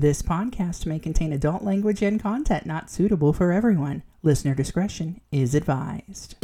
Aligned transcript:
This 0.00 0.22
podcast 0.22 0.86
may 0.86 0.98
contain 0.98 1.30
adult 1.30 1.62
language 1.62 2.00
and 2.00 2.18
content 2.18 2.64
not 2.64 2.88
suitable 2.88 3.34
for 3.34 3.52
everyone. 3.52 4.02
Listener 4.22 4.54
discretion 4.54 5.20
is 5.30 5.54
advised. 5.54 6.36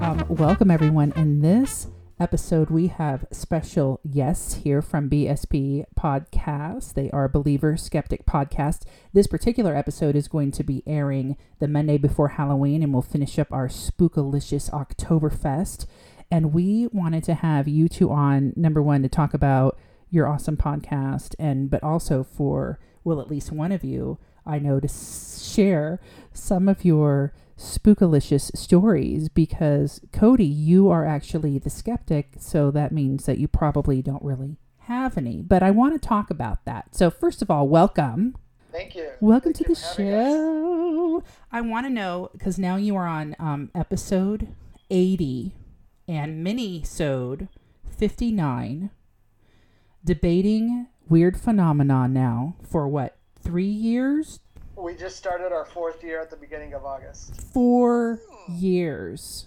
Um, 0.00 0.24
welcome, 0.28 0.72
everyone. 0.72 1.12
In 1.14 1.40
this 1.40 1.86
episode, 2.22 2.70
we 2.70 2.86
have 2.86 3.26
special 3.32 4.00
guests 4.08 4.54
here 4.62 4.80
from 4.80 5.10
BSP 5.10 5.84
Podcast. 5.98 6.94
They 6.94 7.10
are 7.10 7.28
Believer 7.28 7.76
Skeptic 7.76 8.24
Podcast. 8.26 8.82
This 9.12 9.26
particular 9.26 9.74
episode 9.74 10.14
is 10.14 10.28
going 10.28 10.52
to 10.52 10.62
be 10.62 10.84
airing 10.86 11.36
the 11.58 11.66
Monday 11.66 11.98
before 11.98 12.28
Halloween, 12.28 12.80
and 12.80 12.92
we'll 12.92 13.02
finish 13.02 13.40
up 13.40 13.52
our 13.52 13.66
Spookalicious 13.66 14.70
Oktoberfest. 14.70 15.86
And 16.30 16.54
we 16.54 16.86
wanted 16.92 17.24
to 17.24 17.34
have 17.34 17.66
you 17.66 17.88
two 17.88 18.12
on, 18.12 18.52
number 18.54 18.80
one, 18.80 19.02
to 19.02 19.08
talk 19.08 19.34
about 19.34 19.76
your 20.08 20.28
awesome 20.28 20.56
podcast, 20.56 21.34
and 21.40 21.68
but 21.68 21.82
also 21.82 22.22
for, 22.22 22.78
well, 23.02 23.20
at 23.20 23.30
least 23.30 23.50
one 23.50 23.72
of 23.72 23.82
you, 23.82 24.18
I 24.46 24.60
know, 24.60 24.78
to 24.78 24.86
share 24.88 26.00
some 26.32 26.68
of 26.68 26.84
your 26.84 27.34
spookalicious 27.58 28.56
stories 28.56 29.28
because 29.28 30.00
Cody, 30.12 30.44
you 30.44 30.90
are 30.90 31.04
actually 31.06 31.58
the 31.58 31.70
skeptic, 31.70 32.34
so 32.38 32.70
that 32.70 32.92
means 32.92 33.26
that 33.26 33.38
you 33.38 33.48
probably 33.48 34.02
don't 34.02 34.22
really 34.22 34.56
have 34.80 35.16
any. 35.16 35.42
But 35.42 35.62
I 35.62 35.70
want 35.70 36.00
to 36.00 36.08
talk 36.08 36.30
about 36.30 36.64
that. 36.64 36.94
So 36.94 37.10
first 37.10 37.42
of 37.42 37.50
all, 37.50 37.68
welcome. 37.68 38.36
Thank 38.70 38.94
you. 38.94 39.10
Welcome 39.20 39.52
Thank 39.52 39.66
to 39.66 39.70
you 39.70 39.74
the 39.74 39.80
having 39.80 40.14
us. 40.14 40.32
show. 40.32 41.24
I 41.50 41.60
want 41.60 41.86
to 41.86 41.90
know 41.90 42.30
because 42.32 42.58
now 42.58 42.76
you 42.76 42.96
are 42.96 43.06
on 43.06 43.36
um, 43.38 43.70
episode 43.74 44.48
80 44.90 45.54
and 46.08 46.42
mini-sode 46.42 47.48
59 47.96 48.90
debating 50.04 50.88
weird 51.08 51.38
phenomena 51.38 52.08
now 52.08 52.56
for 52.68 52.88
what, 52.88 53.16
three 53.40 53.64
years? 53.64 54.40
We 54.76 54.94
just 54.96 55.16
started 55.16 55.52
our 55.52 55.64
fourth 55.66 56.02
year 56.02 56.20
at 56.20 56.30
the 56.30 56.36
beginning 56.36 56.72
of 56.74 56.84
August. 56.84 57.34
Four 57.52 58.20
years. 58.48 59.46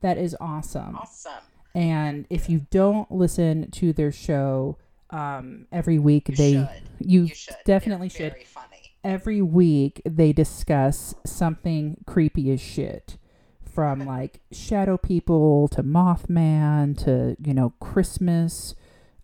That 0.00 0.16
is 0.18 0.36
awesome. 0.40 0.96
Awesome. 0.96 1.32
And 1.74 2.26
if 2.30 2.48
you 2.48 2.66
don't 2.70 3.10
listen 3.10 3.70
to 3.72 3.92
their 3.92 4.12
show 4.12 4.78
um, 5.10 5.66
every 5.72 5.98
week, 5.98 6.28
You 6.28 6.36
they 6.36 6.52
should. 6.52 6.68
you, 7.00 7.22
You 7.24 7.34
should. 7.34 7.56
definitely 7.64 8.08
They're 8.08 8.26
should. 8.26 8.32
Very 8.32 8.44
funny. 8.44 8.66
Every 9.02 9.42
week 9.42 10.00
they 10.06 10.32
discuss 10.32 11.14
something 11.26 11.96
creepy 12.06 12.50
as 12.52 12.60
shit, 12.60 13.18
from 13.62 14.00
like 14.06 14.40
shadow 14.52 14.96
people 14.96 15.68
to 15.68 15.82
Mothman 15.82 16.96
to 17.04 17.36
you 17.44 17.54
know 17.54 17.74
Christmas, 17.80 18.74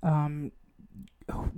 um, 0.02 0.50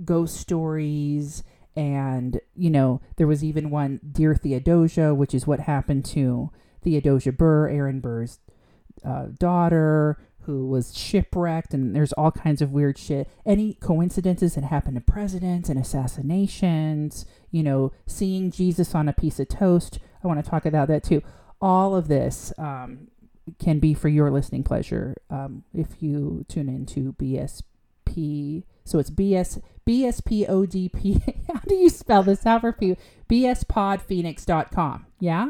ghost 0.05 0.37
stories, 0.37 1.43
and 1.75 2.39
you 2.55 2.69
know 2.69 3.01
there 3.17 3.27
was 3.27 3.43
even 3.43 3.69
one 3.69 3.99
Dear 4.09 4.35
Theodosia, 4.35 5.13
which 5.13 5.33
is 5.33 5.47
what 5.47 5.61
happened 5.61 6.05
to 6.05 6.51
Theodosia 6.83 7.31
Burr, 7.31 7.69
Aaron 7.69 7.99
Burr's 7.99 8.39
uh, 9.03 9.27
daughter 9.37 10.19
who 10.41 10.67
was 10.67 10.97
shipwrecked 10.97 11.73
and 11.73 11.95
there's 11.95 12.11
all 12.13 12.31
kinds 12.31 12.61
of 12.61 12.71
weird 12.71 12.97
shit. 12.97 13.29
Any 13.45 13.75
coincidences 13.75 14.55
that 14.55 14.65
happen 14.65 14.93
to 14.95 15.01
presidents 15.01 15.69
and 15.69 15.79
assassinations 15.79 17.25
you 17.49 17.63
know 17.63 17.91
seeing 18.05 18.51
jesus 18.51 18.93
on 18.93 19.07
a 19.07 19.13
piece 19.13 19.39
of 19.39 19.47
toast. 19.49 19.99
I 20.23 20.27
want 20.27 20.43
to 20.43 20.49
talk 20.49 20.65
about 20.65 20.87
that 20.89 21.03
too. 21.03 21.21
All 21.61 21.95
of 21.95 22.07
this 22.09 22.51
um, 22.57 23.07
can 23.59 23.79
be 23.79 23.93
for 23.93 24.09
your 24.09 24.29
listening 24.31 24.63
pleasure 24.63 25.15
um, 25.29 25.63
if 25.73 26.01
you 26.01 26.45
tune 26.47 26.69
into 26.69 27.13
bsp 27.13 28.63
so 28.83 28.99
it's 28.99 29.09
bs 29.09 29.61
bspodp 29.87 31.43
how 31.53 31.59
do 31.67 31.75
you 31.75 31.89
spell 31.89 32.23
this 32.23 32.45
out 32.45 32.61
for 32.61 32.75
you 32.81 32.95
bspodphoenix.com 33.29 35.05
yeah 35.19 35.49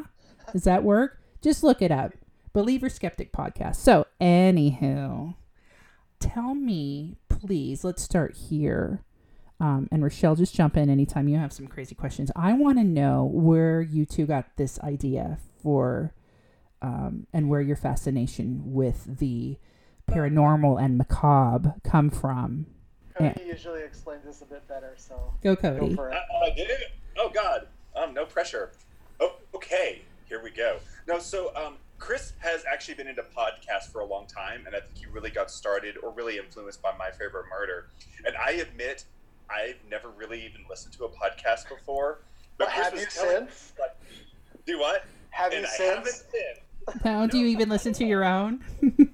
does 0.51 0.63
that 0.63 0.83
work 0.83 1.19
just 1.41 1.63
look 1.63 1.81
it 1.81 1.91
up 1.91 2.13
Believer 2.53 2.87
Skeptic 2.87 3.33
podcast. 3.33 3.77
So, 3.77 4.05
anywho, 4.21 5.33
tell 6.19 6.53
me, 6.53 7.17
please, 7.27 7.83
let's 7.83 8.03
start 8.03 8.35
here. 8.35 9.03
Um, 9.59 9.87
and 9.91 10.03
Rochelle, 10.03 10.35
just 10.35 10.53
jump 10.53 10.77
in 10.77 10.89
anytime 10.89 11.27
you 11.27 11.37
have 11.37 11.51
some 11.51 11.67
crazy 11.67 11.95
questions. 11.95 12.31
I 12.35 12.53
want 12.53 12.77
to 12.77 12.83
know 12.83 13.25
where 13.25 13.81
you 13.81 14.05
two 14.05 14.27
got 14.27 14.55
this 14.55 14.79
idea 14.81 15.39
for, 15.63 16.13
um, 16.81 17.25
and 17.33 17.49
where 17.49 17.61
your 17.61 17.75
fascination 17.75 18.61
with 18.65 19.17
the 19.17 19.57
paranormal 20.07 20.79
and 20.79 20.97
macabre 20.97 21.75
come 21.83 22.11
from. 22.11 22.67
Cody 23.17 23.43
usually 23.45 23.81
explains 23.83 24.23
this 24.25 24.41
a 24.41 24.45
bit 24.45 24.67
better, 24.67 24.93
so 24.97 25.33
Go, 25.43 25.55
go 25.55 25.77
Cody. 25.77 25.95
for 25.95 26.13
I, 26.13 26.17
it. 26.17 26.23
I 26.51 26.55
did 26.55 26.69
it. 26.69 26.91
Oh 27.17 27.29
God. 27.33 27.67
Um, 27.95 28.13
no 28.13 28.25
pressure. 28.25 28.71
Oh, 29.19 29.35
okay. 29.55 30.01
Here 30.27 30.41
we 30.43 30.49
go. 30.49 30.77
No, 31.07 31.19
so 31.19 31.55
um, 31.55 31.75
Chris 31.99 32.33
has 32.39 32.63
actually 32.71 32.95
been 32.95 33.07
into 33.07 33.21
podcasts 33.21 33.91
for 33.91 34.01
a 34.01 34.05
long 34.05 34.25
time, 34.25 34.63
and 34.65 34.75
I 34.75 34.79
think 34.79 34.97
he 34.97 35.05
really 35.05 35.29
got 35.29 35.51
started 35.51 35.95
or 36.01 36.11
really 36.11 36.37
influenced 36.39 36.81
by 36.81 36.91
My 36.97 37.11
Favorite 37.11 37.45
Murder. 37.51 37.87
And 38.25 38.35
I 38.35 38.51
admit, 38.53 39.05
I've 39.49 39.77
never 39.91 40.09
really 40.09 40.43
even 40.43 40.61
listened 40.69 40.93
to 40.95 41.05
a 41.05 41.09
podcast 41.09 41.69
before. 41.69 42.21
But 42.57 42.67
Well, 42.69 42.75
Chris 42.75 42.85
have 42.85 42.99
you 42.99 43.05
telling 43.31 43.47
since? 43.47 43.73
like, 43.79 43.95
do 44.65 44.79
what? 44.79 45.05
Have 45.29 45.51
and 45.53 45.61
you 45.61 45.67
I 45.67 45.75
since? 45.77 46.23
since. 46.31 47.03
Now, 47.05 47.27
do 47.27 47.37
you 47.37 47.45
even 47.47 47.69
listen 47.69 47.93
to 47.93 48.05
your 48.05 48.23
own? 48.25 48.63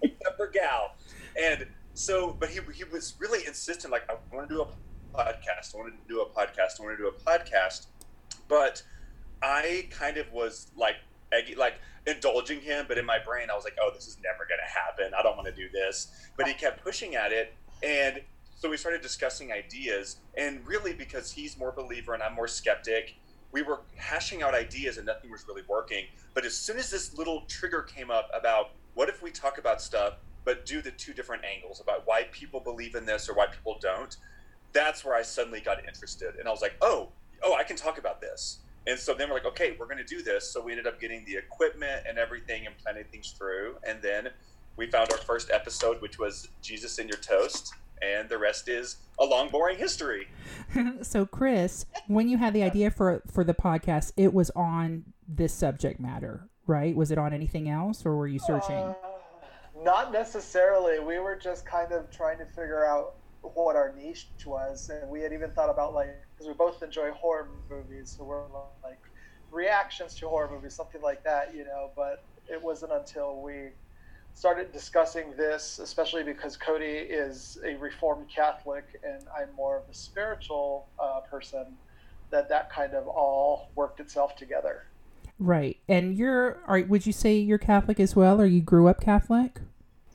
except 0.03 0.37
for 0.37 0.47
Gal. 0.47 0.95
And 1.41 1.67
so, 1.99 2.33
but 2.39 2.47
he, 2.47 2.61
he 2.73 2.85
was 2.85 3.15
really 3.19 3.45
insistent, 3.45 3.91
like, 3.91 4.09
I 4.09 4.15
want 4.33 4.47
to 4.47 4.55
do 4.55 4.61
a 4.61 4.67
podcast. 5.13 5.75
I 5.75 5.79
want 5.79 5.91
to 5.91 6.07
do 6.07 6.21
a 6.21 6.25
podcast. 6.27 6.79
I 6.79 6.83
want 6.83 6.97
to 6.97 7.03
do 7.03 7.09
a 7.09 7.11
podcast. 7.11 7.87
But 8.47 8.81
I 9.43 9.85
kind 9.91 10.15
of 10.15 10.31
was 10.31 10.71
like, 10.77 10.95
like 11.57 11.73
indulging 12.07 12.61
him, 12.61 12.85
but 12.87 12.97
in 12.97 13.05
my 13.05 13.19
brain, 13.19 13.49
I 13.51 13.53
was 13.53 13.65
like, 13.65 13.75
oh, 13.81 13.91
this 13.93 14.07
is 14.07 14.17
never 14.23 14.45
going 14.47 14.61
to 14.65 14.79
happen. 14.79 15.11
I 15.13 15.21
don't 15.21 15.35
want 15.35 15.49
to 15.49 15.53
do 15.53 15.67
this. 15.73 16.29
But 16.37 16.47
he 16.47 16.53
kept 16.53 16.81
pushing 16.85 17.15
at 17.15 17.33
it. 17.33 17.53
And 17.83 18.21
so 18.55 18.69
we 18.69 18.77
started 18.77 19.01
discussing 19.01 19.51
ideas. 19.51 20.19
And 20.37 20.65
really, 20.65 20.93
because 20.93 21.29
he's 21.33 21.57
more 21.57 21.73
believer 21.73 22.13
and 22.13 22.23
I'm 22.23 22.33
more 22.33 22.47
skeptic, 22.47 23.15
we 23.51 23.61
were 23.61 23.81
hashing 23.97 24.41
out 24.41 24.53
ideas 24.55 24.95
and 24.95 25.05
nothing 25.05 25.31
was 25.31 25.45
really 25.49 25.63
working. 25.67 26.05
But 26.33 26.45
as 26.45 26.55
soon 26.55 26.77
as 26.77 26.89
this 26.89 27.17
little 27.17 27.41
trigger 27.49 27.81
came 27.81 28.09
up 28.09 28.29
about 28.33 28.69
what 28.93 29.09
if 29.09 29.21
we 29.21 29.31
talk 29.31 29.57
about 29.57 29.81
stuff, 29.81 30.13
but 30.49 30.65
do 30.65 30.81
the 30.81 30.89
two 30.89 31.13
different 31.13 31.43
angles 31.45 31.79
about 31.79 32.07
why 32.07 32.23
people 32.31 32.59
believe 32.59 32.95
in 32.95 33.05
this 33.05 33.29
or 33.29 33.35
why 33.35 33.45
people 33.45 33.77
don't, 33.79 34.17
that's 34.73 35.05
where 35.05 35.13
I 35.13 35.21
suddenly 35.21 35.61
got 35.61 35.77
interested. 35.87 36.37
And 36.39 36.47
I 36.47 36.51
was 36.51 36.59
like, 36.59 36.73
oh, 36.81 37.09
oh, 37.43 37.53
I 37.53 37.61
can 37.61 37.75
talk 37.75 37.99
about 37.99 38.19
this. 38.19 38.57
And 38.87 38.97
so 38.97 39.13
then 39.13 39.29
we're 39.29 39.35
like, 39.35 39.45
okay, 39.45 39.75
we're 39.77 39.85
going 39.85 39.99
to 39.99 40.03
do 40.03 40.23
this. 40.23 40.51
So 40.51 40.59
we 40.59 40.71
ended 40.71 40.87
up 40.87 40.99
getting 40.99 41.23
the 41.25 41.35
equipment 41.35 42.07
and 42.09 42.17
everything 42.17 42.65
and 42.65 42.75
planning 42.79 43.03
things 43.11 43.29
through. 43.29 43.75
And 43.87 44.01
then 44.01 44.29
we 44.75 44.89
found 44.89 45.11
our 45.11 45.19
first 45.19 45.51
episode, 45.51 46.01
which 46.01 46.17
was 46.17 46.47
Jesus 46.63 46.97
in 46.97 47.07
Your 47.07 47.19
Toast. 47.19 47.75
And 48.01 48.27
the 48.27 48.39
rest 48.39 48.69
is 48.69 48.95
a 49.19 49.25
long, 49.25 49.49
boring 49.49 49.77
history. 49.77 50.29
so, 51.03 51.27
Chris, 51.27 51.85
when 52.07 52.27
you 52.27 52.39
had 52.39 52.55
the 52.55 52.63
idea 52.63 52.89
for 52.89 53.21
for 53.31 53.43
the 53.43 53.53
podcast, 53.53 54.13
it 54.17 54.33
was 54.33 54.49
on 54.55 55.03
this 55.27 55.53
subject 55.53 55.99
matter, 55.99 56.47
right? 56.65 56.95
Was 56.95 57.11
it 57.11 57.19
on 57.19 57.33
anything 57.33 57.69
else, 57.69 58.03
or 58.03 58.15
were 58.15 58.27
you 58.27 58.39
searching? 58.39 58.77
Uh, 58.77 58.93
not 59.83 60.11
necessarily. 60.11 60.99
We 60.99 61.19
were 61.19 61.35
just 61.35 61.65
kind 61.65 61.91
of 61.91 62.11
trying 62.11 62.37
to 62.39 62.45
figure 62.45 62.85
out 62.85 63.15
what 63.41 63.75
our 63.75 63.93
niche 63.95 64.29
was, 64.45 64.89
and 64.89 65.09
we 65.09 65.21
had 65.21 65.31
even 65.33 65.51
thought 65.51 65.69
about 65.69 65.93
like 65.93 66.09
because 66.33 66.47
we 66.47 66.53
both 66.53 66.83
enjoy 66.83 67.11
horror 67.11 67.47
movies, 67.69 68.15
so 68.17 68.23
we're 68.23 68.43
like 68.83 68.99
reactions 69.51 70.15
to 70.15 70.27
horror 70.27 70.49
movies, 70.51 70.75
something 70.75 71.01
like 71.01 71.23
that, 71.23 71.55
you 71.55 71.63
know. 71.63 71.91
But 71.95 72.25
it 72.51 72.61
wasn't 72.61 72.91
until 72.91 73.41
we 73.41 73.69
started 74.33 74.71
discussing 74.71 75.33
this, 75.37 75.79
especially 75.79 76.23
because 76.23 76.55
Cody 76.55 76.85
is 76.85 77.57
a 77.65 77.75
Reformed 77.75 78.27
Catholic 78.33 78.85
and 79.03 79.23
I'm 79.37 79.53
more 79.55 79.77
of 79.77 79.83
a 79.89 79.93
spiritual 79.93 80.87
uh, 81.01 81.21
person, 81.29 81.77
that 82.31 82.47
that 82.49 82.71
kind 82.71 82.93
of 82.93 83.07
all 83.07 83.71
worked 83.75 83.99
itself 83.99 84.35
together. 84.35 84.83
Right. 85.39 85.77
And 85.87 86.17
you're, 86.17 86.59
are, 86.67 86.81
would 86.81 87.05
you 87.05 87.13
say 87.13 87.37
you're 87.37 87.57
Catholic 87.57 87.99
as 87.99 88.15
well, 88.15 88.41
or 88.41 88.45
you 88.45 88.61
grew 88.61 88.87
up 88.87 89.01
Catholic? 89.01 89.61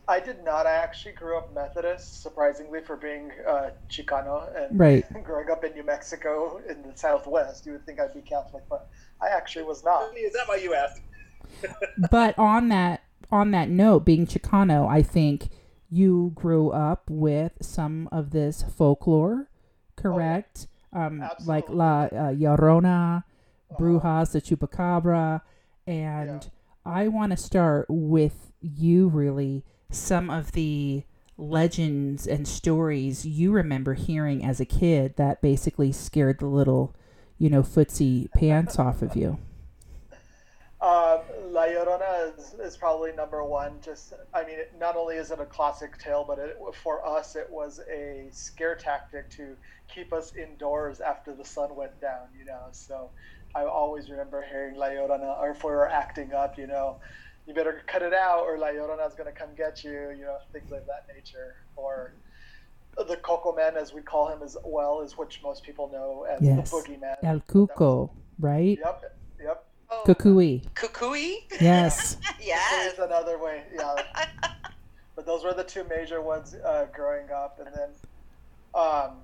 I 0.07 0.21
did 0.21 0.45
not. 0.45 0.67
I 0.67 0.73
actually 0.73 1.13
grew 1.13 1.39
up 1.39 1.55
Methodist, 1.55 2.23
surprisingly 2.23 2.83
for 2.83 2.97
being 2.97 3.33
uh, 3.49 3.71
Chicano 3.89 4.49
and 4.55 4.79
Right. 4.79 5.05
growing 5.25 5.51
up 5.51 5.65
in 5.65 5.73
New 5.73 5.83
Mexico 5.83 6.61
in 6.69 6.83
the 6.83 6.95
Southwest. 6.95 7.65
You 7.65 7.73
would 7.73 7.87
think 7.87 8.01
I'd 8.01 8.13
be 8.13 8.21
Catholic, 8.21 8.65
but 8.69 8.89
I 9.23 9.29
actually 9.29 9.65
was 9.65 9.83
not. 9.83 10.15
Is 10.17 10.35
that 10.35 10.47
why 10.47 10.57
you 10.57 10.75
asked? 10.75 11.01
but 12.11 12.39
on 12.39 12.69
that 12.69 13.03
on 13.31 13.51
that 13.53 13.71
note, 13.71 14.05
being 14.05 14.27
Chicano, 14.27 14.87
I 14.87 15.03
think 15.03 15.49
you 15.91 16.33
grew 16.35 16.71
up 16.71 17.09
with 17.09 17.53
some 17.63 18.09
of 18.13 18.31
this 18.31 18.63
folklore, 18.63 19.49
correct? 19.97 20.67
um, 20.95 21.29
like 21.45 21.65
La 21.69 22.03
uh, 22.05 22.33
Llorona, 22.33 23.25
Brujas, 23.73 24.33
the 24.33 24.41
Chupacabra, 24.41 25.41
and 25.87 26.51
I 26.85 27.09
want 27.09 27.33
to 27.33 27.37
start 27.37 27.87
with 27.89 28.53
you, 28.61 29.09
really. 29.09 29.65
Some 29.91 30.31
of 30.31 30.53
the 30.53 31.05
legends 31.37 32.27
and 32.27 32.47
stories 32.47 33.27
you 33.27 33.53
remember 33.53 33.95
hearing 33.95 34.45
as 34.45 34.61
a 34.61 34.65
kid 34.65 35.17
that 35.17 35.43
basically 35.43 35.93
scared 35.93 36.39
the 36.39 36.47
little, 36.47 36.95
you 37.39 37.51
know, 37.51 37.63
footsie 37.63 38.31
pants 38.33 38.79
off 38.79 39.03
of 39.03 39.17
you. 39.17 39.39
Um, 40.85 41.21
La 41.47 41.63
Llorona 41.63 42.37
is, 42.37 42.53
is 42.61 42.77
probably 42.77 43.11
number 43.13 43.43
one. 43.43 43.77
Just, 43.83 44.13
I 44.35 44.45
mean, 44.45 44.59
it, 44.59 44.75
not 44.79 44.97
only 44.97 45.17
is 45.17 45.31
it 45.31 45.41
a 45.41 45.47
classic 45.47 45.97
tale, 45.97 46.27
but 46.29 46.39
it, 46.39 46.59
for 46.83 47.07
us, 47.07 47.37
it 47.37 47.49
was 47.49 47.81
a 47.91 48.29
scare 48.33 48.75
tactic 48.75 49.31
to 49.31 49.57
keep 49.89 50.13
us 50.13 50.35
indoors 50.37 51.01
after 51.01 51.33
the 51.33 51.45
sun 51.45 51.75
went 51.75 51.99
down. 52.03 52.27
You 52.39 52.45
know, 52.45 52.65
so 52.73 53.09
I 53.55 53.65
always 53.65 54.11
remember 54.11 54.43
hearing 54.43 54.77
La 54.77 54.87
Llorona, 54.87 55.39
or 55.39 55.51
if 55.51 55.63
we 55.63 55.71
were 55.71 55.89
acting 55.89 56.33
up, 56.33 56.59
you 56.59 56.67
know, 56.67 56.97
you 57.47 57.55
better 57.55 57.83
cut 57.87 58.03
it 58.03 58.13
out, 58.13 58.41
or 58.41 58.59
La 58.59 58.69
Llorona 58.69 59.07
is 59.07 59.15
going 59.15 59.33
to 59.33 59.39
come 59.39 59.51
get 59.57 59.85
you. 59.85 59.93
You 60.17 60.25
know, 60.25 60.39
things 60.53 60.71
like 60.71 60.87
that 60.87 61.07
nature, 61.15 61.57
or 61.77 62.15
the 62.97 63.17
Coco 63.17 63.55
Man, 63.55 63.77
as 63.77 63.93
we 63.93 64.01
call 64.01 64.29
him 64.29 64.43
as 64.43 64.57
well, 64.65 65.01
is 65.03 65.17
which 65.17 65.41
most 65.43 65.63
people 65.63 65.89
know 65.93 66.25
as 66.25 66.41
Yes. 66.43 66.71
the 66.71 66.77
Boogeyman. 66.77 67.17
El 67.23 67.41
Cuco, 67.41 68.11
right? 68.39 68.79
Yep, 68.79 69.17
yep. 69.43 69.65
Oh, 69.91 70.03
Kukui. 70.07 70.65
Kukui? 70.75 71.37
Yes. 71.61 72.17
yes. 72.41 72.97
There's 72.97 73.07
another 73.07 73.39
way, 73.39 73.65
yeah. 73.75 73.95
but 75.17 75.27
those 75.27 75.45
were 75.45 75.55
the 75.55 75.65
two 75.65 75.85
major 75.85 76.21
ones 76.23 76.55
uh, 76.55 76.87
growing 76.95 77.31
up, 77.31 77.61
and 77.65 77.69
then 77.75 77.91
um, 78.75 79.19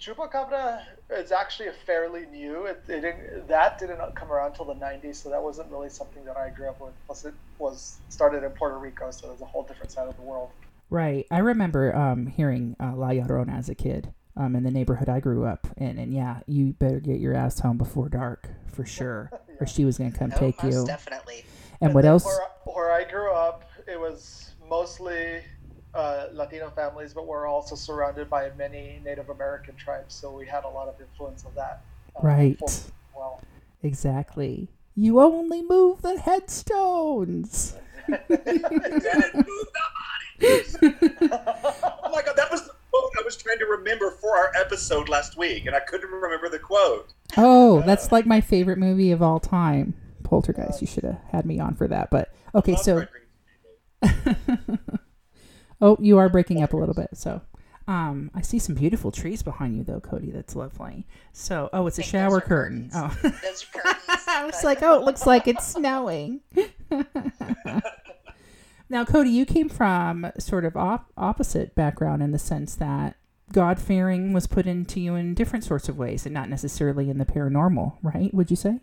Chupacabra 0.00 0.82
is 1.10 1.32
actually 1.32 1.68
a 1.68 1.72
fairly 1.72 2.26
new. 2.26 2.66
It, 2.66 2.82
it 2.88 3.00
didn't, 3.00 3.48
that 3.48 3.78
didn't 3.78 4.14
come 4.14 4.30
around 4.30 4.52
until 4.52 4.66
the 4.66 4.74
'90s, 4.74 5.16
so 5.16 5.30
that 5.30 5.42
wasn't 5.42 5.70
really 5.70 5.88
something 5.90 6.24
that 6.24 6.36
I 6.36 6.50
grew 6.50 6.68
up 6.68 6.80
with. 6.80 6.92
Plus, 7.06 7.24
it 7.24 7.34
was 7.58 7.98
started 8.08 8.44
in 8.44 8.50
Puerto 8.50 8.78
Rico, 8.78 9.10
so 9.10 9.28
it 9.28 9.32
was 9.32 9.40
a 9.40 9.46
whole 9.46 9.64
different 9.64 9.90
side 9.90 10.08
of 10.08 10.16
the 10.16 10.22
world. 10.22 10.50
Right. 10.90 11.26
I 11.30 11.38
remember 11.38 11.94
um, 11.94 12.26
hearing 12.26 12.76
uh, 12.80 12.94
La 12.94 13.08
Llorona 13.08 13.58
as 13.58 13.68
a 13.68 13.74
kid 13.74 14.12
um, 14.36 14.56
in 14.56 14.62
the 14.62 14.70
neighborhood 14.70 15.08
I 15.08 15.20
grew 15.20 15.44
up 15.44 15.66
in. 15.76 15.98
And 15.98 16.14
yeah, 16.14 16.40
you 16.46 16.72
better 16.74 17.00
get 17.00 17.20
your 17.20 17.34
ass 17.34 17.60
home 17.60 17.76
before 17.76 18.08
dark 18.08 18.48
for 18.72 18.86
sure, 18.86 19.30
or 19.60 19.66
she 19.66 19.84
was 19.84 19.98
going 19.98 20.12
to 20.12 20.18
come 20.18 20.32
Oh, 20.34 20.38
take 20.38 20.62
most 20.62 20.74
you. 20.74 20.86
definitely. 20.86 21.44
And 21.80 21.94
what 21.94 22.04
else? 22.04 22.24
Where, 22.24 22.74
where 22.74 22.92
I 22.92 23.04
grew 23.04 23.32
up, 23.32 23.70
it 23.86 23.98
was 23.98 24.52
mostly 24.68 25.42
uh, 25.94 26.26
Latino 26.32 26.70
families, 26.70 27.14
but 27.14 27.26
we're 27.26 27.46
also 27.46 27.74
surrounded 27.74 28.28
by 28.30 28.50
many 28.56 29.00
Native 29.04 29.30
American 29.30 29.74
tribes, 29.76 30.14
so 30.14 30.30
we 30.32 30.46
had 30.46 30.64
a 30.64 30.68
lot 30.68 30.88
of 30.88 31.00
influence 31.00 31.44
of 31.44 31.54
that. 31.54 31.82
uh, 32.16 32.20
Right. 32.22 32.58
as 32.66 32.90
Well, 33.16 33.40
Exactly. 33.82 34.68
You 34.94 35.20
only 35.20 35.62
move 35.62 36.02
the 36.02 36.18
headstones. 36.18 37.74
Dad, 38.08 38.20
move 38.28 38.34
the 38.34 39.82
bodies. 40.40 40.76
oh 40.82 42.10
my 42.12 42.22
god, 42.22 42.36
that 42.36 42.48
was 42.50 42.66
the 42.66 42.72
quote 42.90 43.12
I 43.18 43.22
was 43.24 43.36
trying 43.36 43.58
to 43.58 43.66
remember 43.66 44.10
for 44.10 44.36
our 44.36 44.50
episode 44.56 45.08
last 45.08 45.36
week, 45.36 45.66
and 45.66 45.76
I 45.76 45.80
couldn't 45.80 46.10
remember 46.10 46.48
the 46.48 46.58
quote. 46.58 47.12
Oh, 47.36 47.82
that's 47.82 48.10
like 48.10 48.26
my 48.26 48.40
favorite 48.40 48.78
movie 48.78 49.12
of 49.12 49.22
all 49.22 49.38
time. 49.40 49.94
Poltergeist. 50.24 50.80
You 50.80 50.86
should 50.86 51.04
have 51.04 51.20
had 51.30 51.46
me 51.46 51.58
on 51.60 51.74
for 51.74 51.86
that. 51.88 52.10
But 52.10 52.34
okay, 52.54 52.74
so 52.76 53.06
Frederick. 54.02 54.38
oh, 55.80 55.96
you 56.00 56.18
are 56.18 56.28
breaking 56.28 56.62
up 56.62 56.72
a 56.72 56.76
little 56.76 56.94
bit. 56.94 57.10
So, 57.14 57.40
um, 57.88 58.30
I 58.34 58.42
see 58.42 58.58
some 58.58 58.74
beautiful 58.74 59.10
trees 59.10 59.42
behind 59.42 59.74
you, 59.76 59.82
though, 59.82 60.00
Cody. 60.00 60.30
That's 60.30 60.54
lovely. 60.54 61.06
So, 61.32 61.70
oh, 61.72 61.86
it's 61.86 61.98
a 61.98 62.02
shower 62.02 62.40
curtain. 62.40 62.90
Oh, 62.94 63.16
Those 63.22 63.64
curtains. 63.64 64.04
I 64.28 64.44
was 64.44 64.62
like, 64.62 64.82
oh, 64.82 64.96
it 64.96 65.04
looks 65.04 65.24
like 65.26 65.48
it's 65.48 65.66
snowing. 65.66 66.40
now, 68.90 69.04
Cody, 69.06 69.30
you 69.30 69.46
came 69.46 69.70
from 69.70 70.30
sort 70.38 70.66
of 70.66 70.76
op- 70.76 71.10
opposite 71.16 71.74
background 71.74 72.22
in 72.22 72.30
the 72.32 72.38
sense 72.38 72.74
that 72.74 73.16
God 73.52 73.78
fearing 73.80 74.34
was 74.34 74.46
put 74.46 74.66
into 74.66 75.00
you 75.00 75.14
in 75.14 75.32
different 75.32 75.64
sorts 75.64 75.88
of 75.88 75.96
ways, 75.96 76.26
and 76.26 76.34
not 76.34 76.50
necessarily 76.50 77.08
in 77.08 77.16
the 77.16 77.24
paranormal, 77.24 77.96
right? 78.02 78.32
Would 78.34 78.50
you 78.50 78.56
say? 78.56 78.80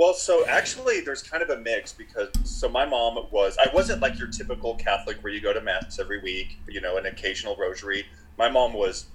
Well, 0.00 0.14
so 0.14 0.46
actually, 0.46 1.02
there's 1.02 1.22
kind 1.22 1.42
of 1.42 1.50
a 1.50 1.58
mix 1.58 1.92
because 1.92 2.30
so 2.44 2.70
my 2.70 2.86
mom 2.86 3.26
was 3.30 3.58
I 3.58 3.68
wasn't 3.74 4.00
like 4.00 4.18
your 4.18 4.28
typical 4.28 4.74
Catholic 4.76 5.22
where 5.22 5.30
you 5.30 5.42
go 5.42 5.52
to 5.52 5.60
mass 5.60 5.98
every 5.98 6.22
week, 6.22 6.56
you 6.66 6.80
know, 6.80 6.96
an 6.96 7.04
occasional 7.04 7.54
rosary. 7.60 8.06
My 8.38 8.48
mom 8.48 8.72
was 8.72 9.08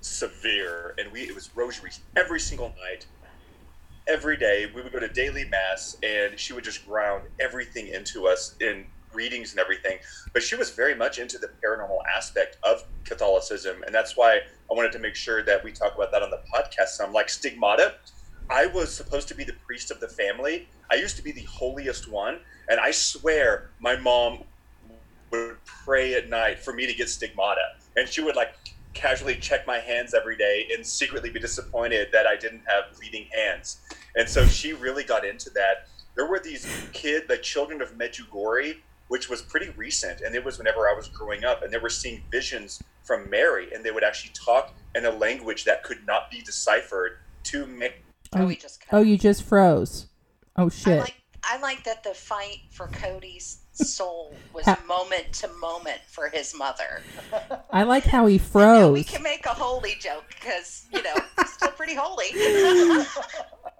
severe, 0.00 0.96
and 0.98 1.12
we 1.12 1.20
it 1.20 1.32
was 1.32 1.48
rosaries 1.54 2.00
every 2.16 2.40
single 2.40 2.70
night, 2.70 3.06
every 4.08 4.36
day. 4.36 4.68
We 4.74 4.82
would 4.82 4.92
go 4.92 4.98
to 4.98 5.06
daily 5.06 5.44
mass, 5.44 5.96
and 6.02 6.36
she 6.36 6.54
would 6.54 6.64
just 6.64 6.84
ground 6.88 7.22
everything 7.38 7.86
into 7.86 8.26
us 8.26 8.56
in 8.60 8.86
readings 9.14 9.52
and 9.52 9.60
everything. 9.60 9.98
But 10.32 10.42
she 10.42 10.56
was 10.56 10.70
very 10.70 10.96
much 10.96 11.20
into 11.20 11.38
the 11.38 11.50
paranormal 11.64 11.98
aspect 12.16 12.56
of 12.64 12.82
Catholicism, 13.04 13.84
and 13.86 13.94
that's 13.94 14.16
why 14.16 14.38
I 14.38 14.74
wanted 14.74 14.90
to 14.90 14.98
make 14.98 15.14
sure 15.14 15.44
that 15.44 15.62
we 15.62 15.70
talk 15.70 15.94
about 15.94 16.10
that 16.10 16.24
on 16.24 16.30
the 16.30 16.42
podcast. 16.52 16.88
Some 16.88 17.12
like 17.12 17.28
stigmata. 17.28 17.94
I 18.52 18.66
was 18.66 18.94
supposed 18.94 19.28
to 19.28 19.34
be 19.34 19.44
the 19.44 19.54
priest 19.54 19.90
of 19.90 19.98
the 19.98 20.08
family. 20.08 20.68
I 20.90 20.96
used 20.96 21.16
to 21.16 21.22
be 21.22 21.32
the 21.32 21.44
holiest 21.44 22.06
one, 22.06 22.38
and 22.68 22.78
I 22.78 22.90
swear 22.90 23.70
my 23.80 23.96
mom 23.96 24.40
would 25.30 25.56
pray 25.64 26.12
at 26.14 26.28
night 26.28 26.58
for 26.58 26.74
me 26.74 26.86
to 26.86 26.92
get 26.92 27.08
stigmata, 27.08 27.62
and 27.96 28.06
she 28.06 28.20
would 28.20 28.36
like 28.36 28.54
casually 28.92 29.36
check 29.36 29.66
my 29.66 29.78
hands 29.78 30.12
every 30.12 30.36
day 30.36 30.68
and 30.70 30.86
secretly 30.86 31.30
be 31.30 31.40
disappointed 31.40 32.08
that 32.12 32.26
I 32.26 32.36
didn't 32.36 32.60
have 32.66 32.94
bleeding 32.94 33.26
hands. 33.32 33.78
And 34.16 34.28
so 34.28 34.44
she 34.44 34.74
really 34.74 35.02
got 35.02 35.24
into 35.24 35.48
that. 35.54 35.88
There 36.14 36.26
were 36.26 36.38
these 36.38 36.66
kid, 36.92 37.28
the 37.28 37.38
children 37.38 37.80
of 37.80 37.96
Medjugorje, 37.96 38.76
which 39.08 39.30
was 39.30 39.40
pretty 39.40 39.70
recent, 39.70 40.20
and 40.20 40.34
it 40.34 40.44
was 40.44 40.58
whenever 40.58 40.86
I 40.86 40.92
was 40.92 41.08
growing 41.08 41.42
up, 41.42 41.62
and 41.62 41.72
they 41.72 41.78
were 41.78 41.88
seeing 41.88 42.22
visions 42.30 42.82
from 43.02 43.30
Mary, 43.30 43.72
and 43.72 43.82
they 43.82 43.92
would 43.92 44.04
actually 44.04 44.32
talk 44.34 44.74
in 44.94 45.06
a 45.06 45.10
language 45.10 45.64
that 45.64 45.84
could 45.84 46.06
not 46.06 46.30
be 46.30 46.42
deciphered 46.42 47.16
to 47.44 47.66
make 47.66 48.01
Oh, 48.34 48.42
oh 48.42 48.46
we 48.46 48.56
just 48.56 48.80
cut 48.80 48.96
Oh, 48.96 49.02
you 49.02 49.16
just 49.18 49.42
froze. 49.42 50.06
Oh 50.56 50.66
I 50.66 50.68
shit. 50.68 50.98
like 51.00 51.14
I 51.44 51.58
like 51.58 51.84
that 51.84 52.04
the 52.04 52.14
fight 52.14 52.60
for 52.70 52.86
Cody's 52.88 53.58
soul 53.72 54.34
was 54.54 54.64
Ha- 54.64 54.78
moment 54.86 55.32
to 55.34 55.48
moment 55.60 56.00
for 56.08 56.28
his 56.28 56.54
mother. 56.56 57.02
I 57.70 57.82
like 57.84 58.04
how 58.04 58.26
he 58.26 58.38
froze. 58.52 58.92
we 58.92 59.04
can 59.04 59.22
make 59.22 59.44
a 59.46 59.50
holy 59.50 59.94
joke 60.00 60.24
because 60.28 60.86
you 60.92 61.02
know 61.02 61.14
he's 61.38 61.52
still 61.52 61.70
pretty 61.70 61.94
holy. 61.96 62.26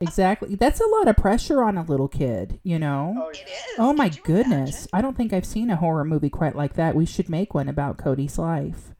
Exactly. 0.00 0.56
That's 0.56 0.80
a 0.80 0.86
lot 0.86 1.06
of 1.06 1.16
pressure 1.16 1.62
on 1.62 1.78
a 1.78 1.84
little 1.84 2.08
kid, 2.08 2.58
you 2.64 2.76
know? 2.78 3.14
Oh, 3.16 3.28
it 3.28 3.38
yeah. 3.46 3.52
is. 3.54 3.60
Oh 3.78 3.92
my 3.92 4.08
goodness. 4.08 4.70
imagine? 4.70 4.88
I 4.92 5.00
don't 5.00 5.16
think 5.16 5.32
I've 5.32 5.44
seen 5.46 5.70
a 5.70 5.76
horror 5.76 6.04
movie 6.04 6.28
quite 6.28 6.56
like 6.56 6.74
that. 6.74 6.96
We 6.96 7.06
should 7.06 7.28
make 7.28 7.54
one 7.54 7.68
about 7.68 7.98
Cody's 7.98 8.36
life. 8.36 8.94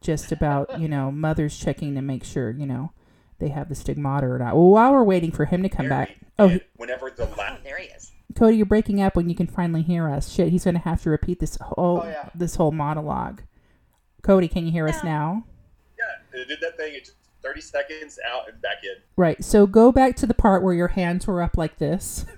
Just 0.00 0.32
about, 0.32 0.80
you 0.80 0.88
know, 0.88 1.10
mothers 1.12 1.58
checking 1.58 1.94
to 1.96 2.00
make 2.00 2.24
sure, 2.24 2.50
you 2.50 2.64
know, 2.64 2.92
they 3.38 3.48
have 3.48 3.68
the 3.68 3.74
stigmata 3.74 4.26
or 4.26 4.38
not. 4.38 4.54
Well, 4.54 4.68
while 4.68 4.92
we're 4.92 5.04
waiting 5.04 5.30
for 5.30 5.44
him 5.44 5.62
to 5.62 5.68
come 5.68 5.88
back. 5.88 6.08
Mary, 6.08 6.18
Oh, 6.40 6.48
and 6.48 6.60
whenever 6.76 7.10
the 7.10 7.24
last 7.26 7.58
Oh, 7.60 7.64
there 7.64 7.78
he 7.78 7.86
is. 7.88 8.12
Cody, 8.36 8.56
you're 8.56 8.66
breaking 8.66 9.00
up 9.00 9.16
when 9.16 9.28
you 9.28 9.34
can 9.34 9.46
finally 9.46 9.82
hear 9.82 10.08
us. 10.08 10.30
Shit, 10.32 10.48
he's 10.50 10.64
going 10.64 10.74
to 10.74 10.80
have 10.80 11.02
to 11.02 11.10
repeat 11.10 11.40
this 11.40 11.56
whole 11.60 12.02
Oh, 12.04 12.08
yeah. 12.08 12.28
this 12.34 12.54
whole 12.56 12.70
monologue. 12.72 13.42
Cody, 14.22 14.46
can 14.48 14.64
you 14.66 14.72
hear 14.72 14.86
us 14.88 15.02
now? 15.02 15.44
yeah, 15.98 16.40
it 16.40 16.46
did 16.48 16.58
that 16.60 16.76
thing. 16.76 16.94
It 16.94 17.04
just 17.06 17.16
thirty 17.42 17.60
seconds 17.60 18.18
out 18.28 18.48
and 18.48 18.60
back 18.60 18.78
in. 18.84 18.96
Right. 19.16 19.42
So 19.42 19.66
go 19.66 19.90
back 19.92 20.14
to 20.16 20.26
the 20.26 20.34
part 20.34 20.62
where 20.62 20.74
your 20.74 20.88
hands 20.88 21.26
were 21.26 21.42
up 21.42 21.56
like 21.56 21.78
this. 21.78 22.24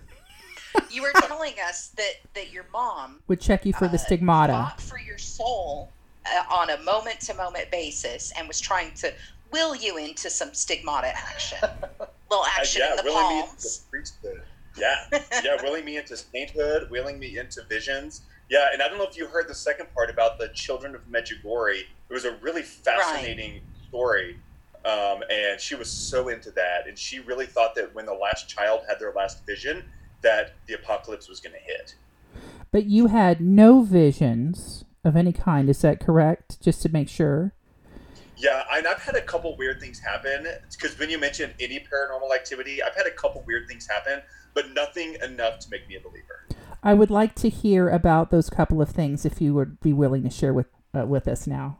You 0.89 1.03
were 1.03 1.13
telling 1.23 1.55
us 1.69 1.89
that 1.97 2.13
that 2.35 2.53
your 2.53 2.65
mom 2.73 3.21
Would 3.27 3.41
check 3.41 3.67
you 3.67 3.73
for 3.73 3.89
the 3.89 3.97
uh, 3.97 3.99
stigmata. 3.99 4.53
fought 4.53 4.81
for 4.81 4.99
your 5.01 5.19
soul 5.19 5.91
uh, 6.27 6.45
on 6.55 6.71
a 6.71 6.81
moment 6.83 7.19
to 7.23 7.35
moment 7.35 7.69
basis 7.73 8.33
and 8.39 8.47
was 8.47 8.61
trying 8.61 8.95
to 8.95 9.13
will 9.53 9.75
you 9.75 9.97
into 9.99 10.31
some 10.31 10.53
stigmata 10.55 11.09
action. 11.09 11.59
Little 12.31 12.45
Uh, 12.45 12.49
action 12.59 12.83
yeah, 12.85 12.91
in 12.93 12.97
the 12.99 13.03
willing 13.05 13.29
me 13.29 13.39
into 13.41 13.51
palms. 13.51 13.85
priesthood. 13.91 14.43
Yeah, 14.79 14.95
yeah, 15.45 15.63
willing 15.63 15.85
me 15.85 15.97
into 15.97 16.17
sainthood, 16.17 16.91
willing 16.91 17.19
me 17.19 17.39
into 17.39 17.63
visions. 17.69 18.23
Yeah, 18.49 18.67
and 18.73 18.81
I 18.83 18.89
don't 18.89 18.99
know 18.99 19.07
if 19.07 19.17
you 19.17 19.27
heard 19.27 19.49
the 19.49 19.55
second 19.55 19.93
part 19.95 20.11
about 20.11 20.39
the 20.39 20.49
children 20.55 20.95
of 20.95 21.03
Medjugorje. 21.11 21.81
It 21.81 22.13
was 22.13 22.25
a 22.25 22.37
really 22.37 22.63
fascinating 22.63 23.61
story, 23.89 24.39
um, 24.85 25.23
and 25.31 25.61
she 25.61 25.75
was 25.75 25.91
so 25.91 26.29
into 26.29 26.51
that, 26.53 26.87
and 26.89 26.97
she 26.97 27.19
really 27.21 27.47
thought 27.47 27.75
that 27.75 27.93
when 27.95 28.07
the 28.07 28.15
last 28.15 28.49
child 28.49 28.83
had 28.89 28.99
their 29.01 29.13
last 29.13 29.45
vision, 29.45 29.85
that 30.23 30.55
the 30.67 30.75
apocalypse 30.75 31.29
was 31.29 31.41
going 31.41 31.55
to 31.55 31.61
hit. 31.61 31.95
But 32.71 32.87
you 32.87 33.09
had 33.09 33.41
no 33.41 33.83
visions 33.83 34.85
of 35.05 35.17
any 35.17 35.33
kind. 35.33 35.69
Is 35.69 35.81
that 35.83 35.99
correct? 35.99 36.61
Just 36.61 36.83
to 36.83 36.89
make 36.89 37.09
sure. 37.09 37.53
Yeah, 38.41 38.65
and 38.73 38.87
I've 38.87 39.03
had 39.03 39.17
a 39.17 39.21
couple 39.21 39.57
weird 39.57 39.81
things 39.81 39.99
happen 39.99 40.47
because 40.73 40.99
when 40.99 41.11
you 41.11 41.19
mentioned 41.19 41.55
any 41.61 41.79
paranormal 41.79 42.35
activity, 42.35 42.83
I've 42.83 42.95
had 42.95 43.07
a 43.07 43.11
couple 43.11 43.43
weird 43.47 43.69
things 43.69 43.87
happen, 43.87 44.23
but 44.55 44.73
nothing 44.73 45.17
enough 45.23 45.59
to 45.61 45.71
make 45.71 45.87
me 45.89 45.97
a 45.97 46.01
believer. 46.01 46.47
I 46.83 46.95
would 46.95 47.11
like 47.11 47.35
to 47.37 47.49
hear 47.49 47.89
about 47.89 48.31
those 48.31 48.49
couple 48.49 48.81
of 48.81 48.89
things 48.91 49.27
if 49.27 49.41
you 49.41 49.55
would 49.55 49.81
be 49.81 49.93
willing 49.93 50.23
to 50.23 50.31
share 50.31 50.55
with 50.55 50.67
uh, 50.95 51.07
with 51.07 51.29
us 51.29 51.47
now. 51.47 51.79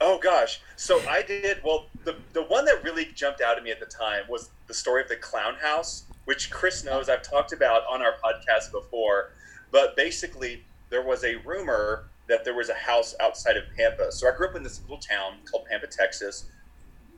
Oh 0.00 0.18
gosh, 0.18 0.60
so 0.76 1.00
I 1.08 1.22
did 1.22 1.60
well. 1.62 1.86
The 2.04 2.16
the 2.32 2.42
one 2.42 2.64
that 2.64 2.82
really 2.82 3.06
jumped 3.14 3.40
out 3.40 3.58
at 3.58 3.62
me 3.62 3.70
at 3.70 3.80
the 3.80 3.86
time 3.86 4.24
was 4.28 4.50
the 4.66 4.74
story 4.74 5.02
of 5.02 5.08
the 5.08 5.16
clown 5.16 5.56
house 5.56 6.04
which 6.24 6.50
Chris 6.50 6.84
knows 6.84 7.08
I've 7.08 7.22
talked 7.22 7.52
about 7.52 7.82
on 7.90 8.02
our 8.02 8.14
podcast 8.22 8.72
before. 8.72 9.30
But 9.70 9.96
basically, 9.96 10.64
there 10.90 11.02
was 11.02 11.24
a 11.24 11.36
rumor 11.36 12.04
that 12.28 12.44
there 12.44 12.54
was 12.54 12.68
a 12.68 12.74
house 12.74 13.14
outside 13.20 13.56
of 13.56 13.64
Pampa. 13.76 14.10
So 14.12 14.28
I 14.28 14.36
grew 14.36 14.48
up 14.48 14.56
in 14.56 14.62
this 14.62 14.80
little 14.82 14.98
town 14.98 15.38
called 15.50 15.66
Pampa, 15.70 15.86
Texas, 15.86 16.46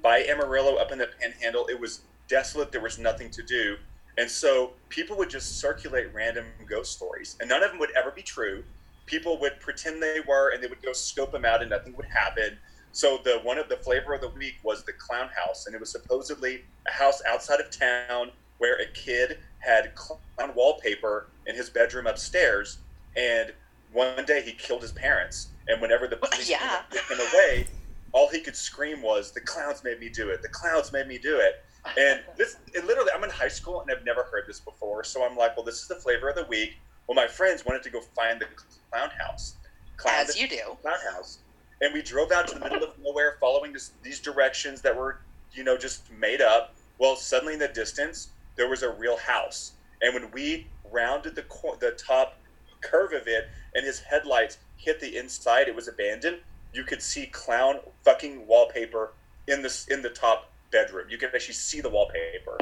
by 0.02 0.22
Amarillo 0.24 0.76
up 0.76 0.92
in 0.92 0.98
the 0.98 1.08
Panhandle. 1.20 1.66
It 1.68 1.78
was 1.78 2.02
desolate. 2.28 2.72
There 2.72 2.80
was 2.80 2.98
nothing 2.98 3.30
to 3.30 3.42
do. 3.42 3.76
And 4.18 4.30
so 4.30 4.72
people 4.88 5.16
would 5.18 5.30
just 5.30 5.58
circulate 5.58 6.12
random 6.14 6.46
ghost 6.68 6.92
stories, 6.92 7.36
and 7.40 7.48
none 7.48 7.62
of 7.62 7.70
them 7.70 7.78
would 7.78 7.90
ever 7.96 8.10
be 8.10 8.22
true. 8.22 8.64
People 9.04 9.38
would 9.40 9.60
pretend 9.60 10.02
they 10.02 10.20
were, 10.26 10.50
and 10.50 10.62
they 10.62 10.66
would 10.66 10.82
go 10.82 10.92
scope 10.92 11.32
them 11.32 11.44
out, 11.44 11.60
and 11.60 11.70
nothing 11.70 11.94
would 11.96 12.06
happen. 12.06 12.58
So 12.92 13.20
the 13.24 13.40
one 13.42 13.58
of 13.58 13.68
the 13.68 13.76
flavor 13.76 14.14
of 14.14 14.22
the 14.22 14.30
week 14.30 14.54
was 14.62 14.84
the 14.84 14.94
clown 14.94 15.28
house, 15.28 15.66
and 15.66 15.74
it 15.74 15.80
was 15.80 15.90
supposedly 15.90 16.64
a 16.88 16.92
house 16.92 17.22
outside 17.28 17.60
of 17.60 17.70
town 17.70 18.30
where 18.58 18.80
a 18.80 18.86
kid 18.92 19.38
had 19.58 19.94
clown 19.94 20.54
wallpaper 20.54 21.28
in 21.46 21.54
his 21.54 21.68
bedroom 21.68 22.06
upstairs, 22.06 22.78
and 23.14 23.52
one 23.92 24.24
day 24.24 24.42
he 24.42 24.52
killed 24.52 24.82
his 24.82 24.92
parents. 24.92 25.48
And 25.68 25.80
whenever 25.80 26.06
the 26.06 26.16
police 26.16 26.48
Yeah. 26.48 26.82
him 26.92 27.20
away, 27.20 27.66
all 28.12 28.28
he 28.28 28.40
could 28.40 28.56
scream 28.56 29.02
was, 29.02 29.32
"The 29.32 29.40
clowns 29.40 29.82
made 29.82 29.98
me 30.00 30.08
do 30.08 30.30
it. 30.30 30.42
The 30.42 30.48
clowns 30.48 30.92
made 30.92 31.06
me 31.08 31.18
do 31.18 31.38
it." 31.40 31.64
And 31.98 32.22
this, 32.36 32.56
it 32.74 32.84
literally, 32.84 33.10
I'm 33.14 33.24
in 33.24 33.30
high 33.30 33.48
school 33.48 33.80
and 33.80 33.90
I've 33.90 34.04
never 34.04 34.22
heard 34.24 34.44
this 34.46 34.60
before. 34.60 35.02
So 35.04 35.24
I'm 35.24 35.36
like, 35.36 35.56
well, 35.56 35.64
this 35.64 35.82
is 35.82 35.88
the 35.88 35.96
flavor 35.96 36.28
of 36.28 36.36
the 36.36 36.44
week. 36.44 36.76
Well, 37.06 37.14
my 37.14 37.26
friends 37.28 37.64
wanted 37.64 37.82
to 37.84 37.90
go 37.90 38.00
find 38.00 38.40
the 38.40 38.46
clown 38.90 39.10
house. 39.10 39.56
Clown 39.96 40.14
As 40.28 40.40
you 40.40 40.48
do. 40.48 40.76
clown 40.82 40.98
house. 41.12 41.38
And 41.80 41.92
we 41.94 42.02
drove 42.02 42.32
out 42.32 42.48
to 42.48 42.54
the 42.54 42.60
middle 42.60 42.82
of 42.82 42.98
nowhere 43.00 43.36
following 43.40 43.72
this, 43.72 43.90
these 44.02 44.18
directions 44.18 44.80
that 44.82 44.96
were, 44.96 45.20
you 45.52 45.62
know, 45.62 45.76
just 45.76 46.10
made 46.12 46.40
up. 46.40 46.74
Well, 46.98 47.14
suddenly 47.16 47.52
in 47.54 47.60
the 47.60 47.68
distance, 47.68 48.28
there 48.56 48.68
was 48.68 48.82
a 48.82 48.90
real 48.90 49.16
house. 49.18 49.72
And 50.02 50.14
when 50.14 50.30
we 50.32 50.66
rounded 50.90 51.34
the, 51.34 51.42
cor- 51.42 51.76
the 51.76 51.92
top 51.92 52.36
curve 52.80 53.12
of 53.12 53.26
it 53.28 53.48
and 53.76 53.84
his 53.84 54.00
headlights 54.00 54.58
hit 54.76 55.00
the 55.00 55.16
inside, 55.16 55.68
it 55.68 55.76
was 55.76 55.86
abandoned. 55.86 56.38
You 56.72 56.82
could 56.82 57.02
see 57.02 57.26
clown 57.26 57.76
fucking 58.04 58.46
wallpaper 58.46 59.12
in 59.46 59.62
the, 59.62 59.86
in 59.90 60.02
the 60.02 60.10
top 60.10 60.50
bedroom. 60.72 61.06
You 61.10 61.18
could 61.18 61.34
actually 61.34 61.54
see 61.54 61.80
the 61.80 61.90
wallpaper. 61.90 62.58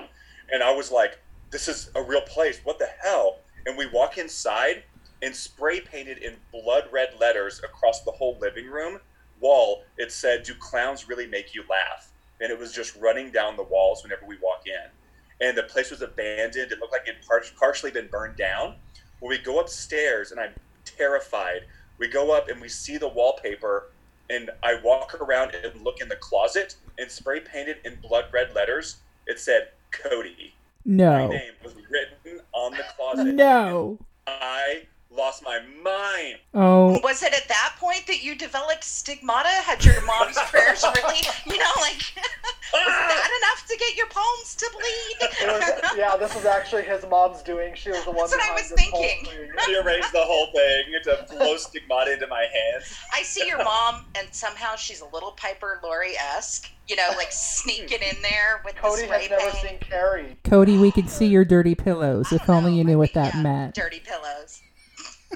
And 0.53 0.63
I 0.63 0.73
was 0.73 0.91
like, 0.91 1.19
this 1.51 1.69
is 1.69 1.91
a 1.95 2.03
real 2.03 2.21
place. 2.23 2.61
What 2.65 2.79
the 2.79 2.89
hell? 3.01 3.39
And 3.65 3.79
we 3.79 3.87
walk 3.87 4.19
inside 4.19 4.83
and 5.23 5.35
spray 5.35 5.81
painted 5.81 6.19
in 6.19 6.35
blood 6.53 6.85
red 6.93 7.11
letters 7.19 7.61
across 7.65 8.03
the 8.03 8.11
whole 8.11 8.37
living 8.41 8.67
room 8.67 9.01
wall. 9.41 9.85
It 9.97 10.13
said, 10.13 10.43
Do 10.43 10.55
clowns 10.55 11.09
really 11.09 11.27
make 11.27 11.55
you 11.55 11.65
laugh? 11.71 12.11
And 12.41 12.51
it 12.51 12.59
was 12.59 12.73
just 12.73 12.97
running 12.97 13.31
down 13.31 13.57
the 13.57 13.63
walls 13.63 14.03
whenever 14.03 14.27
we 14.27 14.37
walk 14.43 14.65
in. 14.67 15.47
And 15.47 15.57
the 15.57 15.63
place 15.63 15.91
was 15.91 16.03
abandoned. 16.03 16.73
It 16.73 16.79
looked 16.81 16.93
like 16.93 17.07
it 17.07 17.17
par- 17.27 17.45
partially 17.59 17.91
been 17.91 18.09
burned 18.09 18.37
down. 18.37 18.77
When 19.21 19.31
we 19.31 19.39
go 19.39 19.61
upstairs, 19.61 20.31
and 20.33 20.41
I'm 20.41 20.53
terrified, 20.85 21.63
we 21.99 22.09
go 22.09 22.35
up 22.37 22.49
and 22.49 22.61
we 22.61 22.69
see 22.69 22.99
the 22.99 23.09
wallpaper. 23.09 23.91
And 24.31 24.51
I 24.63 24.81
walk 24.83 25.21
around 25.21 25.55
and 25.55 25.83
look 25.83 26.01
in 26.01 26.09
the 26.09 26.17
closet 26.17 26.77
and 26.99 27.11
spray 27.11 27.41
painted 27.41 27.77
in 27.85 27.99
blood 28.01 28.27
red 28.33 28.55
letters. 28.55 28.97
It 29.27 29.39
said, 29.39 29.69
Cody. 29.91 30.55
No. 30.85 31.29
My 31.29 31.35
name 31.35 31.53
was 31.63 31.75
written 31.91 32.41
on 32.53 32.73
the 32.73 32.85
closet. 32.97 33.35
No. 33.35 33.99
I 34.27 34.85
lost 35.17 35.43
my 35.45 35.61
mind. 35.83 36.39
Oh, 36.55 36.99
Was 37.03 37.23
it 37.23 37.33
at 37.33 37.49
that 37.49 37.77
point 37.79 38.07
that 38.07 38.23
you 38.23 38.35
developed 38.35 38.85
stigmata? 38.85 39.49
Had 39.49 39.85
your 39.85 40.05
mom's 40.05 40.37
prayers 40.51 40.85
really, 40.85 41.19
you 41.47 41.59
know, 41.59 41.73
like, 41.81 41.97
was 42.73 42.87
that 42.87 43.31
enough 43.43 43.67
to 43.69 43.77
get 43.79 43.97
your 43.97 44.07
palms 44.09 44.55
to 44.57 44.71
bleed? 44.73 45.29
Was, 45.47 45.97
yeah, 45.97 46.17
this 46.17 46.35
was 46.35 46.45
actually 46.45 46.83
his 46.83 47.05
mom's 47.09 47.43
doing. 47.43 47.75
She 47.75 47.91
was 47.91 48.05
the 48.05 48.11
one. 48.11 48.29
That's 48.29 48.33
what 48.33 48.43
I 48.43 48.55
was 48.55 48.69
whole 48.69 49.03
thinking. 49.03 49.27
thing. 49.27 49.51
She 49.65 49.77
arranged 49.77 50.13
the 50.13 50.23
whole 50.23 50.47
thing 50.53 50.85
to 51.05 51.27
blow 51.37 51.57
stigmata 51.57 52.15
into 52.15 52.27
my 52.27 52.47
hands. 52.53 52.97
I 53.15 53.23
see 53.23 53.47
your 53.47 53.63
mom, 53.63 54.05
and 54.17 54.29
somehow 54.33 54.77
she's 54.77 55.01
a 55.01 55.07
little 55.07 55.33
Piper 55.33 55.81
Laurie 55.83 56.17
esque, 56.19 56.71
you 56.89 56.97
know, 56.97 57.09
like 57.17 57.33
sneaking 57.33 58.01
in 58.03 58.17
there 58.23 58.63
with 58.65 58.77
Cody 58.77 59.03
the 59.03 59.07
spray 59.07 59.21
has 59.23 59.31
never 59.31 59.51
paint. 59.51 59.69
seen 59.69 59.79
Carrie. 59.81 60.37
Cody, 60.45 60.79
we 60.79 60.91
could 60.91 61.09
see 61.09 61.27
your 61.27 61.45
dirty 61.45 61.75
pillows. 61.75 62.33
If 62.33 62.49
only 62.49 62.73
know, 62.73 62.77
you 62.79 62.85
knew 62.85 62.99
what 62.99 63.13
that 63.15 63.35
yeah, 63.35 63.43
meant. 63.43 63.75
Dirty 63.75 64.01
pillows. 64.01 64.63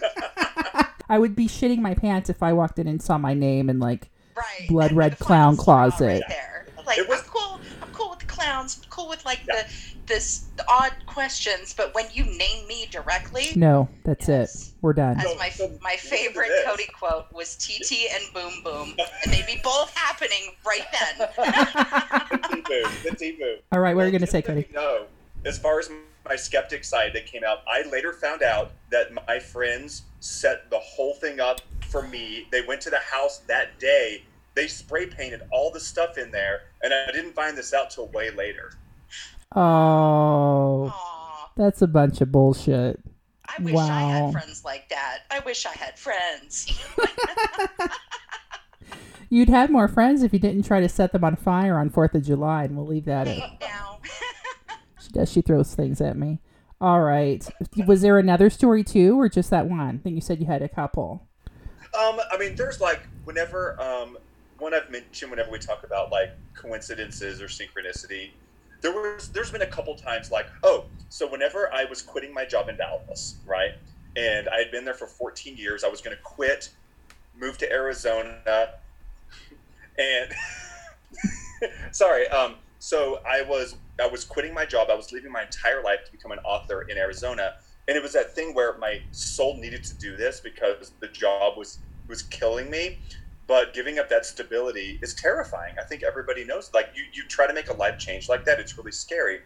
I 1.08 1.18
would 1.18 1.34
be 1.34 1.46
shitting 1.48 1.78
my 1.78 1.94
pants 1.94 2.28
if 2.28 2.42
I 2.42 2.52
walked 2.52 2.78
in 2.78 2.86
and 2.86 3.00
saw 3.02 3.16
my 3.18 3.34
name 3.34 3.68
and 3.70 3.80
like 3.80 4.10
Right. 4.36 4.68
blood 4.68 4.90
And 4.90 4.98
red 4.98 5.18
clown 5.18 5.56
closet. 5.56 6.04
Right 6.06 6.22
there. 6.28 6.66
Like 6.86 6.98
It 6.98 7.08
was- 7.08 7.20
I'm 7.20 7.26
cool. 7.26 7.60
I'm 7.82 7.88
cool 7.92 8.10
with 8.10 8.20
the 8.20 8.26
clowns. 8.26 8.78
I'm 8.82 8.88
cool 8.90 9.08
with 9.08 9.24
like 9.24 9.40
Yeah. 9.48 9.62
the 9.62 9.72
this 10.06 10.44
the 10.56 10.64
odd 10.70 10.92
questions, 11.06 11.74
but 11.76 11.94
when 11.94 12.06
you 12.14 12.24
name 12.24 12.66
me 12.66 12.86
directly, 12.90 13.48
No, 13.56 13.88
that's 14.04 14.26
Yes. 14.28 14.68
it. 14.68 14.74
We're 14.80 14.92
done. 14.94 15.18
as 15.18 15.24
So- 15.24 15.34
my 15.36 15.48
so 15.50 15.78
my 15.82 15.96
favorite. 15.96 16.50
Cody 16.64 16.86
quote 16.98 17.26
was 17.32 17.56
TT 17.56 18.08
and 18.14 18.22
Boom 18.32 18.62
Boom, 18.62 18.94
and 19.24 19.32
they'd 19.32 19.44
be 19.46 19.60
both 19.64 19.92
happening 19.94 20.52
right 20.66 20.86
then. 20.92 21.28
The 22.30 22.48
T-boom, 22.48 22.92
the 23.04 23.16
T-boom. 23.16 23.56
All 23.72 23.80
right, 23.80 23.94
what 23.96 24.02
are 24.04 24.06
you 24.06 24.12
gonna 24.12 24.26
say, 24.26 24.40
Cody? 24.42 24.66
No, 24.72 25.06
as 25.44 25.58
far 25.58 25.78
as 25.80 25.90
my 26.28 26.36
skeptic 26.36 26.84
side 26.84 27.12
that 27.14 27.26
came 27.26 27.42
out, 27.44 27.58
I 27.66 27.88
later 27.88 28.12
found 28.12 28.42
out 28.42 28.72
that 28.90 29.12
my 29.26 29.38
friends 29.38 30.02
set 30.20 30.70
the 30.70 30.78
whole 30.78 31.14
thing 31.14 31.40
up 31.40 31.60
for 31.88 32.02
me. 32.02 32.46
They 32.52 32.62
went 32.62 32.80
to 32.82 32.90
the 32.90 32.98
house 32.98 33.38
that 33.48 33.78
day. 33.78 34.24
They 34.54 34.66
spray 34.66 35.06
painted 35.06 35.42
all 35.52 35.70
the 35.70 35.80
stuff 35.80 36.18
in 36.18 36.30
there, 36.30 36.62
and 36.82 36.92
I 36.92 37.10
didn't 37.12 37.32
find 37.32 37.56
this 37.56 37.72
out 37.72 37.90
till 37.90 38.08
way 38.08 38.30
later. 38.30 38.72
Oh, 39.54 40.92
Aw, 40.92 41.50
that's 41.56 41.80
a 41.82 41.86
bunch 41.86 42.20
of 42.20 42.30
bullshit. 42.30 43.00
I 43.46 43.62
wish 43.62 43.76
I 43.76 44.00
had 44.00 44.32
friends 44.32 44.64
like 44.64 44.88
that. 44.90 45.20
I 45.30 45.40
wish 45.40 45.64
I 45.64 45.72
had 45.72 45.98
friends. 45.98 46.70
You'd 49.30 49.48
have 49.48 49.70
more 49.70 49.88
friends 49.88 50.22
if 50.22 50.32
you 50.32 50.38
didn't 50.38 50.64
try 50.64 50.80
to 50.80 50.88
set 50.88 51.12
them 51.12 51.22
on 51.22 51.36
fire 51.36 51.78
on 51.78 51.90
Fourth 51.90 52.14
of 52.14 52.22
July, 52.22 52.64
and 52.64 52.76
we'll 52.76 52.86
leave 52.86 53.04
that 53.06 53.28
in. 53.28 53.38
now, 53.60 54.00
She 55.08 55.12
does. 55.12 55.32
She 55.32 55.40
throws 55.40 55.74
things 55.74 56.00
at 56.00 56.16
me. 56.16 56.40
All 56.80 57.00
right. 57.00 57.46
Was 57.86 58.02
there 58.02 58.18
another 58.18 58.50
story 58.50 58.84
too, 58.84 59.18
or 59.18 59.28
just 59.28 59.50
that 59.50 59.66
one? 59.66 59.80
I 59.80 59.98
think 59.98 60.14
you 60.14 60.20
said 60.20 60.38
you 60.38 60.46
had 60.46 60.62
a 60.62 60.68
couple. 60.68 61.26
Um, 61.98 62.20
I 62.30 62.36
mean, 62.38 62.54
there's 62.54 62.80
like 62.80 63.00
whenever 63.24 63.80
um, 63.80 64.18
one 64.58 64.74
I've 64.74 64.90
mentioned 64.90 65.30
whenever 65.30 65.50
we 65.50 65.58
talk 65.58 65.82
about 65.82 66.12
like 66.12 66.30
coincidences 66.54 67.40
or 67.40 67.46
synchronicity, 67.46 68.30
there 68.82 68.92
was 68.92 69.30
there's 69.30 69.50
been 69.50 69.62
a 69.62 69.66
couple 69.66 69.94
times 69.96 70.30
like 70.30 70.46
oh, 70.62 70.84
so 71.08 71.28
whenever 71.28 71.72
I 71.72 71.84
was 71.84 72.02
quitting 72.02 72.34
my 72.34 72.44
job 72.44 72.68
in 72.68 72.76
Dallas, 72.76 73.36
right, 73.46 73.72
and 74.16 74.48
I 74.48 74.58
had 74.58 74.70
been 74.70 74.84
there 74.84 74.94
for 74.94 75.06
14 75.06 75.56
years, 75.56 75.84
I 75.84 75.88
was 75.88 76.00
going 76.02 76.16
to 76.16 76.22
quit, 76.22 76.68
move 77.40 77.56
to 77.58 77.72
Arizona, 77.72 78.74
and 79.98 80.30
sorry, 81.92 82.28
um, 82.28 82.56
so 82.78 83.20
I 83.26 83.42
was 83.42 83.76
I 84.00 84.06
was 84.06 84.24
quitting 84.24 84.54
my 84.54 84.64
job. 84.64 84.88
I 84.90 84.94
was 84.94 85.12
leaving 85.12 85.32
my 85.32 85.42
entire 85.42 85.82
life 85.82 86.04
to 86.06 86.12
become 86.12 86.32
an 86.32 86.38
author 86.40 86.82
in 86.82 86.96
Arizona. 86.96 87.54
And 87.86 87.96
it 87.96 88.02
was 88.02 88.12
that 88.12 88.34
thing 88.34 88.54
where 88.54 88.76
my 88.78 89.00
soul 89.12 89.56
needed 89.56 89.82
to 89.84 89.94
do 89.94 90.16
this 90.16 90.40
because 90.40 90.92
the 91.00 91.08
job 91.08 91.56
was 91.56 91.78
was 92.06 92.22
killing 92.22 92.70
me. 92.70 92.98
But 93.46 93.72
giving 93.72 93.98
up 93.98 94.08
that 94.10 94.26
stability 94.26 94.98
is 95.02 95.14
terrifying. 95.14 95.74
I 95.80 95.84
think 95.84 96.02
everybody 96.02 96.44
knows 96.44 96.70
like 96.74 96.90
you, 96.94 97.04
you 97.12 97.24
try 97.24 97.46
to 97.46 97.54
make 97.54 97.70
a 97.70 97.74
life 97.74 97.98
change 97.98 98.28
like 98.28 98.44
that 98.44 98.60
it's 98.60 98.76
really 98.76 98.92
scary. 98.92 99.40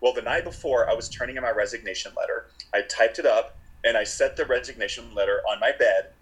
Well 0.00 0.12
the 0.12 0.22
night 0.22 0.44
before 0.44 0.88
i 0.88 0.94
was 0.94 1.08
turning 1.08 1.36
in 1.36 1.42
my 1.42 1.50
resignation 1.50 2.12
letter. 2.16 2.46
I 2.72 2.82
typed 2.82 3.18
it 3.18 3.26
up 3.26 3.58
and 3.84 3.96
i 3.96 4.04
set 4.04 4.36
the 4.36 4.44
resignation 4.46 5.12
letter 5.14 5.40
on 5.48 5.60
my 5.60 5.72
bed 5.72 6.12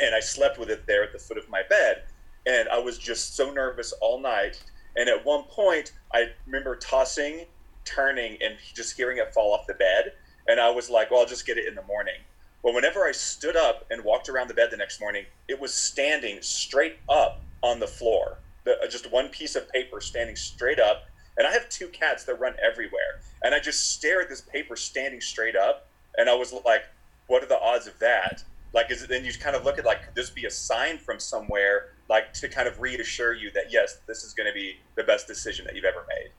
and 0.00 0.14
i 0.14 0.20
slept 0.20 0.58
with 0.58 0.70
it 0.70 0.86
there 0.86 1.02
at 1.02 1.12
the 1.12 1.18
foot 1.18 1.36
of 1.36 1.48
my 1.48 1.62
bed. 1.68 2.04
And 2.46 2.68
i 2.68 2.78
was 2.78 2.96
just 2.96 3.34
so 3.34 3.52
nervous 3.52 3.92
all 4.00 4.20
night 4.20 4.62
and 4.96 5.08
at 5.08 5.24
one 5.24 5.42
point 5.44 5.92
i 6.12 6.26
remember 6.46 6.76
tossing 6.76 7.44
turning 7.84 8.36
and 8.42 8.56
just 8.74 8.96
hearing 8.96 9.18
it 9.18 9.32
fall 9.34 9.52
off 9.52 9.66
the 9.66 9.74
bed 9.74 10.12
and 10.48 10.60
I 10.60 10.70
was 10.70 10.90
like, 10.90 11.10
well, 11.10 11.20
I'll 11.20 11.26
just 11.26 11.46
get 11.46 11.58
it 11.58 11.66
in 11.66 11.74
the 11.74 11.82
morning. 11.82 12.20
But 12.62 12.74
whenever 12.74 13.04
I 13.04 13.12
stood 13.12 13.56
up 13.56 13.86
and 13.90 14.04
walked 14.04 14.28
around 14.28 14.48
the 14.48 14.54
bed 14.54 14.70
the 14.70 14.76
next 14.76 15.00
morning, 15.00 15.24
it 15.48 15.60
was 15.60 15.74
standing 15.74 16.40
straight 16.42 16.98
up 17.08 17.40
on 17.62 17.80
the 17.80 17.86
floor. 17.86 18.38
The, 18.64 18.78
uh, 18.80 18.88
just 18.88 19.10
one 19.10 19.28
piece 19.28 19.56
of 19.56 19.68
paper 19.70 20.00
standing 20.00 20.36
straight 20.36 20.78
up. 20.78 21.04
And 21.36 21.46
I 21.46 21.52
have 21.52 21.68
two 21.68 21.88
cats 21.88 22.24
that 22.24 22.34
run 22.34 22.54
everywhere. 22.62 23.20
And 23.42 23.54
I 23.54 23.60
just 23.60 23.92
stare 23.92 24.20
at 24.20 24.28
this 24.28 24.40
paper 24.40 24.76
standing 24.76 25.20
straight 25.20 25.56
up. 25.56 25.88
And 26.16 26.28
I 26.28 26.34
was 26.34 26.52
like, 26.64 26.84
what 27.26 27.42
are 27.42 27.46
the 27.46 27.60
odds 27.60 27.86
of 27.86 27.98
that? 28.00 28.44
Like, 28.72 28.90
is 28.90 29.02
it 29.02 29.08
then 29.08 29.24
you 29.24 29.32
kind 29.32 29.56
of 29.56 29.64
look 29.64 29.78
at 29.78 29.84
like, 29.84 30.04
could 30.04 30.14
this 30.14 30.30
be 30.30 30.46
a 30.46 30.50
sign 30.50 30.98
from 30.98 31.18
somewhere, 31.18 31.90
like 32.12 32.32
to 32.34 32.48
kind 32.48 32.68
of 32.68 32.78
reassure 32.80 33.32
you 33.32 33.50
that, 33.52 33.72
yes, 33.72 33.98
this 34.06 34.22
is 34.22 34.34
going 34.34 34.46
to 34.46 34.52
be 34.54 34.76
the 34.96 35.02
best 35.02 35.26
decision 35.26 35.64
that 35.64 35.74
you've 35.74 35.84
ever 35.86 36.04
made? 36.08 36.30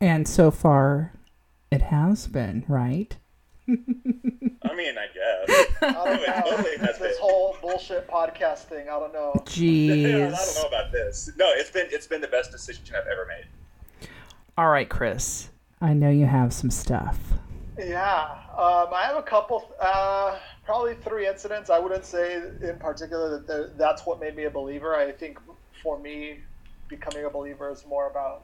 And 0.00 0.28
so 0.28 0.50
far, 0.50 1.12
it 1.70 1.80
has 1.82 2.26
been, 2.26 2.64
right? 2.68 3.16
I 3.68 4.74
mean, 4.74 4.96
I 4.98 5.06
guess. 5.14 5.66
I 5.80 5.92
don't 5.92 6.08
It 6.22 6.26
know. 6.28 6.50
totally 6.50 6.76
has 6.78 6.98
this 6.98 7.16
been. 7.16 7.20
whole 7.20 7.56
bullshit 7.62 8.06
podcast 8.08 8.64
thing. 8.64 8.88
I 8.88 8.98
don't 8.98 9.12
know. 9.12 9.32
Jeez. 9.46 10.26
I 10.26 10.44
don't 10.44 10.54
know 10.62 10.68
about 10.68 10.92
this. 10.92 11.30
No, 11.36 11.46
it's 11.54 11.70
been 11.70 11.86
it's 11.90 12.06
been 12.06 12.20
the 12.20 12.28
best 12.28 12.50
decision 12.52 12.84
I've 12.90 13.06
ever 13.06 13.26
made. 13.26 14.08
All 14.58 14.68
right, 14.68 14.88
Chris. 14.88 15.48
I 15.80 15.94
know 15.94 16.10
you 16.10 16.26
have 16.26 16.52
some 16.52 16.70
stuff. 16.70 17.18
Yeah, 17.78 18.22
um, 18.52 18.88
I 18.92 19.04
have 19.06 19.16
a 19.16 19.22
couple, 19.22 19.72
uh, 19.80 20.36
probably 20.64 20.94
three 20.94 21.26
incidents. 21.26 21.70
I 21.70 21.78
wouldn't 21.78 22.04
say 22.04 22.40
in 22.62 22.78
particular 22.78 23.42
that 23.46 23.78
that's 23.78 24.02
what 24.06 24.20
made 24.20 24.36
me 24.36 24.44
a 24.44 24.50
believer. 24.50 24.94
I 24.94 25.12
think 25.12 25.38
for 25.82 25.98
me, 25.98 26.38
becoming 26.88 27.24
a 27.24 27.30
believer 27.30 27.70
is 27.70 27.84
more 27.86 28.10
about 28.10 28.42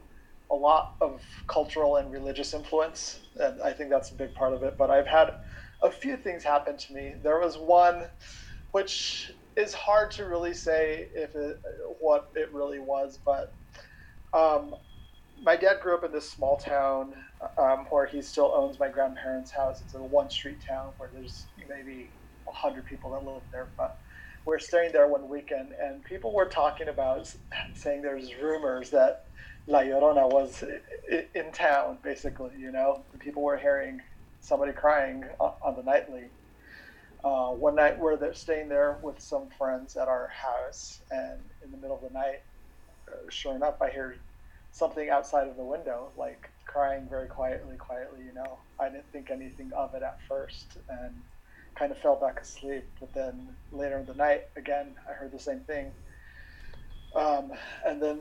a 0.51 0.55
lot 0.55 0.93
of 1.01 1.23
cultural 1.47 1.97
and 1.97 2.11
religious 2.11 2.55
influence, 2.55 3.21
and 3.37 3.61
I 3.63 3.73
think 3.73 3.91
that's 3.91 4.11
a 4.13 4.15
big 4.15 4.35
part 4.35 4.55
of 4.55 4.63
it. 4.63 4.77
But 4.79 4.91
I've 4.91 5.07
had 5.07 5.29
a 5.83 5.91
few 5.91 6.17
things 6.17 6.43
happen 6.43 6.77
to 6.77 6.95
me. 6.95 7.15
There 7.23 7.39
was 7.39 7.57
one 7.57 8.07
which 8.73 9.31
is 9.57 9.75
hard 9.75 10.11
to 10.13 10.25
really 10.25 10.55
say 10.55 11.07
if 11.15 11.35
it, 11.35 11.57
what 12.01 12.29
it 12.35 12.53
really 12.53 12.79
was, 12.79 13.19
but 13.25 13.55
um, 14.33 14.75
my 15.43 15.57
dad 15.57 15.77
grew 15.83 15.95
up 15.95 16.05
in 16.05 16.13
this 16.13 16.31
small 16.31 16.57
town 16.57 17.13
um, 17.59 17.87
where 17.91 18.07
he 18.07 18.21
still 18.21 18.53
owns 18.55 18.79
my 18.79 18.89
grandparents' 18.89 19.53
house. 19.53 19.81
It's 19.81 19.95
a 19.95 20.03
one 20.03 20.31
street 20.31 20.59
town 20.67 20.93
where 20.99 21.11
there's 21.13 21.47
maybe 21.69 22.11
hundred 22.53 22.87
people 22.87 23.11
that 23.13 23.25
live 23.25 23.43
there, 23.53 23.69
but 23.77 23.99
we're 24.47 24.59
staying 24.59 24.93
there 24.93 25.09
one 25.09 25.29
weekend, 25.29 25.73
and 25.83 26.03
people 26.05 26.35
were 26.35 26.47
talking 26.47 26.89
about 26.89 27.29
saying 27.75 28.03
there's 28.03 28.31
rumors 28.43 28.91
that 28.91 29.25
La 29.67 29.81
Llorona 29.81 30.31
was 30.33 30.65
in 31.35 31.53
town, 31.53 31.99
basically. 32.03 32.53
You 32.59 32.73
know, 32.73 33.05
people 33.19 33.43
were 33.43 33.59
hearing 33.59 34.01
somebody 34.41 34.73
crying 34.73 35.25
on 35.39 35.77
the 35.77 35.83
nightly. 35.83 36.31
Uh, 37.23 37.49
one 37.49 37.75
night 37.75 37.99
we're 37.99 38.17
there, 38.17 38.33
staying 38.33 38.69
there 38.69 38.99
with 39.03 39.21
some 39.21 39.49
friends 39.59 39.97
at 39.97 40.09
our 40.09 40.29
house, 40.29 41.03
and 41.11 41.41
in 41.63 41.71
the 41.71 41.77
middle 41.77 41.97
of 41.97 42.03
the 42.03 42.17
night, 42.17 42.41
uh, 43.09 43.29
sure 43.29 43.57
enough, 43.57 43.83
I 43.83 43.91
hear 43.91 44.17
something 44.71 45.11
outside 45.11 45.49
of 45.49 45.57
the 45.57 45.65
window, 45.65 46.13
like 46.17 46.49
crying 46.67 47.07
very 47.11 47.27
quietly, 47.27 47.77
quietly. 47.77 48.21
You 48.25 48.35
know, 48.35 48.61
I 48.81 48.89
didn't 48.89 49.11
think 49.13 49.31
anything 49.31 49.71
of 49.77 49.95
it 49.95 50.03
at 50.03 50.19
first, 50.29 50.79
and 50.89 51.15
kind 51.79 51.93
of 51.93 51.99
fell 51.99 52.17
back 52.17 52.41
asleep. 52.41 52.85
But 53.01 53.13
then 53.15 53.49
later 53.73 53.99
in 53.99 54.07
the 54.07 54.15
night, 54.15 54.49
again, 54.57 54.95
I 55.09 55.13
heard 55.13 55.33
the 55.33 55.39
same 55.39 55.61
thing, 55.61 55.93
um, 57.15 57.53
and 57.87 58.03
then 58.03 58.21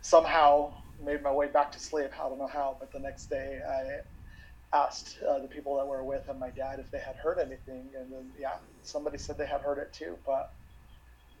somehow 0.00 0.72
made 1.04 1.22
my 1.22 1.32
way 1.32 1.48
back 1.48 1.70
to 1.72 1.80
sleep. 1.80 2.10
I 2.18 2.28
don't 2.28 2.38
know 2.38 2.46
how, 2.46 2.76
but 2.80 2.92
the 2.92 2.98
next 2.98 3.26
day 3.26 3.60
I 3.66 4.76
asked 4.76 5.18
uh, 5.26 5.38
the 5.38 5.48
people 5.48 5.76
that 5.76 5.86
were 5.86 6.04
with 6.04 6.28
and 6.28 6.38
my 6.38 6.50
dad 6.50 6.78
if 6.78 6.90
they 6.90 6.98
had 6.98 7.16
heard 7.16 7.38
anything, 7.38 7.88
and 7.98 8.12
then 8.12 8.30
yeah, 8.38 8.56
somebody 8.82 9.18
said 9.18 9.38
they 9.38 9.46
had 9.46 9.60
heard 9.60 9.78
it 9.78 9.92
too, 9.92 10.16
but 10.26 10.52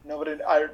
nobody. 0.04 0.42
I 0.42 0.68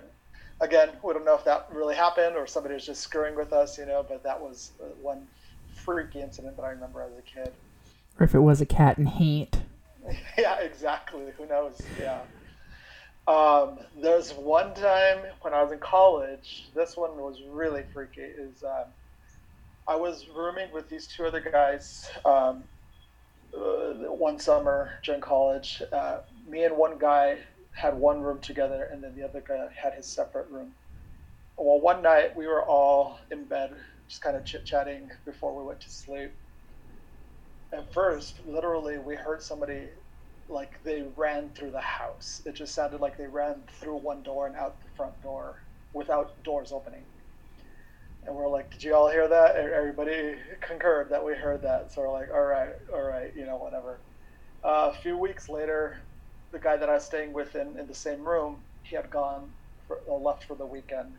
again, 0.61 0.91
we 1.03 1.13
don't 1.13 1.25
know 1.25 1.35
if 1.35 1.45
that 1.45 1.69
really 1.73 1.95
happened 1.95 2.37
or 2.37 2.47
somebody 2.47 2.75
was 2.75 2.87
just 2.87 3.03
screwing 3.03 3.35
with 3.35 3.53
us, 3.53 3.79
you 3.79 3.87
know. 3.87 4.05
But 4.09 4.23
that 4.23 4.41
was 4.41 4.73
uh, 4.81 4.87
one 5.01 5.27
freaky 5.75 6.21
incident 6.21 6.57
that 6.57 6.65
I 6.65 6.71
remember 6.71 7.03
as 7.03 7.13
a 7.19 7.23
kid. 7.23 7.53
Or 8.19 8.25
if 8.25 8.35
it 8.35 8.41
was 8.41 8.61
a 8.61 8.67
cat 8.67 8.99
in 8.99 9.07
heat. 9.07 9.59
yeah, 10.39 10.61
exactly. 10.61 11.27
Who 11.37 11.47
knows? 11.47 11.89
Yeah. 11.99 12.23
Um, 13.27 13.79
there's 14.03 14.33
one 14.33 14.75
time 14.75 15.25
when 15.43 15.55
I 15.55 15.63
was 15.63 15.73
in 15.73 15.79
college. 15.81 16.71
This 16.75 16.97
one 16.97 17.17
was 17.17 17.41
really 17.51 17.83
freaky. 17.93 18.21
Is 18.23 18.63
um, 18.63 18.93
I 19.89 19.97
was 19.97 20.27
rooming 20.35 20.69
with 20.73 20.89
these 20.89 21.07
two 21.09 21.25
other 21.27 21.41
guys 21.41 22.07
um, 22.25 22.65
uh, 23.57 24.13
one 24.13 24.39
summer 24.39 24.91
during 25.05 25.21
college. 25.21 25.83
Uh, 25.93 26.19
me 26.49 26.65
and 26.65 26.77
one 26.77 26.99
guy 26.99 27.39
had 27.75 27.95
one 27.95 28.21
room 28.21 28.41
together, 28.41 28.89
and 28.93 29.03
then 29.03 29.15
the 29.17 29.25
other 29.25 29.43
guy 29.47 29.67
had 29.83 29.95
his 29.95 30.15
separate 30.15 30.49
room. 30.51 30.73
Well, 31.57 31.81
one 31.81 32.03
night 32.03 32.37
we 32.37 32.47
were 32.47 32.65
all 32.65 33.19
in 33.31 33.47
bed, 33.47 33.71
just 34.09 34.23
kind 34.23 34.37
of 34.37 34.45
chit 34.45 34.67
chatting 34.67 35.09
before 35.25 35.57
we 35.57 35.67
went 35.67 35.81
to 35.83 35.91
sleep. 35.91 36.33
At 37.75 37.93
first, 37.93 38.41
literally, 38.47 38.99
we 38.99 39.17
heard 39.17 39.43
somebody 39.43 39.89
like 40.49 40.75
they 40.85 41.05
ran 41.17 41.51
through 41.55 41.73
the 41.73 41.81
house. 41.81 42.41
It 42.47 42.55
just 42.55 42.75
sounded 42.75 43.01
like 43.01 43.19
they 43.19 43.27
ran 43.27 43.65
through 43.81 43.99
one 43.99 44.23
door 44.23 44.47
and 44.47 44.57
out 44.57 44.81
the 44.83 44.89
front 44.97 45.21
door 45.23 45.57
without 45.93 46.43
doors 46.45 46.73
opening. 46.73 47.07
And 48.25 48.37
we're 48.37 48.49
like, 48.51 48.71
did 48.71 48.85
you 48.85 48.95
all 48.95 49.11
hear 49.11 49.29
that? 49.29 49.57
Everybody 49.57 50.37
concurred 50.67 51.11
that 51.11 51.25
we 51.25 51.35
heard 51.35 51.63
that. 51.63 51.93
So 51.93 52.03
we're 52.03 52.13
like, 52.13 52.29
all 52.33 52.45
right, 52.45 52.71
all 52.95 53.03
right, 53.03 53.33
you 53.37 53.47
know, 53.47 53.57
whatever. 53.57 54.01
Uh, 54.65 54.93
a 54.93 54.99
few 55.03 55.19
weeks 55.19 55.49
later, 55.49 55.97
the 56.53 56.61
guy 56.61 56.77
that 56.77 56.89
I 56.89 56.95
was 56.95 57.05
staying 57.05 57.33
with 57.35 57.57
in, 57.57 57.79
in 57.79 57.87
the 57.87 57.95
same 57.95 58.27
room, 58.27 58.59
he 58.83 58.97
had 58.97 59.11
gone, 59.11 59.51
for, 59.87 59.99
uh, 60.09 60.15
left 60.15 60.45
for 60.45 60.57
the 60.57 60.67
weekend. 60.67 61.15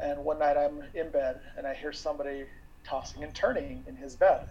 And 0.00 0.24
one 0.24 0.40
night 0.40 0.56
I'm 0.58 0.82
in 0.94 1.10
bed 1.12 1.36
and 1.56 1.66
I 1.66 1.74
hear 1.74 1.92
somebody 1.92 2.44
tossing 2.88 3.22
and 3.24 3.34
turning 3.34 3.84
in 3.86 3.96
his 3.96 4.16
bed. 4.16 4.46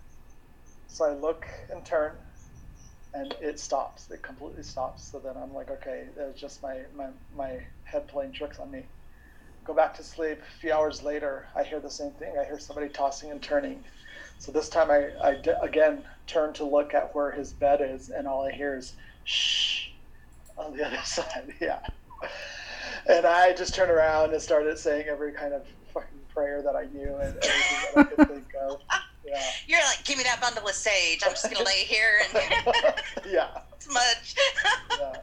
So 0.89 1.05
I 1.05 1.13
look 1.13 1.45
and 1.71 1.85
turn 1.85 2.13
and 3.13 3.33
it 3.41 3.59
stops. 3.59 4.09
It 4.11 4.23
completely 4.23 4.63
stops. 4.63 5.09
So 5.11 5.19
then 5.19 5.35
I'm 5.41 5.53
like, 5.53 5.69
okay, 5.69 6.05
it's 6.17 6.39
just 6.39 6.61
my, 6.61 6.81
my, 6.95 7.09
my 7.35 7.57
head 7.83 8.07
playing 8.07 8.33
tricks 8.33 8.59
on 8.59 8.71
me. 8.71 8.85
Go 9.65 9.73
back 9.73 9.95
to 9.95 10.03
sleep. 10.03 10.39
A 10.39 10.59
few 10.61 10.73
hours 10.73 11.03
later, 11.03 11.45
I 11.55 11.63
hear 11.63 11.79
the 11.79 11.89
same 11.91 12.11
thing. 12.13 12.33
I 12.39 12.45
hear 12.45 12.59
somebody 12.59 12.89
tossing 12.89 13.31
and 13.31 13.41
turning. 13.41 13.83
So 14.39 14.51
this 14.51 14.69
time 14.69 14.89
I, 14.89 15.09
I 15.23 15.35
d- 15.35 15.51
again 15.61 16.03
turn 16.27 16.53
to 16.53 16.65
look 16.65 16.93
at 16.93 17.13
where 17.13 17.31
his 17.31 17.53
bed 17.53 17.79
is, 17.83 18.09
and 18.09 18.27
all 18.27 18.47
I 18.47 18.51
hear 18.51 18.77
is 18.77 18.95
shh 19.25 19.89
on 20.57 20.75
the 20.75 20.85
other 20.87 20.99
side. 21.03 21.53
Yeah. 21.61 21.79
And 23.07 23.25
I 23.25 23.53
just 23.53 23.75
turned 23.75 23.91
around 23.91 24.33
and 24.33 24.41
started 24.41 24.77
saying 24.77 25.05
every 25.09 25.31
kind 25.33 25.53
of 25.53 25.63
fucking 25.93 26.19
prayer 26.33 26.61
that 26.63 26.75
I 26.75 26.83
knew 26.83 27.15
and 27.15 27.35
everything 27.35 27.77
that 27.93 27.99
I 27.99 28.03
could 28.03 28.27
think 28.27 28.47
of. 28.69 28.79
Yeah. 29.29 29.41
You're 29.67 29.79
like, 29.81 30.03
give 30.05 30.17
me 30.17 30.23
that 30.23 30.41
bundle 30.41 30.67
of 30.67 30.73
sage. 30.75 31.21
I'm 31.23 31.31
just 31.31 31.51
gonna 31.51 31.63
lay 31.65 31.83
here 31.85 32.19
and 32.33 32.63
yeah. 33.31 33.59
smudge. 33.79 34.35
yeah. 34.99 35.13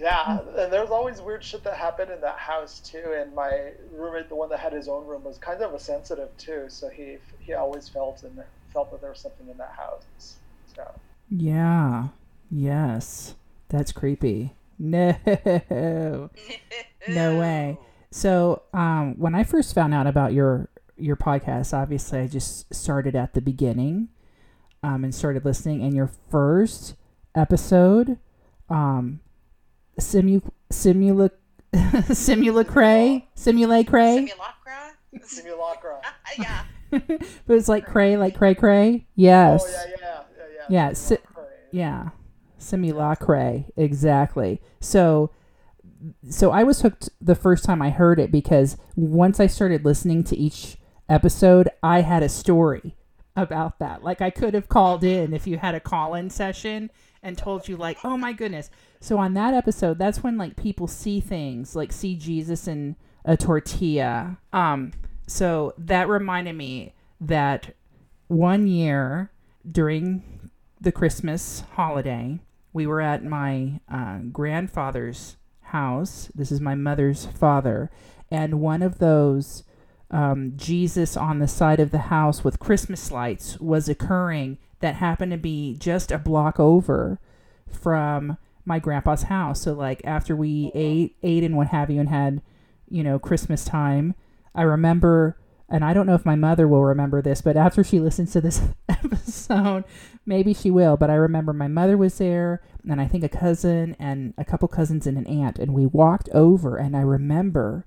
Yeah, 0.00 0.40
and 0.58 0.72
there's 0.72 0.90
always 0.90 1.20
weird 1.20 1.44
shit 1.44 1.62
that 1.62 1.74
happened 1.76 2.10
in 2.10 2.20
that 2.20 2.36
house 2.36 2.80
too. 2.80 3.14
And 3.16 3.32
my 3.32 3.70
roommate, 3.92 4.28
the 4.28 4.34
one 4.34 4.48
that 4.48 4.58
had 4.58 4.72
his 4.72 4.88
own 4.88 5.06
room, 5.06 5.22
was 5.22 5.38
kind 5.38 5.62
of 5.62 5.72
a 5.72 5.78
sensitive 5.78 6.36
too. 6.36 6.64
So 6.68 6.88
he 6.88 7.18
he 7.38 7.54
always 7.54 7.88
felt 7.88 8.24
and 8.24 8.42
felt 8.72 8.90
that 8.90 9.00
there 9.00 9.10
was 9.10 9.20
something 9.20 9.48
in 9.48 9.56
that 9.58 9.70
house. 9.70 10.36
So 10.74 10.90
Yeah. 11.30 12.08
Yes. 12.50 13.36
That's 13.68 13.92
creepy. 13.92 14.52
No. 14.80 15.14
No 17.08 17.38
way. 17.38 17.78
So, 18.10 18.62
um, 18.72 19.14
when 19.16 19.34
I 19.34 19.44
first 19.44 19.74
found 19.74 19.94
out 19.94 20.06
about 20.08 20.32
your 20.32 20.68
your 20.96 21.16
podcast, 21.16 21.72
obviously 21.74 22.20
I 22.20 22.26
just 22.26 22.72
started 22.74 23.14
at 23.16 23.34
the 23.34 23.40
beginning, 23.40 24.08
um, 24.82 25.04
and 25.04 25.14
started 25.14 25.44
listening. 25.44 25.82
And 25.82 25.94
your 25.94 26.10
first 26.30 26.94
episode, 27.34 28.18
um, 28.68 29.20
simu 29.98 30.42
simula 30.72 31.30
simulacre 32.14 33.22
simulacre, 33.34 34.26
Simulacra? 34.26 34.92
simulacra. 35.22 36.00
yeah. 36.38 36.64
but 36.90 37.56
it's 37.56 37.68
like 37.68 37.86
cray, 37.86 38.16
like 38.16 38.36
cray 38.36 38.54
cray. 38.54 39.06
Yes. 39.16 39.64
Oh 39.64 39.70
yeah, 39.70 39.84
yeah, 39.86 39.96
yeah, 40.00 40.44
yeah. 40.54 40.66
Yeah, 40.68 40.92
si- 40.92 41.16
Simulacra. 41.16 41.44
Yeah. 41.72 42.08
Simulacre. 42.58 43.64
Exactly. 43.76 44.60
So 44.80 45.30
so 46.28 46.50
I 46.50 46.62
was 46.64 46.82
hooked 46.82 47.08
the 47.20 47.34
first 47.34 47.64
time 47.64 47.80
I 47.82 47.90
heard 47.90 48.18
it 48.20 48.30
because 48.30 48.76
once 48.94 49.40
I 49.40 49.46
started 49.46 49.84
listening 49.84 50.22
to 50.24 50.36
each 50.36 50.76
episode, 51.08 51.68
I 51.82 52.00
had 52.00 52.22
a 52.22 52.28
story 52.28 52.94
about 53.36 53.78
that. 53.78 54.02
Like 54.02 54.20
I 54.20 54.30
could 54.30 54.54
have 54.54 54.68
called 54.68 55.04
in 55.04 55.32
if 55.32 55.46
you 55.46 55.58
had 55.58 55.74
a 55.74 55.80
call-in 55.80 56.30
session 56.30 56.90
and 57.22 57.36
told 57.36 57.68
you 57.68 57.76
like, 57.76 57.98
"Oh 58.04 58.16
my 58.16 58.32
goodness." 58.32 58.70
So 59.00 59.18
on 59.18 59.34
that 59.34 59.54
episode, 59.54 59.98
that's 59.98 60.22
when 60.22 60.38
like 60.38 60.56
people 60.56 60.86
see 60.86 61.20
things, 61.20 61.74
like 61.74 61.92
see 61.92 62.14
Jesus 62.14 62.68
in 62.68 62.96
a 63.24 63.36
tortilla. 63.36 64.38
Um 64.52 64.92
so 65.26 65.74
that 65.78 66.08
reminded 66.08 66.54
me 66.54 66.94
that 67.20 67.74
one 68.28 68.66
year 68.66 69.30
during 69.70 70.50
the 70.80 70.92
Christmas 70.92 71.64
holiday, 71.72 72.40
we 72.72 72.86
were 72.86 73.00
at 73.00 73.24
my 73.24 73.80
uh, 73.90 74.18
grandfather's 74.32 75.36
house. 75.62 76.30
This 76.34 76.52
is 76.52 76.60
my 76.60 76.74
mother's 76.74 77.26
father. 77.26 77.90
And 78.30 78.60
one 78.60 78.82
of 78.82 78.98
those 78.98 79.64
um, 80.10 80.52
Jesus 80.56 81.16
on 81.16 81.38
the 81.38 81.48
side 81.48 81.80
of 81.80 81.90
the 81.90 81.98
house 81.98 82.44
with 82.44 82.60
Christmas 82.60 83.10
lights 83.10 83.58
was 83.58 83.88
occurring 83.88 84.58
that 84.80 84.96
happened 84.96 85.32
to 85.32 85.38
be 85.38 85.76
just 85.78 86.12
a 86.12 86.18
block 86.18 86.60
over 86.60 87.18
from 87.70 88.36
my 88.64 88.78
grandpa's 88.78 89.24
house. 89.24 89.62
So, 89.62 89.72
like, 89.72 90.00
after 90.04 90.36
we 90.36 90.70
ate, 90.74 91.16
ate 91.22 91.44
and 91.44 91.56
what 91.56 91.68
have 91.68 91.90
you, 91.90 92.00
and 92.00 92.08
had, 92.08 92.42
you 92.88 93.02
know, 93.02 93.18
Christmas 93.18 93.64
time, 93.64 94.14
I 94.54 94.62
remember, 94.62 95.38
and 95.68 95.84
I 95.84 95.92
don't 95.92 96.06
know 96.06 96.14
if 96.14 96.26
my 96.26 96.36
mother 96.36 96.68
will 96.68 96.84
remember 96.84 97.20
this, 97.20 97.42
but 97.42 97.56
after 97.56 97.82
she 97.82 97.98
listens 97.98 98.32
to 98.32 98.40
this 98.40 98.60
episode, 98.88 99.84
maybe 100.24 100.54
she 100.54 100.70
will. 100.70 100.96
But 100.96 101.10
I 101.10 101.14
remember 101.14 101.52
my 101.52 101.68
mother 101.68 101.96
was 101.96 102.18
there, 102.18 102.62
and 102.88 103.00
I 103.00 103.06
think 103.06 103.24
a 103.24 103.28
cousin 103.28 103.96
and 103.98 104.34
a 104.38 104.44
couple 104.44 104.68
cousins 104.68 105.06
and 105.06 105.18
an 105.18 105.26
aunt, 105.26 105.58
and 105.58 105.74
we 105.74 105.86
walked 105.86 106.28
over, 106.30 106.76
and 106.76 106.96
I 106.96 107.00
remember 107.00 107.84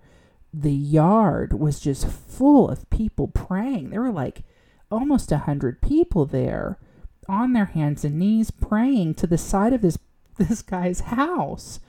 the 0.62 0.74
yard 0.74 1.54
was 1.54 1.80
just 1.80 2.08
full 2.08 2.70
of 2.70 2.89
people 2.89 3.28
praying. 3.28 3.89
There 3.89 4.02
were 4.02 4.12
like 4.12 4.43
almost 4.91 5.32
a 5.32 5.39
hundred 5.39 5.82
people 5.82 6.26
there 6.26 6.80
on 7.28 7.54
their 7.54 7.65
hands 7.65 8.06
and 8.06 8.17
knees 8.17 8.52
praying 8.52 9.15
to 9.15 9.28
the 9.28 9.38
side 9.38 9.74
of 9.74 9.82
this 9.82 9.98
this 10.38 10.62
guy's 10.62 11.02
house. 11.02 11.80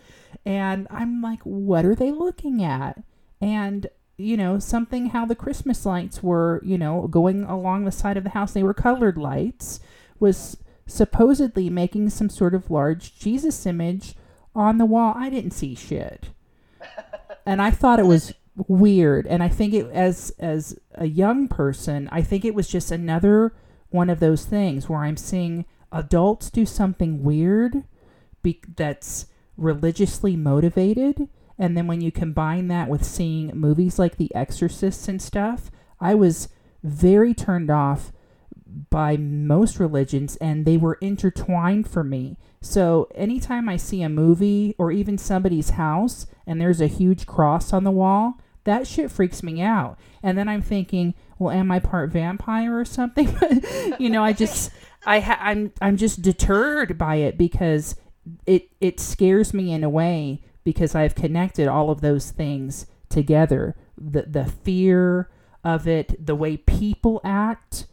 And 0.45 0.87
I'm 0.91 1.23
like, 1.23 1.41
what 1.43 1.85
are 1.85 1.95
they 1.95 2.11
looking 2.11 2.63
at? 2.63 3.03
And 3.41 3.89
you 4.17 4.37
know, 4.37 4.59
something 4.59 5.11
how 5.11 5.25
the 5.25 5.37
Christmas 5.37 5.87
lights 5.87 6.23
were, 6.23 6.61
you 6.65 6.77
know, 6.77 7.07
going 7.07 7.45
along 7.45 7.85
the 7.85 7.93
side 7.93 8.17
of 8.17 8.25
the 8.25 8.31
house. 8.31 8.53
They 8.53 8.65
were 8.65 8.75
colored 8.75 9.17
lights, 9.17 9.79
was 10.19 10.57
supposedly 10.87 11.71
making 11.71 12.11
some 12.11 12.29
sort 12.29 12.55
of 12.55 12.71
large 12.71 13.17
Jesus 13.19 13.65
image 13.65 14.17
on 14.57 14.79
the 14.79 14.87
wall. 14.87 15.15
I 15.17 15.31
didn't 15.31 15.53
see 15.53 15.75
shit. 15.77 16.31
And 17.47 17.63
I 17.63 17.71
thought 17.71 17.99
it 17.99 18.07
was 18.07 18.35
weird. 18.66 19.27
And 19.27 19.42
I 19.42 19.49
think 19.49 19.75
it 19.75 19.90
as 19.92 20.33
as 20.38 20.79
a 20.94 21.07
young 21.07 21.49
person, 21.49 22.09
I 22.11 22.23
think 22.23 22.44
it 22.44 22.55
was 22.55 22.68
just 22.68 22.90
another 22.90 23.55
one 23.90 24.11
of 24.11 24.21
those 24.21 24.44
things 24.44 24.88
where 24.88 25.01
I'm 25.01 25.16
seeing 25.16 25.64
adults 25.92 26.51
do 26.51 26.66
something 26.66 27.23
weird 27.23 27.85
be- 28.42 28.62
that's 28.77 29.27
religiously 29.57 30.37
motivated 30.37 31.29
and 31.59 31.77
then 31.77 31.87
when 31.87 32.01
you 32.01 32.12
combine 32.12 32.68
that 32.68 32.88
with 32.88 33.05
seeing 33.05 33.51
movies 33.55 33.99
like 33.99 34.16
The 34.16 34.35
Exorcist 34.35 35.09
and 35.09 35.21
stuff, 35.21 35.71
I 36.01 36.14
was 36.14 36.49
very 36.85 37.35
turned 37.35 37.71
off 37.71 38.12
by 38.90 39.16
most 39.16 39.81
religions 39.81 40.37
and 40.37 40.64
they 40.64 40.77
were 40.77 40.99
intertwined 41.01 41.88
for 41.88 42.05
me. 42.05 42.38
So 42.61 43.09
anytime 43.14 43.68
I 43.68 43.77
see 43.77 44.03
a 44.03 44.09
movie 44.09 44.77
or 44.79 44.92
even 44.92 45.18
somebody's 45.18 45.71
house 45.71 46.27
and 46.47 46.61
there's 46.61 46.81
a 46.81 46.87
huge 46.87 47.27
cross 47.27 47.73
on 47.73 47.83
the 47.83 47.90
wall, 47.90 48.38
that 48.69 48.87
shit 48.87 49.11
freaks 49.11 49.43
me 49.43 49.63
out. 49.63 49.99
And 50.23 50.37
then 50.37 50.47
I'm 50.47 50.63
thinking, 50.63 51.15
well, 51.39 51.51
am 51.51 51.71
I 51.71 51.79
part 51.79 52.11
vampire 52.11 52.79
or 52.79 52.85
something? 52.85 53.35
you 53.99 54.11
know, 54.11 54.23
I 54.23 54.33
just 54.33 54.71
I 55.07 55.21
ha- 55.21 55.39
I'm 55.41 55.73
I'm 55.81 55.97
just 55.97 56.21
deterred 56.23 56.99
by 56.99 57.17
it 57.17 57.39
because 57.39 57.97
it 58.47 58.71
it 58.81 59.01
scares 59.01 59.55
me 59.55 59.73
in 59.73 59.83
a 59.83 59.89
way 59.89 60.43
because 60.65 60.95
I've 60.95 61.15
connected 61.15 61.67
all 61.67 61.91
of 61.91 62.03
those 62.03 62.31
things 62.31 62.87
together. 63.09 63.75
The 63.97 64.23
the 64.23 64.45
fear 64.45 65.31
of 65.65 65.89
it, 65.89 66.25
the 66.25 66.35
way 66.35 66.59
people 66.59 67.21
act 67.25 67.87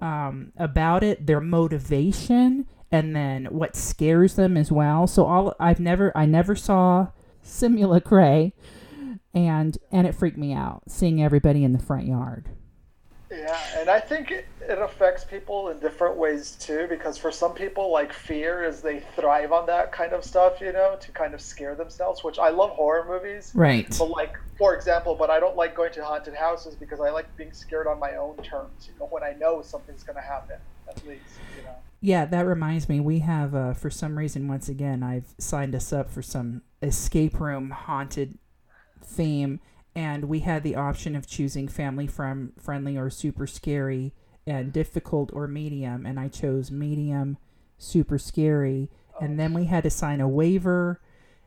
um, 0.00 0.52
about 0.56 1.04
it, 1.04 1.26
their 1.26 1.40
motivation, 1.40 2.66
and 2.90 3.14
then 3.14 3.46
what 3.46 3.76
scares 3.76 4.34
them 4.34 4.56
as 4.56 4.72
well. 4.72 5.06
So 5.06 5.24
all 5.24 5.54
I've 5.60 5.80
never 5.80 6.10
I 6.16 6.26
never 6.26 6.56
saw 6.56 7.08
Simulacra, 7.42 8.50
and 9.34 9.78
and 9.92 10.06
it 10.06 10.14
freaked 10.14 10.38
me 10.38 10.52
out 10.52 10.82
seeing 10.88 11.22
everybody 11.22 11.64
in 11.64 11.72
the 11.72 11.78
front 11.78 12.06
yard. 12.06 12.48
Yeah, 13.30 13.56
and 13.76 13.88
I 13.88 14.00
think 14.00 14.32
it, 14.32 14.46
it 14.60 14.80
affects 14.80 15.22
people 15.22 15.68
in 15.68 15.78
different 15.78 16.16
ways 16.16 16.56
too, 16.58 16.88
because 16.88 17.16
for 17.16 17.30
some 17.30 17.54
people, 17.54 17.92
like 17.92 18.12
fear 18.12 18.64
is 18.64 18.80
they 18.80 19.04
thrive 19.14 19.52
on 19.52 19.66
that 19.66 19.92
kind 19.92 20.12
of 20.12 20.24
stuff, 20.24 20.60
you 20.60 20.72
know, 20.72 20.96
to 21.00 21.12
kind 21.12 21.32
of 21.32 21.40
scare 21.40 21.76
themselves, 21.76 22.24
which 22.24 22.40
I 22.40 22.48
love 22.48 22.70
horror 22.70 23.06
movies. 23.06 23.52
Right. 23.54 23.86
But 23.96 24.10
like, 24.10 24.36
for 24.58 24.74
example, 24.74 25.14
but 25.14 25.30
I 25.30 25.38
don't 25.38 25.56
like 25.56 25.76
going 25.76 25.92
to 25.92 26.04
haunted 26.04 26.34
houses 26.34 26.74
because 26.74 26.98
I 26.98 27.10
like 27.10 27.36
being 27.36 27.52
scared 27.52 27.86
on 27.86 28.00
my 28.00 28.16
own 28.16 28.36
terms, 28.38 28.88
you 28.88 28.98
know, 28.98 29.06
when 29.06 29.22
I 29.22 29.34
know 29.34 29.62
something's 29.62 30.02
going 30.02 30.16
to 30.16 30.22
happen, 30.22 30.56
at 30.88 30.96
least, 31.06 31.22
you 31.56 31.62
know. 31.62 31.76
Yeah, 32.00 32.24
that 32.24 32.46
reminds 32.46 32.88
me. 32.88 32.98
We 32.98 33.20
have, 33.20 33.54
uh, 33.54 33.74
for 33.74 33.90
some 33.90 34.18
reason, 34.18 34.48
once 34.48 34.68
again, 34.68 35.04
I've 35.04 35.34
signed 35.38 35.76
us 35.76 35.92
up 35.92 36.10
for 36.10 36.22
some 36.22 36.62
escape 36.82 37.38
room 37.38 37.70
haunted 37.70 38.38
theme 39.10 39.60
and 39.94 40.24
we 40.26 40.40
had 40.40 40.62
the 40.62 40.76
option 40.76 41.16
of 41.16 41.26
choosing 41.26 41.66
family 41.68 42.06
from 42.06 42.52
friendly 42.58 42.96
or 42.96 43.10
super 43.10 43.46
scary 43.46 44.12
and 44.46 44.72
difficult 44.72 45.30
or 45.32 45.46
medium 45.48 46.06
and 46.06 46.18
i 46.20 46.28
chose 46.28 46.70
medium 46.70 47.36
super 47.76 48.18
scary. 48.18 48.90
And 49.22 49.38
then 49.38 49.52
we 49.54 49.64
had 49.64 49.82
to 49.84 49.90
sign 49.90 50.20
a 50.20 50.28
waiver 50.28 51.00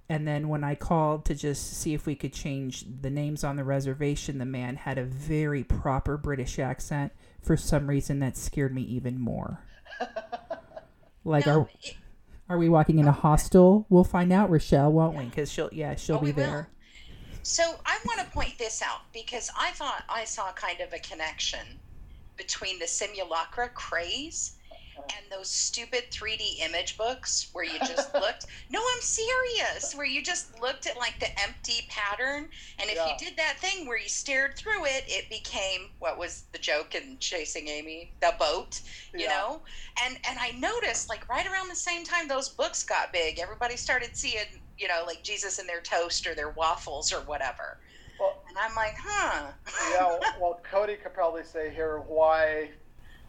and 0.10 0.28
then 0.28 0.48
when 0.50 0.64
i 0.64 0.76
called 0.76 1.26
to 1.26 1.34
just 1.36 1.74
see 1.80 1.94
if 1.94 2.06
we 2.06 2.16
could 2.16 2.34
change 2.34 2.86
the 3.02 3.10
names 3.10 3.44
on 3.44 3.56
the 3.56 3.64
reservation 3.64 4.38
the 4.40 4.46
man 4.46 4.76
had 4.76 4.98
a 4.98 5.04
very 5.06 5.64
proper 5.64 6.18
british 6.18 6.60
accent. 6.60 7.12
For 7.42 7.58
some 7.58 7.88
reason 7.88 8.20
that 8.20 8.38
scared 8.38 8.74
me 8.76 8.82
even 8.84 9.20
more. 9.20 9.64
Like 11.26 11.46
No, 11.46 11.62
are 11.62 11.70
it- 11.82 11.96
are 12.50 12.58
we 12.58 12.68
walking 12.68 13.00
in 13.00 13.08
a 13.08 13.12
hostel? 13.14 13.86
We'll 13.90 14.04
find 14.04 14.32
out 14.34 14.50
rochelle 14.50 14.92
won't 14.92 15.18
we? 15.18 15.26
Because 15.26 15.52
she'll 15.52 15.70
yeah 15.72 15.96
she'll 15.96 16.18
Oh, 16.18 16.20
be 16.20 16.32
there 16.32 16.68
So 17.44 17.76
I 17.86 18.00
want 18.06 18.22
to 18.28 18.34
point 18.34 18.58
this 18.58 18.82
out 18.82 19.02
because 19.14 19.50
I 19.60 19.72
thought 19.72 20.04
I 20.10 20.24
saw 20.26 20.52
kind 20.54 20.80
of 20.80 20.94
a 20.94 21.00
connection 21.00 21.82
between 22.38 22.80
the 22.80 22.88
simulacra 22.88 23.70
craze 23.70 24.56
and 25.18 25.26
those 25.32 25.52
stupid 25.52 26.06
3D 26.12 26.62
image 26.62 26.98
books 26.98 27.50
where 27.54 27.66
you 27.66 27.80
just 27.80 28.14
looked. 28.20 28.46
No, 28.70 28.80
I'm 28.80 29.02
serious. 29.02 29.94
Where 29.94 30.06
you 30.06 30.24
just 30.24 30.60
looked 30.62 30.88
at 30.88 30.98
like 30.98 31.20
the 31.20 31.28
empty 31.42 31.86
pattern, 31.90 32.48
and 32.80 32.90
if 32.90 32.96
Yeah. 32.96 33.10
you 33.10 33.18
did 33.20 33.38
that 33.38 33.60
thing 33.60 33.88
where 33.88 34.00
you 34.00 34.10
stared 34.10 34.58
through 34.58 34.86
it, 34.86 35.04
it 35.08 35.30
became 35.30 35.92
what 36.00 36.18
was 36.18 36.46
the 36.54 36.60
joke 36.60 36.96
in 36.96 37.18
Chasing 37.20 37.68
Amy, 37.68 38.14
the 38.22 38.34
boat. 38.40 38.82
You 39.14 39.26
Yeah. 39.26 39.30
know, 39.30 39.64
and 40.04 40.18
and 40.28 40.40
I 40.40 40.52
noticed 40.52 41.10
like 41.10 41.28
right 41.30 41.46
around 41.46 41.70
the 41.70 41.76
same 41.76 42.06
time 42.06 42.28
those 42.28 42.50
books 42.50 42.84
got 42.84 43.12
big, 43.14 43.40
everybody 43.40 43.78
started 43.78 44.16
seeing 44.16 44.63
you 44.78 44.88
know 44.88 45.04
like 45.06 45.24
Jesus 45.24 45.60
in 45.60 45.68
their 45.68 45.82
toast 45.82 46.26
or 46.28 46.36
their 46.36 46.50
waffles 46.52 47.12
or 47.14 47.20
whatever. 47.22 47.78
Well, 48.20 48.44
And 48.48 48.58
I'm 48.58 48.76
like, 48.76 48.94
huh. 48.98 49.48
yeah, 49.92 49.98
well, 50.00 50.20
well, 50.40 50.60
Cody 50.70 50.96
could 50.96 51.14
probably 51.14 51.44
say 51.44 51.74
here 51.74 51.98
why 52.08 52.70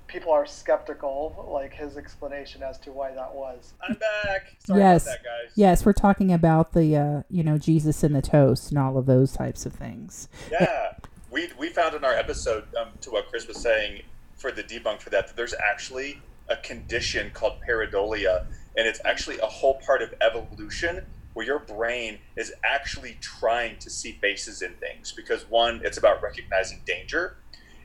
people 0.07 0.30
are 0.30 0.44
skeptical, 0.44 1.48
like 1.50 1.72
his 1.72 1.96
explanation 1.96 2.62
as 2.62 2.78
to 2.80 2.92
why 2.92 3.12
that 3.14 3.35
was. 3.35 3.72
I'm 3.83 3.94
back. 3.94 4.54
Sorry 4.66 4.80
Yes. 4.80 5.04
about 5.07 5.12
that, 5.12 5.24
guys. 5.24 5.52
Yes, 5.57 5.87
we're 5.87 5.94
talking 5.94 6.33
about 6.33 6.72
the 6.72 6.96
uh, 6.96 7.22
you 7.30 7.42
know 7.42 7.57
Jesus 7.59 8.02
and 8.02 8.14
the 8.14 8.22
toast 8.22 8.70
and 8.70 8.78
all 8.78 8.98
of 8.98 9.07
those 9.07 9.33
types 9.33 9.64
of 9.66 9.72
things. 9.72 10.28
Yeah, 10.50 10.92
we 11.30 11.48
we 11.59 11.68
found 11.70 11.94
in 11.94 12.04
our 12.04 12.14
episode 12.14 12.64
um, 12.76 12.88
to 13.00 13.11
what 13.11 13.28
Chris 13.30 13.48
was 13.48 13.57
saying 13.61 14.02
for 14.37 14.52
the 14.52 14.62
debunk 14.62 15.00
for 15.00 15.11
that 15.11 15.28
that 15.28 15.37
there's 15.37 15.54
actually 15.54 16.20
a 16.48 16.57
condition 16.57 17.30
called 17.33 17.54
pareidolia, 17.66 18.44
and 18.76 18.87
it's 18.87 19.00
actually 19.07 19.38
a 19.38 19.46
whole 19.46 19.74
part 19.80 20.02
of 20.02 20.12
evolution 20.20 21.07
where 21.35 21.44
your 21.44 21.59
brain 21.59 22.18
is 22.37 22.53
actually 22.64 23.18
trying 23.20 23.77
to 23.79 23.90
see 23.90 24.12
faces 24.12 24.62
in 24.62 24.75
things 24.75 25.12
because 25.12 25.49
one, 25.51 25.81
it's 25.85 25.99
about 25.99 26.23
recognizing 26.23 26.81
danger, 26.87 27.37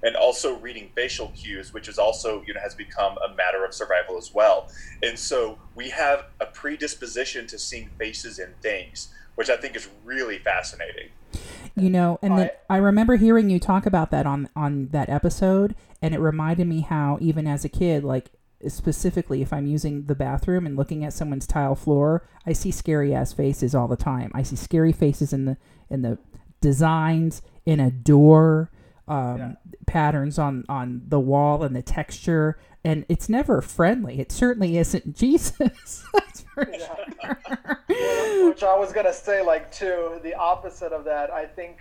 and 0.01 0.15
also 0.15 0.57
reading 0.59 0.89
facial 0.95 1.27
cues, 1.35 1.73
which 1.73 1.87
is 1.87 1.99
also 1.99 2.43
you 2.47 2.53
know 2.53 2.61
has 2.61 2.75
become 2.75 3.17
a 3.17 3.35
matter 3.35 3.65
of 3.65 3.73
survival 3.73 4.17
as 4.17 4.33
well. 4.33 4.69
And 5.03 5.19
so 5.19 5.59
we 5.75 5.89
have 5.89 6.25
a 6.39 6.45
predisposition 6.45 7.47
to 7.47 7.59
seeing 7.59 7.89
faces 7.99 8.39
in 8.39 8.53
things, 8.61 9.13
which 9.35 9.49
I 9.49 9.57
think 9.57 9.75
is 9.75 9.89
really 10.05 10.39
fascinating. 10.39 11.09
You 11.75 11.89
know, 11.89 12.19
and 12.21 12.37
then 12.37 12.49
I 12.69 12.77
remember 12.77 13.15
hearing 13.15 13.49
you 13.49 13.59
talk 13.59 13.85
about 13.85 14.11
that 14.11 14.25
on 14.25 14.49
on 14.55 14.87
that 14.91 15.09
episode, 15.09 15.75
and 16.01 16.13
it 16.13 16.19
reminded 16.19 16.67
me 16.67 16.81
how 16.81 17.17
even 17.21 17.47
as 17.47 17.63
a 17.63 17.69
kid, 17.69 18.03
like 18.03 18.31
specifically 18.67 19.41
if 19.41 19.53
I'm 19.53 19.65
using 19.65 20.05
the 20.05 20.15
bathroom 20.15 20.65
and 20.65 20.75
looking 20.75 21.05
at 21.05 21.13
someone's 21.13 21.47
tile 21.47 21.75
floor, 21.75 22.27
I 22.45 22.53
see 22.53 22.71
scary 22.71 23.13
ass 23.13 23.31
faces 23.33 23.73
all 23.73 23.87
the 23.87 23.95
time. 23.95 24.31
I 24.33 24.43
see 24.43 24.55
scary 24.55 24.91
faces 24.91 25.31
in 25.33 25.45
the 25.45 25.57
in 25.89 26.01
the 26.01 26.17
designs 26.61 27.41
in 27.65 27.79
a 27.79 27.89
door, 27.91 28.69
um, 29.07 29.37
Yeah. 29.37 29.51
patterns 29.87 30.37
on 30.37 30.65
on 30.69 31.03
the 31.07 31.19
wall 31.19 31.63
and 31.63 31.75
the 31.75 31.81
texture, 31.81 32.57
and 32.83 33.05
it's 33.09 33.29
never 33.29 33.61
friendly. 33.61 34.19
It 34.19 34.31
certainly 34.31 34.77
isn't 34.77 35.15
Jesus. 35.17 36.03
That's 36.13 36.41
for 36.41 36.69
Yeah. 36.69 36.77
sure. 37.23 38.49
Which 38.49 38.63
I 38.63 38.77
was 38.77 38.91
gonna 38.91 39.13
say, 39.13 39.41
like 39.41 39.71
too, 39.71 40.19
the 40.23 40.33
opposite 40.35 40.91
of 40.91 41.05
that. 41.05 41.31
I 41.31 41.45
think 41.45 41.77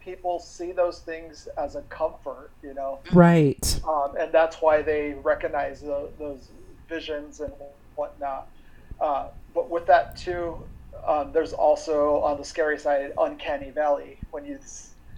people 0.00 0.38
see 0.38 0.72
those 0.72 1.00
things 1.00 1.48
as 1.56 1.76
a 1.76 1.82
comfort, 1.82 2.50
you 2.62 2.74
know, 2.74 2.98
right. 3.12 3.80
um, 3.86 4.16
and 4.18 4.32
that's 4.32 4.56
why 4.56 4.82
they 4.82 5.14
recognize 5.22 5.80
tho- 5.80 6.10
those 6.18 6.48
visions 6.88 7.40
and 7.40 7.52
whatnot. 7.94 8.48
Uh, 9.00 9.28
but 9.54 9.70
with 9.70 9.86
that 9.86 10.16
too, 10.16 10.62
um, 11.06 11.32
there's 11.32 11.52
also 11.52 12.20
on 12.20 12.36
the 12.38 12.44
scary 12.44 12.78
side, 12.78 13.12
uncanny 13.18 13.70
valley 13.70 14.18
when 14.30 14.44
you 14.44 14.58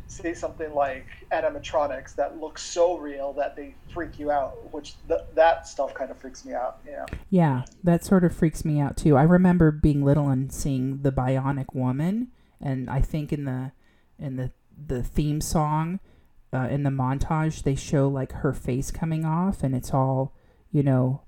see 0.07 0.35
something 0.35 0.73
like 0.75 1.07
animatronics 1.33 2.15
that 2.15 2.39
look 2.39 2.59
so 2.59 2.99
real 2.99 3.33
that 3.33 3.57
they 3.57 3.75
freak 3.93 4.19
you 4.19 4.31
out. 4.31 4.73
Which 4.73 4.95
th- 5.09 5.23
that 5.35 5.67
stuff 5.67 5.95
kind 5.95 6.11
of 6.11 6.19
freaks 6.19 6.45
me 6.45 6.55
out. 6.55 6.79
You 6.85 6.93
know. 6.93 7.07
Yeah, 7.31 7.63
that 7.83 8.05
sort 8.05 8.25
of 8.25 8.35
freaks 8.35 8.65
me 8.65 8.79
out 8.81 8.97
too. 8.97 9.17
I 9.17 9.23
remember 9.23 9.71
being 9.71 10.05
little 10.05 10.29
and 10.29 10.53
seeing 10.53 11.03
the 11.03 11.13
Bionic 11.13 11.75
Woman, 11.75 12.29
and 12.61 12.89
I 12.89 13.01
think 13.01 13.33
in 13.33 13.45
the 13.45 13.73
in 14.19 14.37
the 14.37 14.53
the 14.89 15.03
theme 15.03 15.41
song, 15.41 16.01
uh, 16.53 16.69
in 16.71 16.83
the 16.83 16.91
montage, 16.91 17.63
they 17.63 17.75
show 17.75 18.09
like 18.09 18.33
her 18.33 18.53
face 18.53 18.91
coming 18.91 19.25
off, 19.25 19.63
and 19.63 19.75
it's 19.75 19.93
all 19.93 20.33
you 20.73 20.83
know, 20.83 21.21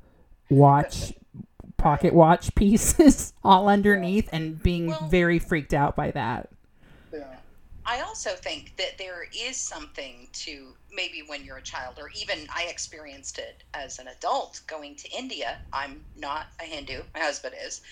watch 0.51 1.13
pocket 1.77 2.15
watch 2.15 2.55
pieces 2.55 3.33
all 3.45 3.69
underneath, 3.69 4.29
and 4.33 4.61
being 4.63 4.89
Well- 4.89 5.09
very 5.09 5.39
freaked 5.39 5.75
out 5.75 5.95
by 5.95 6.11
that. 6.13 6.49
Yeah. 7.13 7.37
I 7.87 8.01
also 8.01 8.31
think 8.31 8.75
that 8.79 8.97
there 8.99 9.27
is 9.39 9.57
something 9.59 10.29
to 10.33 10.69
maybe 10.91 11.23
when 11.27 11.45
you're 11.45 11.59
a 11.59 11.63
child, 11.63 11.99
or 11.99 12.09
even 12.21 12.47
I 12.55 12.65
experienced 12.65 13.39
it 13.39 13.63
as 13.75 13.99
an 13.99 14.09
adult 14.09 14.63
going 14.67 14.97
to 14.97 15.11
India. 15.11 15.59
I'm 15.73 16.03
not 16.17 16.47
a 16.61 16.65
Hindu, 16.65 17.03
my 17.15 17.21
husband 17.21 17.55
is. 17.65 17.83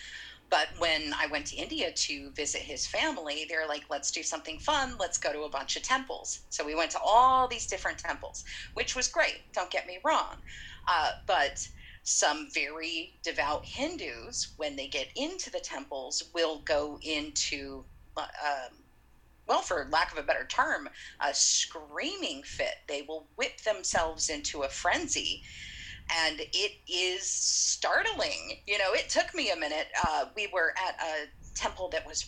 But 0.53 0.69
when 0.77 1.15
I 1.19 1.29
went 1.29 1.47
to 1.47 1.57
India 1.57 1.91
to 1.91 2.31
visit 2.33 2.61
his 2.61 2.87
family, 2.87 3.47
they're 3.49 3.67
like, 3.67 3.85
let's 3.89 4.11
do 4.11 4.23
something 4.23 4.59
fun. 4.59 4.97
Let's 5.01 5.17
go 5.17 5.33
to 5.33 5.45
a 5.45 5.49
bunch 5.49 5.79
of 5.79 5.83
temples. 5.83 6.41
So 6.51 6.63
we 6.63 6.75
went 6.75 6.91
to 6.91 6.99
all 7.03 7.49
these 7.49 7.67
different 7.67 7.97
temples, 7.97 8.45
which 8.75 8.95
was 8.95 9.09
great. 9.09 9.41
Don't 9.55 9.71
get 9.71 9.87
me 9.87 9.99
wrong. 10.05 10.37
Uh, 10.87 11.13
but 11.27 11.67
some 12.03 12.49
very 12.53 13.15
devout 13.25 13.65
Hindus, 13.65 14.53
when 14.59 14.77
they 14.77 14.89
get 14.89 15.09
into 15.17 15.51
the 15.51 15.59
temples, 15.59 16.25
will 16.35 16.59
go 16.67 16.99
into 17.03 17.83
uh, 18.19 18.21
um, 18.21 18.77
well, 19.47 19.63
for 19.63 19.89
lack 19.91 20.13
of 20.13 20.19
a 20.19 20.23
better 20.23 20.47
term, 20.47 20.89
a 21.21 21.33
screaming 21.33 22.43
fit. 22.43 22.77
They 22.89 23.03
will 23.03 23.27
whip 23.37 23.63
themselves 23.63 24.29
into 24.29 24.63
a 24.63 24.69
frenzy. 24.69 25.43
And 26.27 26.41
it 26.41 26.73
is 26.89 27.23
startling. 27.29 28.59
You 28.67 28.79
know, 28.79 28.93
it 28.93 29.09
took 29.09 29.35
me 29.35 29.51
a 29.51 29.57
minute. 29.57 29.89
Uh, 30.07 30.27
we 30.37 30.49
were 30.53 30.75
at 30.77 31.01
a 31.01 31.29
temple 31.55 31.89
that 31.91 32.07
was 32.07 32.27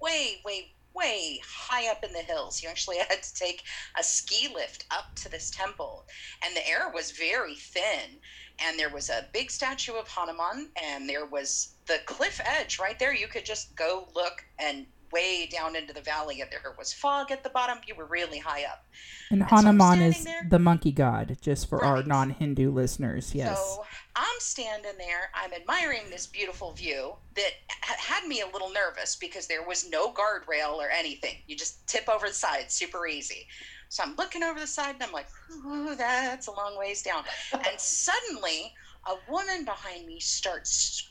way, 0.00 0.40
way, 0.44 0.72
way 0.94 1.40
high 1.44 1.90
up 1.90 2.02
in 2.02 2.12
the 2.12 2.20
hills. 2.20 2.62
You 2.62 2.68
actually 2.68 2.98
had 3.08 3.22
to 3.22 3.34
take 3.34 3.62
a 3.98 4.02
ski 4.02 4.48
lift 4.54 4.86
up 4.90 5.14
to 5.16 5.28
this 5.28 5.50
temple, 5.50 6.06
and 6.44 6.56
the 6.56 6.66
air 6.68 6.90
was 6.92 7.10
very 7.12 7.54
thin. 7.54 8.20
And 8.58 8.78
there 8.78 8.88
was 8.88 9.10
a 9.10 9.26
big 9.34 9.50
statue 9.50 9.92
of 9.92 10.08
Hanuman, 10.08 10.70
and 10.82 11.06
there 11.06 11.26
was 11.26 11.74
the 11.86 11.98
cliff 12.06 12.40
edge 12.42 12.78
right 12.78 12.98
there. 12.98 13.14
You 13.14 13.28
could 13.28 13.44
just 13.44 13.76
go 13.76 14.08
look 14.14 14.44
and 14.58 14.86
way 15.12 15.48
down 15.50 15.76
into 15.76 15.92
the 15.92 16.00
valley 16.00 16.40
and 16.40 16.50
there 16.50 16.60
was 16.78 16.92
fog 16.92 17.30
at 17.30 17.42
the 17.42 17.50
bottom. 17.50 17.78
You 17.86 17.94
were 17.94 18.06
really 18.06 18.38
high 18.38 18.64
up. 18.64 18.84
And, 19.30 19.40
and 19.40 19.50
Hanuman 19.50 19.98
so 19.98 20.04
is 20.04 20.24
there. 20.24 20.46
the 20.48 20.58
monkey 20.58 20.92
god, 20.92 21.36
just 21.40 21.68
for 21.68 21.78
right. 21.78 21.88
our 21.88 22.02
non 22.02 22.30
Hindu 22.30 22.70
listeners. 22.70 23.34
Yes. 23.34 23.58
So 23.58 23.84
I'm 24.14 24.40
standing 24.40 24.96
there, 24.98 25.30
I'm 25.34 25.52
admiring 25.52 26.10
this 26.10 26.26
beautiful 26.26 26.72
view 26.72 27.14
that 27.34 27.50
had 27.68 28.26
me 28.26 28.40
a 28.40 28.46
little 28.46 28.70
nervous 28.70 29.16
because 29.16 29.46
there 29.46 29.66
was 29.66 29.88
no 29.90 30.12
guardrail 30.12 30.74
or 30.74 30.88
anything. 30.88 31.36
You 31.46 31.56
just 31.56 31.86
tip 31.86 32.08
over 32.08 32.28
the 32.28 32.34
side, 32.34 32.70
super 32.70 33.06
easy. 33.06 33.46
So 33.88 34.02
I'm 34.02 34.16
looking 34.16 34.42
over 34.42 34.58
the 34.58 34.66
side 34.66 34.94
and 34.94 35.02
I'm 35.04 35.12
like, 35.12 35.28
ooh, 35.64 35.94
that's 35.94 36.46
a 36.46 36.52
long 36.52 36.78
ways 36.78 37.02
down. 37.02 37.24
and 37.52 37.78
suddenly, 37.78 38.72
a 39.06 39.30
woman 39.30 39.64
behind 39.64 40.06
me 40.06 40.18
starts 40.18 41.08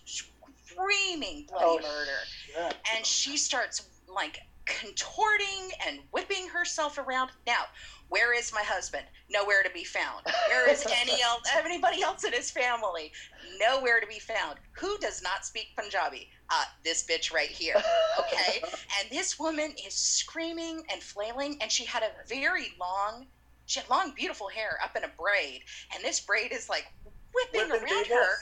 screaming 0.76 1.46
bloody 1.50 1.66
oh, 1.66 1.76
murder. 1.82 2.20
Shit. 2.28 2.76
And 2.96 3.06
she 3.06 3.38
starts 3.38 3.88
like 4.14 4.42
contorting 4.66 5.72
and 5.88 6.00
whipping 6.12 6.48
herself 6.48 6.98
around. 6.98 7.32
Now, 7.46 7.66
where 8.10 8.38
is 8.38 8.54
my 8.54 8.62
husband? 8.62 9.06
Nowhere 9.30 9.64
to 9.64 9.70
be 9.72 9.84
found. 9.84 10.26
Where 10.48 10.70
is 10.70 10.86
any 11.02 11.22
else, 11.24 11.48
anybody 11.56 12.02
else 12.02 12.24
in 12.24 12.34
his 12.34 12.52
family? 12.52 13.12
Nowhere 13.60 14.00
to 14.00 14.08
be 14.08 14.20
found. 14.20 14.60
Who 14.74 14.98
does 15.00 15.22
not 15.24 15.46
speak 15.46 15.70
Punjabi? 15.76 16.30
Uh, 16.50 16.66
this 16.84 17.04
bitch 17.04 17.34
right 17.34 17.50
here. 17.50 17.82
Okay. 18.20 18.62
and 19.00 19.10
this 19.10 19.40
woman 19.40 19.74
is 19.86 19.94
screaming 19.94 20.84
and 20.92 21.02
flailing, 21.02 21.58
and 21.62 21.72
she 21.72 21.86
had 21.86 22.04
a 22.04 22.12
very 22.28 22.74
long, 22.80 23.26
she 23.66 23.80
had 23.80 23.90
long, 23.90 24.14
beautiful 24.16 24.48
hair 24.48 24.78
up 24.84 24.96
in 24.96 25.04
a 25.04 25.12
braid, 25.20 25.64
and 25.94 26.04
this 26.04 26.20
braid 26.20 26.52
is 26.52 26.70
like 26.70 26.86
whipping, 27.34 27.70
whipping 27.70 27.88
around 27.88 28.08
her 28.08 28.38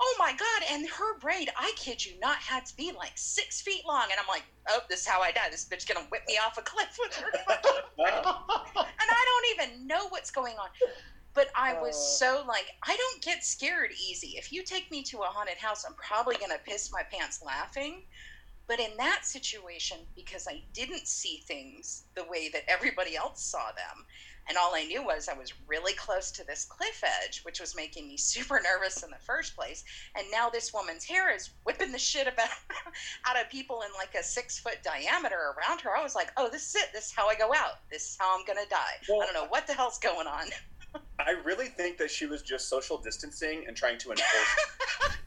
oh 0.00 0.16
my 0.18 0.32
god 0.32 0.72
and 0.72 0.86
her 0.88 1.18
braid 1.18 1.48
i 1.58 1.72
kid 1.76 2.04
you 2.04 2.18
not 2.20 2.36
had 2.36 2.64
to 2.66 2.76
be 2.76 2.92
like 2.96 3.12
six 3.16 3.60
feet 3.62 3.82
long 3.86 4.04
and 4.04 4.18
i'm 4.20 4.26
like 4.28 4.44
oh 4.68 4.80
this 4.88 5.00
is 5.00 5.06
how 5.06 5.20
i 5.20 5.30
die. 5.30 5.48
This 5.50 5.66
bitch 5.66 5.86
gonna 5.86 6.06
whip 6.10 6.22
me 6.26 6.38
off 6.44 6.58
a 6.58 6.62
cliff 6.62 6.96
with 6.98 7.14
her 7.16 7.30
and 7.34 9.10
i 9.10 9.24
don't 9.56 9.68
even 9.68 9.86
know 9.86 10.08
what's 10.08 10.30
going 10.30 10.54
on. 10.54 10.68
But 11.34 11.48
i 11.56 11.74
was 11.80 11.94
uh. 11.96 12.24
so 12.24 12.44
like 12.46 12.66
i 12.84 12.96
don't 12.96 13.22
get 13.22 13.44
scared 13.44 13.90
easy. 13.92 14.34
If 14.36 14.52
you 14.52 14.62
take 14.64 14.90
me 14.90 15.02
to 15.04 15.18
a 15.18 15.26
haunted 15.26 15.58
house 15.58 15.84
i'm 15.86 15.94
probably 15.94 16.36
gonna 16.36 16.58
piss 16.66 16.90
my 16.92 17.02
pants 17.12 17.40
laughing. 17.44 18.02
But 18.66 18.80
in 18.80 18.96
that 18.96 19.20
situation 19.24 19.98
because 20.16 20.46
i 20.48 20.62
didn't 20.72 21.06
see 21.06 21.42
things 21.46 22.04
the 22.16 22.24
way 22.28 22.48
that 22.52 22.62
everybody 22.68 23.16
else 23.16 23.44
saw 23.44 23.66
them 23.76 24.04
and 24.48 24.58
all 24.58 24.74
I 24.74 24.84
knew 24.84 25.02
was 25.04 25.28
I 25.28 25.36
was 25.36 25.52
really 25.66 25.94
close 25.94 26.30
to 26.32 26.46
this 26.46 26.64
cliff 26.64 27.02
edge, 27.22 27.42
which 27.44 27.60
was 27.60 27.76
making 27.76 28.08
me 28.08 28.16
super 28.34 28.60
nervous 28.62 29.02
in 29.02 29.10
the 29.10 29.16
first 29.16 29.56
place. 29.56 29.84
And 30.16 30.26
now 30.30 30.48
this 30.48 30.72
woman's 30.72 31.04
hair 31.04 31.34
is 31.34 31.50
whipping 31.64 31.92
the 31.92 31.98
shit 31.98 32.26
about 32.26 32.48
out 33.26 33.40
of 33.40 33.50
people 33.50 33.82
in 33.82 33.88
like 33.96 34.14
a 34.14 34.22
six 34.22 34.58
foot 34.58 34.78
diameter 34.82 35.54
around 35.56 35.80
her. 35.80 35.96
I 35.96 36.02
was 36.02 36.14
like, 36.14 36.32
oh, 36.36 36.48
this 36.50 36.68
is 36.68 36.74
it. 36.76 36.88
This 36.92 37.06
is 37.06 37.12
how 37.12 37.28
I 37.28 37.34
go 37.34 37.52
out. 37.54 37.80
This 37.90 38.10
is 38.10 38.16
how 38.18 38.38
I'm 38.38 38.44
gonna 38.46 38.68
die. 38.68 38.96
Well, 39.08 39.22
I 39.22 39.26
don't 39.26 39.34
know 39.34 39.48
what 39.48 39.66
the 39.66 39.74
hell's 39.74 39.98
going 39.98 40.26
on. 40.26 40.46
I 41.18 41.32
really 41.44 41.66
think 41.66 41.98
that 41.98 42.10
she 42.10 42.26
was 42.26 42.42
just 42.42 42.68
social 42.68 42.98
distancing 42.98 43.64
and 43.66 43.76
trying 43.76 43.98
to 43.98 44.10
enforce. 44.10 45.18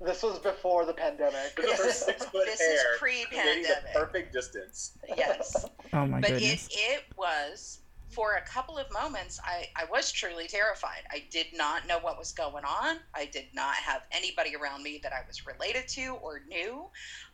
This 0.00 0.22
was 0.22 0.38
before 0.38 0.84
the 0.84 0.92
pandemic. 0.92 1.56
this 1.56 2.06
is 2.08 2.84
pre-pandemic. 2.98 3.94
perfect 3.94 4.32
distance. 4.32 4.98
Yes. 5.16 5.64
Oh 5.92 6.06
my 6.06 6.20
but 6.20 6.30
goodness. 6.30 6.68
But 6.68 6.74
it, 6.74 6.98
it 6.98 7.04
was 7.16 7.80
for 8.14 8.34
a 8.34 8.42
couple 8.42 8.78
of 8.78 8.86
moments, 8.92 9.40
I, 9.44 9.66
I 9.76 9.84
was 9.90 10.12
truly 10.12 10.46
terrified. 10.46 11.02
I 11.10 11.24
did 11.30 11.46
not 11.52 11.86
know 11.88 11.98
what 11.98 12.16
was 12.18 12.32
going 12.32 12.64
on. 12.64 12.98
I 13.14 13.26
did 13.26 13.46
not 13.52 13.74
have 13.74 14.02
anybody 14.12 14.54
around 14.54 14.82
me 14.82 15.00
that 15.02 15.12
I 15.12 15.26
was 15.26 15.46
related 15.46 15.88
to 15.88 16.16
or 16.22 16.42
knew. 16.48 16.86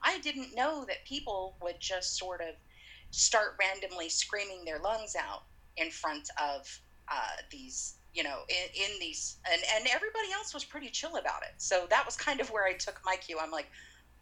I 0.03 0.19
didn't 0.21 0.55
know 0.55 0.85
that 0.89 1.05
people 1.05 1.57
would 1.63 1.79
just 1.81 2.19
sort 2.19 2.41
of 2.41 2.55
start 3.11 3.57
randomly 3.61 4.09
screaming 4.09 4.65
their 4.65 4.79
lungs 4.79 5.15
out 5.17 5.43
in 5.77 5.91
front 5.91 6.29
of 6.43 6.67
uh, 7.09 7.43
these, 7.51 7.97
you 8.15 8.23
know, 8.23 8.39
in, 8.49 8.91
in 8.93 8.99
these, 9.01 9.37
and, 9.53 9.61
and 9.77 9.87
everybody 9.87 10.33
else 10.33 10.55
was 10.55 10.65
pretty 10.65 10.89
chill 10.89 11.17
about 11.17 11.43
it. 11.43 11.55
So 11.59 11.87
that 11.91 12.07
was 12.07 12.17
kind 12.17 12.41
of 12.41 12.51
where 12.51 12.65
I 12.65 12.73
took 12.73 13.01
my 13.05 13.17
cue. 13.17 13.39
I'm 13.41 13.51
like, 13.51 13.69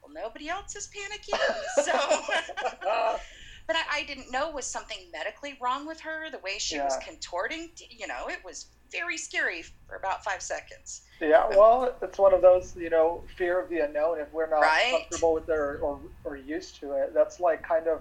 well, 0.03 0.13
nobody 0.13 0.49
else 0.49 0.75
is 0.75 0.89
panicking. 0.89 1.39
So. 1.85 3.17
but 3.69 3.77
I, 3.77 3.99
I, 3.99 4.03
didn't 4.05 4.33
know 4.33 4.51
was 4.51 4.67
something 4.67 4.99
medically 5.13 5.57
wrong 5.61 5.87
with 5.87 6.01
her. 6.01 6.31
The 6.31 6.39
way 6.39 6.59
she 6.59 6.77
yeah. 6.77 6.85
was 6.85 6.97
contorting, 7.05 7.71
you 7.91 8.09
know, 8.09 8.27
it 8.27 8.39
was 8.45 8.67
very 8.91 9.19
scary 9.19 9.63
for 9.87 9.97
about 9.97 10.25
five 10.25 10.41
seconds. 10.41 11.03
Yeah, 11.21 11.47
well, 11.51 11.95
it's 12.01 12.19
one 12.19 12.33
of 12.33 12.41
those, 12.41 12.75
you 12.77 12.89
know, 12.89 13.23
fear 13.37 13.61
of 13.61 13.69
the 13.69 13.85
unknown. 13.85 14.21
If 14.21 14.33
we're 14.33 14.49
not 14.49 14.63
right. 14.63 14.91
comfortable 14.91 15.35
with 15.35 15.49
it 15.51 15.53
or, 15.53 15.79
or, 15.81 16.01
or 16.25 16.37
used 16.37 16.81
to 16.81 16.93
it, 16.93 17.13
that's 17.13 17.39
like 17.41 17.63
kind 17.63 17.87
of 17.87 18.01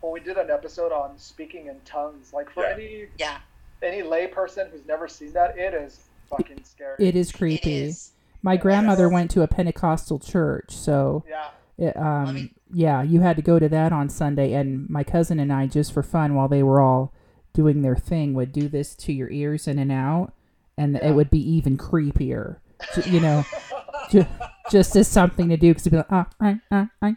when 0.00 0.14
we 0.14 0.20
did 0.20 0.38
an 0.38 0.50
episode 0.50 0.92
on 0.92 1.18
speaking 1.18 1.66
in 1.66 1.78
tongues. 1.84 2.32
Like 2.32 2.50
for 2.50 2.64
yeah. 2.64 2.74
any 2.74 3.06
yeah 3.18 3.38
any 3.82 4.02
lay 4.02 4.26
person 4.26 4.68
who's 4.72 4.86
never 4.86 5.08
seen 5.08 5.34
that, 5.34 5.58
it 5.58 5.74
is 5.74 6.00
fucking 6.30 6.64
scary. 6.64 6.96
It 6.98 7.16
is 7.16 7.30
creepy. 7.30 7.70
It 7.70 7.86
is. 7.88 8.12
My 8.42 8.56
grandmother 8.56 9.08
went 9.08 9.30
to 9.32 9.42
a 9.42 9.48
Pentecostal 9.48 10.18
church, 10.18 10.70
so 10.70 11.24
yeah. 11.28 11.48
It, 11.78 11.96
um, 11.96 12.50
yeah, 12.72 13.02
you 13.02 13.20
had 13.20 13.36
to 13.36 13.42
go 13.42 13.58
to 13.58 13.68
that 13.68 13.92
on 13.92 14.08
Sunday, 14.08 14.54
and 14.54 14.88
my 14.88 15.04
cousin 15.04 15.38
and 15.38 15.52
I, 15.52 15.66
just 15.66 15.92
for 15.92 16.02
fun, 16.02 16.34
while 16.34 16.48
they 16.48 16.62
were 16.62 16.80
all 16.80 17.12
doing 17.52 17.82
their 17.82 17.96
thing, 17.96 18.34
would 18.34 18.52
do 18.52 18.68
this 18.68 18.94
to 18.96 19.12
your 19.12 19.30
ears 19.30 19.68
in 19.68 19.78
and 19.78 19.92
out, 19.92 20.32
and 20.76 20.94
yeah. 20.94 21.08
it 21.08 21.12
would 21.12 21.30
be 21.30 21.40
even 21.40 21.76
creepier. 21.76 22.56
you 23.06 23.20
know, 23.20 23.44
just, 24.10 24.28
just 24.70 24.96
as 24.96 25.08
something 25.08 25.48
to 25.48 25.56
do 25.56 25.68
because 25.68 25.86
it'd 25.86 25.92
be 25.92 25.98
like, 25.98 26.06
ah, 26.10 26.28
I, 26.40 26.60
I, 26.70 26.88
I, 27.00 27.16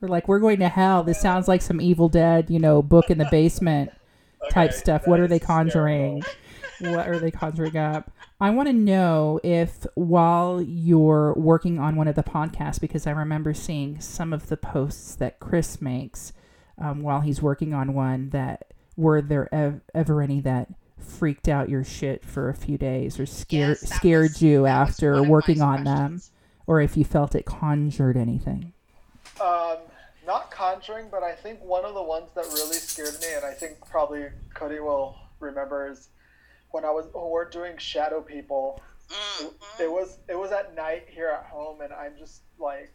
we're 0.00 0.08
like, 0.08 0.28
we're 0.28 0.40
going 0.40 0.58
to 0.60 0.68
hell. 0.68 1.02
This 1.02 1.20
sounds 1.20 1.48
like 1.48 1.62
some 1.62 1.80
Evil 1.80 2.08
Dead, 2.08 2.50
you 2.50 2.58
know, 2.58 2.82
book 2.82 3.10
in 3.10 3.18
the 3.18 3.28
basement 3.30 3.90
type 4.50 4.70
okay, 4.70 4.78
stuff. 4.78 5.06
What 5.06 5.20
are 5.20 5.28
they 5.28 5.38
conjuring? 5.38 6.22
What 6.92 7.08
are 7.08 7.18
they 7.18 7.30
conjuring 7.30 7.76
up? 7.76 8.10
I 8.40 8.50
want 8.50 8.68
to 8.68 8.72
know 8.72 9.40
if 9.42 9.86
while 9.94 10.60
you're 10.60 11.34
working 11.34 11.78
on 11.78 11.96
one 11.96 12.08
of 12.08 12.14
the 12.14 12.22
podcasts, 12.22 12.80
because 12.80 13.06
I 13.06 13.12
remember 13.12 13.54
seeing 13.54 14.00
some 14.00 14.32
of 14.32 14.48
the 14.48 14.56
posts 14.56 15.14
that 15.16 15.40
Chris 15.40 15.80
makes 15.80 16.32
um, 16.78 17.02
while 17.02 17.20
he's 17.20 17.40
working 17.40 17.72
on 17.72 17.94
one, 17.94 18.30
that 18.30 18.74
were 18.96 19.22
there 19.22 19.52
ev- 19.54 19.80
ever 19.94 20.22
any 20.22 20.40
that 20.40 20.68
freaked 20.98 21.48
out 21.48 21.68
your 21.68 21.84
shit 21.84 22.24
for 22.24 22.48
a 22.48 22.54
few 22.54 22.78
days 22.78 23.20
or 23.20 23.26
scared 23.26 23.78
yes, 23.80 23.94
scared 23.94 24.32
was, 24.32 24.42
you 24.42 24.66
after 24.66 25.22
working 25.22 25.60
on 25.60 25.84
them, 25.84 26.20
or 26.66 26.80
if 26.80 26.96
you 26.96 27.04
felt 27.04 27.34
it 27.34 27.44
conjured 27.44 28.16
anything? 28.16 28.72
Um, 29.40 29.78
not 30.26 30.50
conjuring, 30.50 31.06
but 31.10 31.22
I 31.22 31.34
think 31.34 31.62
one 31.62 31.84
of 31.84 31.94
the 31.94 32.02
ones 32.02 32.30
that 32.34 32.44
really 32.46 32.76
scared 32.76 33.14
me, 33.20 33.34
and 33.36 33.44
I 33.44 33.52
think 33.52 33.76
probably 33.88 34.26
Cody 34.54 34.80
will 34.80 35.16
remember, 35.40 35.90
is 35.90 36.08
when 36.74 36.84
I 36.84 36.90
was 36.90 37.06
when 37.12 37.30
we're 37.30 37.48
doing 37.48 37.78
Shadow 37.78 38.20
People. 38.20 38.82
Mm-hmm. 39.08 39.82
It, 39.82 39.90
was 39.90 40.18
it 40.28 40.36
was 40.36 40.50
at 40.50 40.74
night 40.74 41.04
here 41.08 41.28
at 41.28 41.46
home, 41.46 41.82
and 41.82 41.92
I'm 41.92 42.16
just 42.18 42.42
like, 42.58 42.92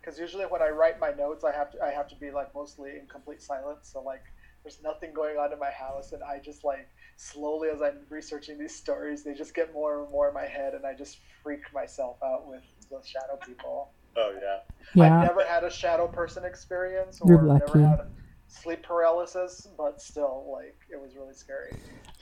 because 0.00 0.18
usually 0.18 0.44
when 0.46 0.62
I 0.62 0.70
write 0.70 0.98
my 0.98 1.10
notes, 1.10 1.44
I 1.44 1.52
have 1.52 1.70
to 1.72 1.82
I 1.84 1.90
have 1.90 2.08
to 2.08 2.16
be 2.16 2.30
like 2.30 2.54
mostly 2.54 2.92
in 2.98 3.06
complete 3.06 3.42
silence. 3.42 3.90
So 3.92 4.00
like, 4.00 4.22
there's 4.62 4.78
nothing 4.82 5.12
going 5.12 5.36
on 5.36 5.52
in 5.52 5.58
my 5.58 5.70
house, 5.70 6.12
and 6.12 6.22
I 6.22 6.38
just 6.42 6.64
like 6.64 6.88
slowly 7.16 7.68
as 7.68 7.82
I'm 7.82 7.98
researching 8.08 8.58
these 8.58 8.74
stories, 8.74 9.24
they 9.24 9.34
just 9.34 9.54
get 9.54 9.74
more 9.74 10.02
and 10.02 10.10
more 10.10 10.28
in 10.28 10.34
my 10.34 10.46
head, 10.46 10.72
and 10.74 10.86
I 10.86 10.94
just 10.94 11.18
freak 11.42 11.62
myself 11.74 12.16
out 12.24 12.48
with 12.48 12.62
the 12.88 13.00
Shadow 13.06 13.38
People. 13.46 13.90
Oh 14.16 14.32
yeah. 14.40 14.60
yeah. 14.94 15.04
I've 15.04 15.22
Yeah. 15.22 15.26
never 15.28 15.44
had 15.44 15.64
a 15.64 15.70
shadow 15.70 16.06
person 16.08 16.44
experience 16.46 17.20
You're 17.26 17.40
or 17.40 17.42
lucky. 17.42 17.64
never 17.66 17.86
had 17.88 18.00
sleep 18.46 18.82
paralysis, 18.84 19.68
but 19.76 20.00
still, 20.00 20.48
like, 20.50 20.78
it 20.90 20.98
was 20.98 21.14
really 21.14 21.34
scary. 21.34 21.76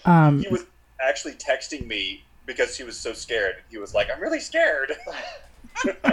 Um, 0.05 0.41
He 0.41 0.49
was 0.49 0.67
actually 1.01 1.35
texting 1.35 1.87
me 1.87 2.25
because 2.47 2.77
he 2.77 2.85
was 2.85 2.99
so 2.99 3.13
scared. 3.13 3.57
He 3.71 3.79
was 3.79 3.95
like, 3.95 4.09
"I'm 4.15 4.21
really 4.21 4.41
scared." 4.41 4.93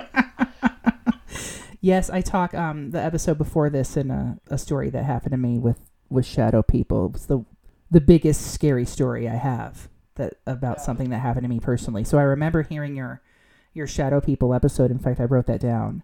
yes, 1.81 2.09
I 2.09 2.21
talk 2.21 2.53
um 2.53 2.91
the 2.91 3.01
episode 3.01 3.37
before 3.37 3.69
this 3.69 3.97
in 3.97 4.11
a, 4.11 4.39
a 4.47 4.57
story 4.57 4.89
that 4.89 5.03
happened 5.03 5.31
to 5.31 5.37
me 5.37 5.59
with 5.59 5.79
with 6.09 6.25
shadow 6.25 6.61
people. 6.61 7.05
It 7.07 7.13
was 7.13 7.25
the 7.27 7.45
the 7.91 8.01
biggest 8.01 8.53
scary 8.53 8.85
story 8.85 9.27
I 9.29 9.35
have 9.35 9.89
that 10.15 10.35
about 10.47 10.77
Yeah. 10.77 10.83
something 10.83 11.09
that 11.09 11.19
happened 11.19 11.43
to 11.43 11.49
me 11.49 11.59
personally. 11.59 12.03
So 12.03 12.17
I 12.17 12.23
remember 12.23 12.63
hearing 12.63 12.95
your 12.95 13.21
your 13.73 13.87
shadow 13.87 14.21
people 14.21 14.53
episode. 14.53 14.91
In 14.91 14.99
fact, 14.99 15.19
I 15.19 15.23
wrote 15.25 15.47
that 15.47 15.59
down. 15.59 16.03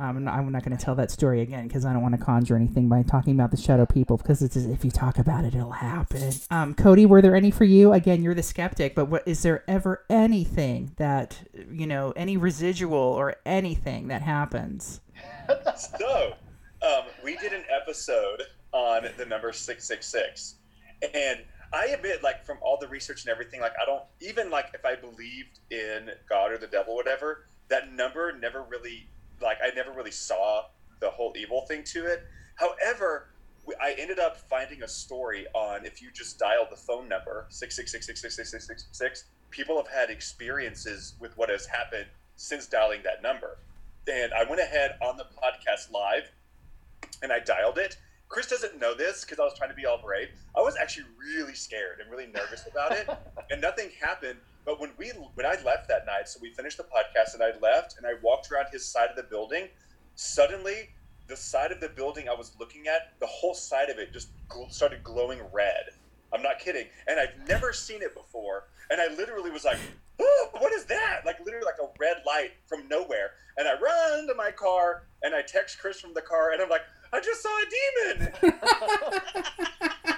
I'm 0.00 0.24
not, 0.24 0.34
I'm 0.34 0.52
not 0.52 0.64
going 0.64 0.76
to 0.76 0.82
tell 0.82 0.94
that 0.96 1.10
story 1.10 1.40
again 1.40 1.66
because 1.66 1.84
I 1.84 1.92
don't 1.92 2.02
want 2.02 2.18
to 2.18 2.24
conjure 2.24 2.56
anything 2.56 2.88
by 2.88 3.02
talking 3.02 3.34
about 3.34 3.50
the 3.50 3.56
shadow 3.56 3.86
people 3.86 4.16
because 4.16 4.42
it's 4.42 4.56
if 4.56 4.84
you 4.84 4.90
talk 4.90 5.18
about 5.18 5.44
it, 5.44 5.54
it'll 5.54 5.72
happen. 5.72 6.32
Um, 6.50 6.74
Cody, 6.74 7.04
were 7.04 7.20
there 7.20 7.34
any 7.34 7.50
for 7.50 7.64
you? 7.64 7.92
Again, 7.92 8.22
you're 8.22 8.34
the 8.34 8.42
skeptic, 8.42 8.94
but 8.94 9.06
what 9.06 9.26
is 9.26 9.42
there 9.42 9.64
ever 9.68 10.04
anything 10.08 10.92
that 10.96 11.38
you 11.70 11.86
know, 11.86 12.12
any 12.16 12.36
residual 12.36 12.98
or 12.98 13.36
anything 13.44 14.08
that 14.08 14.22
happens? 14.22 15.00
so, 15.76 16.34
um, 16.82 17.04
we 17.24 17.36
did 17.36 17.52
an 17.52 17.64
episode 17.70 18.42
on 18.72 19.08
the 19.16 19.26
number 19.26 19.52
six 19.52 19.84
six 19.84 20.06
six, 20.06 20.56
and 21.14 21.40
I 21.72 21.86
admit, 21.86 22.22
like 22.22 22.44
from 22.44 22.58
all 22.62 22.78
the 22.80 22.88
research 22.88 23.24
and 23.24 23.30
everything, 23.30 23.60
like 23.60 23.72
I 23.80 23.86
don't 23.86 24.04
even 24.20 24.50
like 24.50 24.70
if 24.74 24.84
I 24.84 24.94
believed 24.96 25.60
in 25.70 26.10
God 26.28 26.52
or 26.52 26.58
the 26.58 26.66
devil, 26.66 26.94
whatever. 26.94 27.46
That 27.68 27.92
number 27.92 28.32
never 28.32 28.62
really, 28.62 29.08
like 29.40 29.58
I 29.62 29.70
never 29.74 29.92
really 29.92 30.10
saw 30.10 30.62
the 31.00 31.10
whole 31.10 31.32
evil 31.36 31.64
thing 31.66 31.84
to 31.92 32.06
it. 32.06 32.22
However, 32.56 33.28
we- 33.66 33.74
I 33.80 33.92
ended 33.92 34.18
up 34.18 34.36
finding 34.36 34.82
a 34.82 34.88
story 34.88 35.46
on 35.54 35.84
if 35.86 36.00
you 36.02 36.10
just 36.10 36.38
dial 36.38 36.66
the 36.70 36.76
phone 36.76 37.08
number 37.08 37.46
six 37.50 37.76
six 37.76 37.92
six 37.92 38.06
six 38.06 38.20
six 38.20 38.34
six 38.36 38.50
six 38.50 38.66
six 38.66 38.86
six. 38.92 39.24
People 39.50 39.76
have 39.76 39.88
had 39.92 40.10
experiences 40.10 41.14
with 41.20 41.36
what 41.36 41.48
has 41.48 41.66
happened 41.66 42.06
since 42.36 42.66
dialing 42.66 43.02
that 43.04 43.22
number 43.22 43.58
and 44.08 44.32
I 44.32 44.44
went 44.44 44.60
ahead 44.60 44.92
on 45.02 45.16
the 45.16 45.24
podcast 45.24 45.92
live 45.92 46.30
and 47.22 47.32
I 47.32 47.40
dialed 47.40 47.78
it. 47.78 47.96
Chris 48.28 48.46
doesn't 48.46 48.78
know 48.78 48.94
this 48.94 49.24
because 49.24 49.38
I 49.38 49.44
was 49.44 49.54
trying 49.56 49.70
to 49.70 49.76
be 49.76 49.86
all 49.86 50.00
brave. 50.02 50.28
I 50.56 50.60
was 50.60 50.76
actually 50.80 51.06
really 51.18 51.54
scared 51.54 52.00
and 52.00 52.10
really 52.10 52.26
nervous 52.26 52.66
about 52.70 52.92
it, 52.92 53.08
and 53.50 53.60
nothing 53.60 53.90
happened. 54.00 54.38
But 54.68 54.78
when 54.80 54.90
we 54.98 55.10
when 55.32 55.46
I 55.46 55.56
left 55.64 55.88
that 55.88 56.04
night, 56.04 56.28
so 56.28 56.38
we 56.42 56.50
finished 56.50 56.76
the 56.76 56.82
podcast 56.82 57.32
and 57.32 57.42
I 57.42 57.58
left 57.62 57.96
and 57.96 58.06
I 58.06 58.16
walked 58.22 58.52
around 58.52 58.66
his 58.70 58.84
side 58.84 59.08
of 59.08 59.16
the 59.16 59.22
building. 59.22 59.68
Suddenly, 60.14 60.90
the 61.26 61.36
side 61.38 61.72
of 61.72 61.80
the 61.80 61.88
building 61.88 62.28
I 62.28 62.34
was 62.34 62.52
looking 62.60 62.86
at, 62.86 63.18
the 63.18 63.26
whole 63.26 63.54
side 63.54 63.88
of 63.88 63.96
it 63.96 64.12
just 64.12 64.28
gl- 64.50 64.70
started 64.70 65.02
glowing 65.02 65.40
red. 65.54 65.84
I'm 66.34 66.42
not 66.42 66.58
kidding, 66.58 66.84
and 67.06 67.18
I've 67.18 67.48
never 67.48 67.72
seen 67.72 68.02
it 68.02 68.14
before. 68.14 68.64
And 68.90 69.00
I 69.00 69.08
literally 69.14 69.50
was 69.50 69.64
like, 69.64 69.78
oh, 70.20 70.48
"What 70.58 70.74
is 70.74 70.84
that?" 70.84 71.22
Like 71.24 71.38
literally 71.46 71.64
like 71.64 71.80
a 71.82 71.88
red 71.98 72.18
light 72.26 72.50
from 72.66 72.86
nowhere. 72.88 73.30
And 73.56 73.66
I 73.66 73.72
run 73.80 74.26
to 74.26 74.34
my 74.34 74.50
car 74.50 75.04
and 75.22 75.34
I 75.34 75.40
text 75.40 75.78
Chris 75.78 75.98
from 75.98 76.12
the 76.12 76.20
car, 76.20 76.52
and 76.52 76.60
I'm 76.60 76.68
like, 76.68 76.84
"I 77.10 77.20
just 77.20 77.42
saw 77.42 77.58
a 77.58 77.64
demon." 78.12 78.34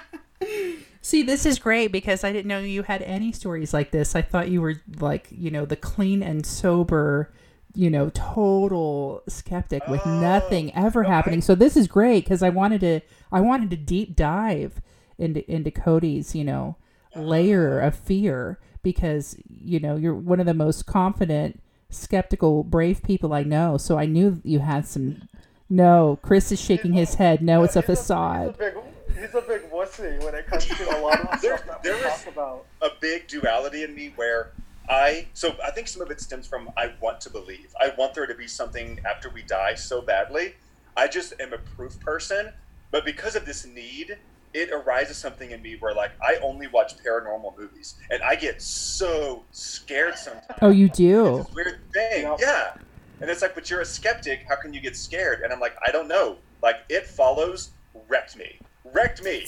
See, 1.01 1.23
this 1.23 1.45
is 1.45 1.57
great 1.57 1.91
because 1.91 2.23
I 2.23 2.31
didn't 2.31 2.47
know 2.47 2.59
you 2.59 2.83
had 2.83 3.01
any 3.01 3.31
stories 3.31 3.73
like 3.73 3.91
this. 3.91 4.15
I 4.15 4.21
thought 4.21 4.49
you 4.49 4.61
were 4.61 4.75
like, 4.99 5.27
you 5.31 5.49
know, 5.49 5.65
the 5.65 5.75
clean 5.75 6.21
and 6.21 6.45
sober, 6.45 7.33
you 7.73 7.89
know, 7.89 8.11
total 8.13 9.23
skeptic 9.27 9.87
with 9.87 10.01
Oh, 10.05 10.19
nothing 10.19 10.73
ever 10.75 11.01
no, 11.03 11.09
happening. 11.09 11.39
I- 11.39 11.41
so 11.41 11.55
this 11.55 11.75
is 11.75 11.87
great 11.87 12.23
because 12.23 12.43
I 12.43 12.49
wanted 12.49 12.81
to, 12.81 12.99
I 13.31 13.41
wanted 13.41 13.71
to 13.71 13.77
deep 13.77 14.15
dive 14.15 14.81
into 15.17 15.49
into 15.51 15.71
Cody's, 15.71 16.35
you 16.35 16.43
know, 16.43 16.75
layer 17.15 17.81
ah. 17.83 17.87
of 17.87 17.95
fear 17.95 18.59
because 18.83 19.37
you 19.47 19.79
know 19.79 19.95
you're 19.95 20.15
one 20.15 20.39
of 20.39 20.45
the 20.45 20.53
most 20.53 20.85
confident, 20.85 21.61
skeptical, 21.89 22.63
brave 22.63 23.01
people 23.03 23.33
I 23.33 23.43
know. 23.43 23.77
So 23.77 23.97
I 23.97 24.05
knew 24.05 24.39
you 24.43 24.59
had 24.59 24.85
some. 24.87 25.27
No, 25.69 26.19
Chris 26.21 26.51
is 26.51 26.59
shaking 26.61 26.93
his 26.93 27.15
head. 27.15 27.41
No, 27.41 27.63
it's 27.63 27.75
a 27.75 27.81
He's 27.81 27.89
a 27.89 27.95
facade. 27.95 28.57
big, 28.57 28.73
he's 29.17 29.33
a 29.33 29.41
big 29.41 29.70
wussy 29.91 30.23
when 30.23 30.35
it 30.35 30.47
comes 30.47 30.65
to 30.65 30.97
a 30.97 30.99
lot 30.99 31.19
of 31.19 31.31
the 31.31 31.37
There- 31.47 31.57
stuff 31.57 31.67
that 31.67 31.83
there 31.83 31.93
we 31.95 31.99
is- 32.01 32.23
talk 32.23 32.27
about. 32.27 32.65
a 32.81 32.89
big 32.99 33.27
duality 33.27 33.83
in 33.83 33.93
me 33.95 34.13
where 34.15 34.51
I 34.89 35.27
so 35.33 35.55
I 35.63 35.71
think 35.71 35.87
some 35.87 36.01
of 36.01 36.11
it 36.11 36.19
stems 36.19 36.47
from 36.47 36.69
I 36.75 36.93
want 36.99 37.21
to 37.21 37.29
believe. 37.29 37.73
I 37.79 37.89
want 37.97 38.13
there 38.13 38.25
to 38.25 38.35
be 38.35 38.47
something 38.47 38.99
after 39.09 39.29
we 39.29 39.43
die 39.43 39.75
so 39.75 40.01
badly. 40.01 40.55
I 40.97 41.07
just 41.07 41.33
am 41.39 41.53
a 41.53 41.57
proof 41.59 41.99
person, 41.99 42.51
but 42.89 43.05
because 43.05 43.35
of 43.35 43.45
this 43.45 43.65
need, 43.65 44.17
it 44.53 44.69
arises 44.71 45.17
something 45.17 45.51
in 45.51 45.61
me 45.61 45.77
where 45.79 45.93
like 45.93 46.11
I 46.21 46.35
only 46.37 46.67
watch 46.67 46.97
paranormal 46.97 47.57
movies 47.57 47.95
and 48.09 48.21
I 48.23 48.35
get 48.35 48.61
so 48.61 49.45
scared 49.51 50.17
sometimes. 50.17 50.59
Oh, 50.61 50.71
you 50.71 50.87
It's 50.87 50.97
do. 50.97 51.37
this 51.37 51.53
weird 51.55 51.79
thing. 51.93 52.23
Yep. 52.23 52.39
Yeah. 52.41 52.73
And 53.21 53.29
it's 53.29 53.41
like, 53.43 53.53
but 53.53 53.69
you're 53.69 53.81
a 53.81 53.85
skeptic. 53.85 54.45
How 54.49 54.55
can 54.55 54.73
you 54.73 54.81
get 54.81 54.95
scared? 54.97 55.41
And 55.41 55.53
I'm 55.53 55.59
like, 55.59 55.75
I 55.87 55.91
don't 55.91 56.07
know. 56.07 56.37
Like, 56.63 56.77
it 56.89 57.05
follows 57.05 57.69
wrecked 58.09 58.35
me. 58.35 58.57
Wrecked 58.83 59.23
me. 59.23 59.45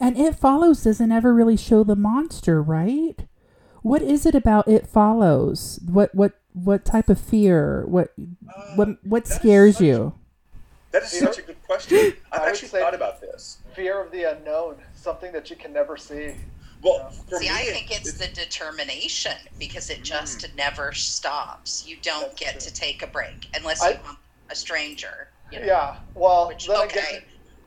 And 0.00 0.16
It 0.18 0.34
Follows 0.36 0.84
doesn't 0.84 1.12
ever 1.12 1.32
really 1.34 1.56
show 1.56 1.84
the 1.84 1.96
monster, 1.96 2.62
right? 2.62 3.26
What 3.82 4.02
is 4.02 4.24
it 4.26 4.34
about 4.34 4.66
It 4.68 4.86
Follows? 4.86 5.78
What 5.86 6.14
what 6.14 6.32
what 6.54 6.84
type 6.84 7.08
of 7.08 7.20
fear? 7.20 7.84
What 7.86 8.12
what 8.76 9.04
what 9.04 9.26
scares 9.26 9.74
such- 9.76 9.84
you? 9.86 10.14
That 10.92 11.02
is 11.02 11.10
Fear? 11.10 11.20
such 11.26 11.38
a 11.38 11.42
good 11.42 11.62
question. 11.64 11.98
I've 12.32 12.40
I 12.40 12.44
would 12.44 12.48
actually 12.50 12.68
say- 12.68 12.80
thought 12.80 12.94
about 12.94 13.20
this. 13.20 13.58
Fear 13.74 14.00
of 14.00 14.12
the 14.12 14.22
unknown, 14.24 14.76
something 14.94 15.32
that 15.32 15.50
you 15.50 15.56
can 15.56 15.72
never 15.72 15.96
see. 15.96 16.34
Well, 16.82 17.10
for 17.10 17.38
See, 17.38 17.46
me, 17.46 17.50
I 17.50 17.62
it- 17.62 17.72
think 17.72 17.90
it's 17.90 18.12
the 18.14 18.28
determination 18.28 19.36
because 19.58 19.90
it 19.90 20.02
just 20.04 20.40
Mm. 20.40 20.54
never 20.56 20.92
stops. 20.92 21.84
You 21.86 21.96
don't 22.02 22.34
get 22.36 22.52
true. 22.52 22.60
to 22.60 22.72
take 22.74 23.02
a 23.02 23.06
break 23.08 23.48
unless 23.56 23.82
I- 23.82 23.90
you 23.92 23.98
want 24.04 24.18
a 24.50 24.54
stranger. 24.54 25.28
You 25.50 25.60
know? 25.60 25.66
Yeah. 25.66 25.96
Well, 26.14 26.48
Which, 26.48 26.66
then 26.68 26.76
okay. 26.86 27.00
again, 27.00 27.22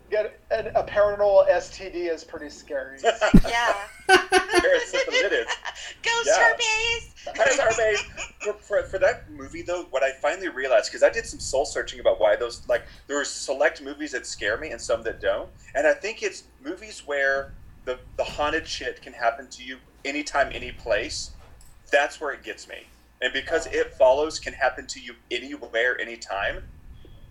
get 0.10 0.40
an, 0.52 0.68
a 0.76 0.84
paranormal 0.84 1.50
STD 1.50 2.12
is 2.12 2.24
pretty 2.24 2.50
scary. 2.50 3.00
Yeah. 3.48 3.76
It's 4.10 4.92
simple, 4.92 5.14
it 5.14 5.34
is. 5.34 5.48
Ghost 6.04 6.28
Yeah. 6.28 6.50
herpes. 6.50 7.14
Hi, 7.36 7.64
Harvey. 7.64 7.98
For, 8.40 8.54
for, 8.54 8.84
for 8.84 9.00
that 9.00 9.30
movie, 9.30 9.62
though, 9.62 9.84
what 9.90 10.04
I 10.04 10.12
finally 10.22 10.50
realized, 10.50 10.90
because 10.90 11.04
I 11.04 11.10
did 11.10 11.26
some 11.26 11.40
soul 11.40 11.66
searching 11.66 12.00
about 12.00 12.20
why 12.20 12.36
those, 12.36 12.68
like, 12.68 12.84
there 13.08 13.20
are 13.20 13.26
select 13.26 13.82
movies 13.82 14.12
that 14.14 14.26
scare 14.26 14.58
me 14.58 14.72
and 14.72 14.80
some 14.80 15.04
that 15.04 15.20
don't. 15.20 15.50
And 15.76 15.86
I 15.86 15.94
think 15.94 16.24
it's 16.24 16.44
movies 16.64 17.04
where 17.06 17.54
the, 17.86 18.00
the 18.18 18.24
haunted 18.24 18.68
shit 18.68 19.02
can 19.02 19.14
happen 19.14 19.48
to 19.50 19.64
you 19.64 19.78
anytime, 20.06 20.50
any 20.54 20.72
place. 20.72 21.32
That's 21.92 22.20
where 22.22 22.32
it 22.34 22.44
gets 22.44 22.68
me. 22.68 22.88
And 23.22 23.34
because 23.34 23.68
oh. 23.68 23.72
it 23.74 23.94
follows 23.96 24.40
can 24.40 24.54
happen 24.54 24.88
to 24.88 25.00
you 25.00 25.16
anywhere, 25.32 26.00
anytime, 26.00 26.64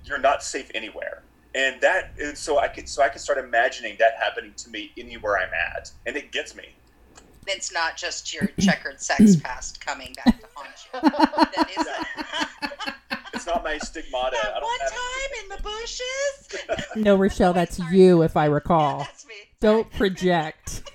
you're 0.04 0.18
not 0.18 0.42
safe 0.42 0.70
anywhere. 0.74 1.22
And 1.56 1.80
that, 1.80 2.12
and 2.20 2.36
so 2.36 2.58
I 2.58 2.68
could, 2.68 2.86
so 2.86 3.02
I 3.02 3.08
can 3.08 3.18
start 3.18 3.38
imagining 3.38 3.96
that 3.98 4.12
happening 4.22 4.52
to 4.58 4.68
me 4.68 4.92
anywhere 4.98 5.38
I'm 5.38 5.48
at, 5.74 5.90
and 6.04 6.14
it 6.14 6.30
gets 6.30 6.54
me. 6.54 6.64
It's 7.46 7.72
not 7.72 7.96
just 7.96 8.34
your 8.34 8.48
checkered 8.60 9.00
sex 9.00 9.36
past 9.42 9.80
coming 9.80 10.12
back 10.14 10.38
to 10.40 10.46
haunt 10.54 10.68
you. 10.92 11.00
That 11.00 11.70
is 11.78 11.86
It's 13.34 13.46
not 13.46 13.64
my 13.64 13.78
stigmata. 13.78 14.36
I 14.36 14.42
that 14.44 14.54
don't 14.54 14.62
one 14.62 14.78
time 14.90 15.32
in 15.42 15.48
the 15.48 15.62
bushes. 15.62 16.94
No, 16.96 17.16
Rochelle, 17.16 17.52
that's 17.52 17.78
you, 17.90 18.22
if 18.22 18.36
I 18.36 18.46
Yeah, 18.46 18.52
recall. 18.52 18.98
that's 18.98 19.26
me. 19.26 19.34
Don't 19.60 19.90
project. 19.92 20.90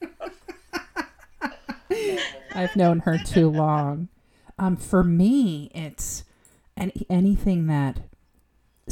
I've 2.54 2.74
known 2.76 3.00
her 3.00 3.18
too 3.24 3.48
long. 3.50 4.08
Um, 4.58 4.76
for 4.76 5.02
me, 5.04 5.70
it's 5.74 6.24
any 6.76 7.06
anything 7.08 7.66
that 7.66 8.00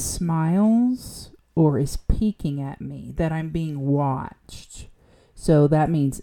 smiles 0.02 1.30
or 1.54 1.78
is 1.78 1.96
peeking 1.96 2.60
at 2.60 2.80
me 2.80 3.12
that 3.16 3.32
I'm 3.32 3.50
being 3.50 3.80
watched. 3.80 4.88
So 5.34 5.66
that 5.68 5.90
means, 5.90 6.20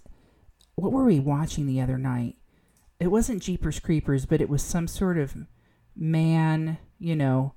what 0.76 0.91
were 0.91 1.06
we 1.06 1.20
watching 1.20 1.66
the 1.66 1.82
other 1.82 1.97
night? 1.97 2.36
It 2.99 3.08
wasn't 3.08 3.43
Jeepers 3.43 3.80
Creepers, 3.80 4.26
but 4.26 4.41
it 4.41 4.49
was 4.49 4.64
some 4.64 4.88
sort 4.88 5.18
of 5.18 5.36
man, 5.95 6.78
you 6.99 7.16
know, 7.16 7.54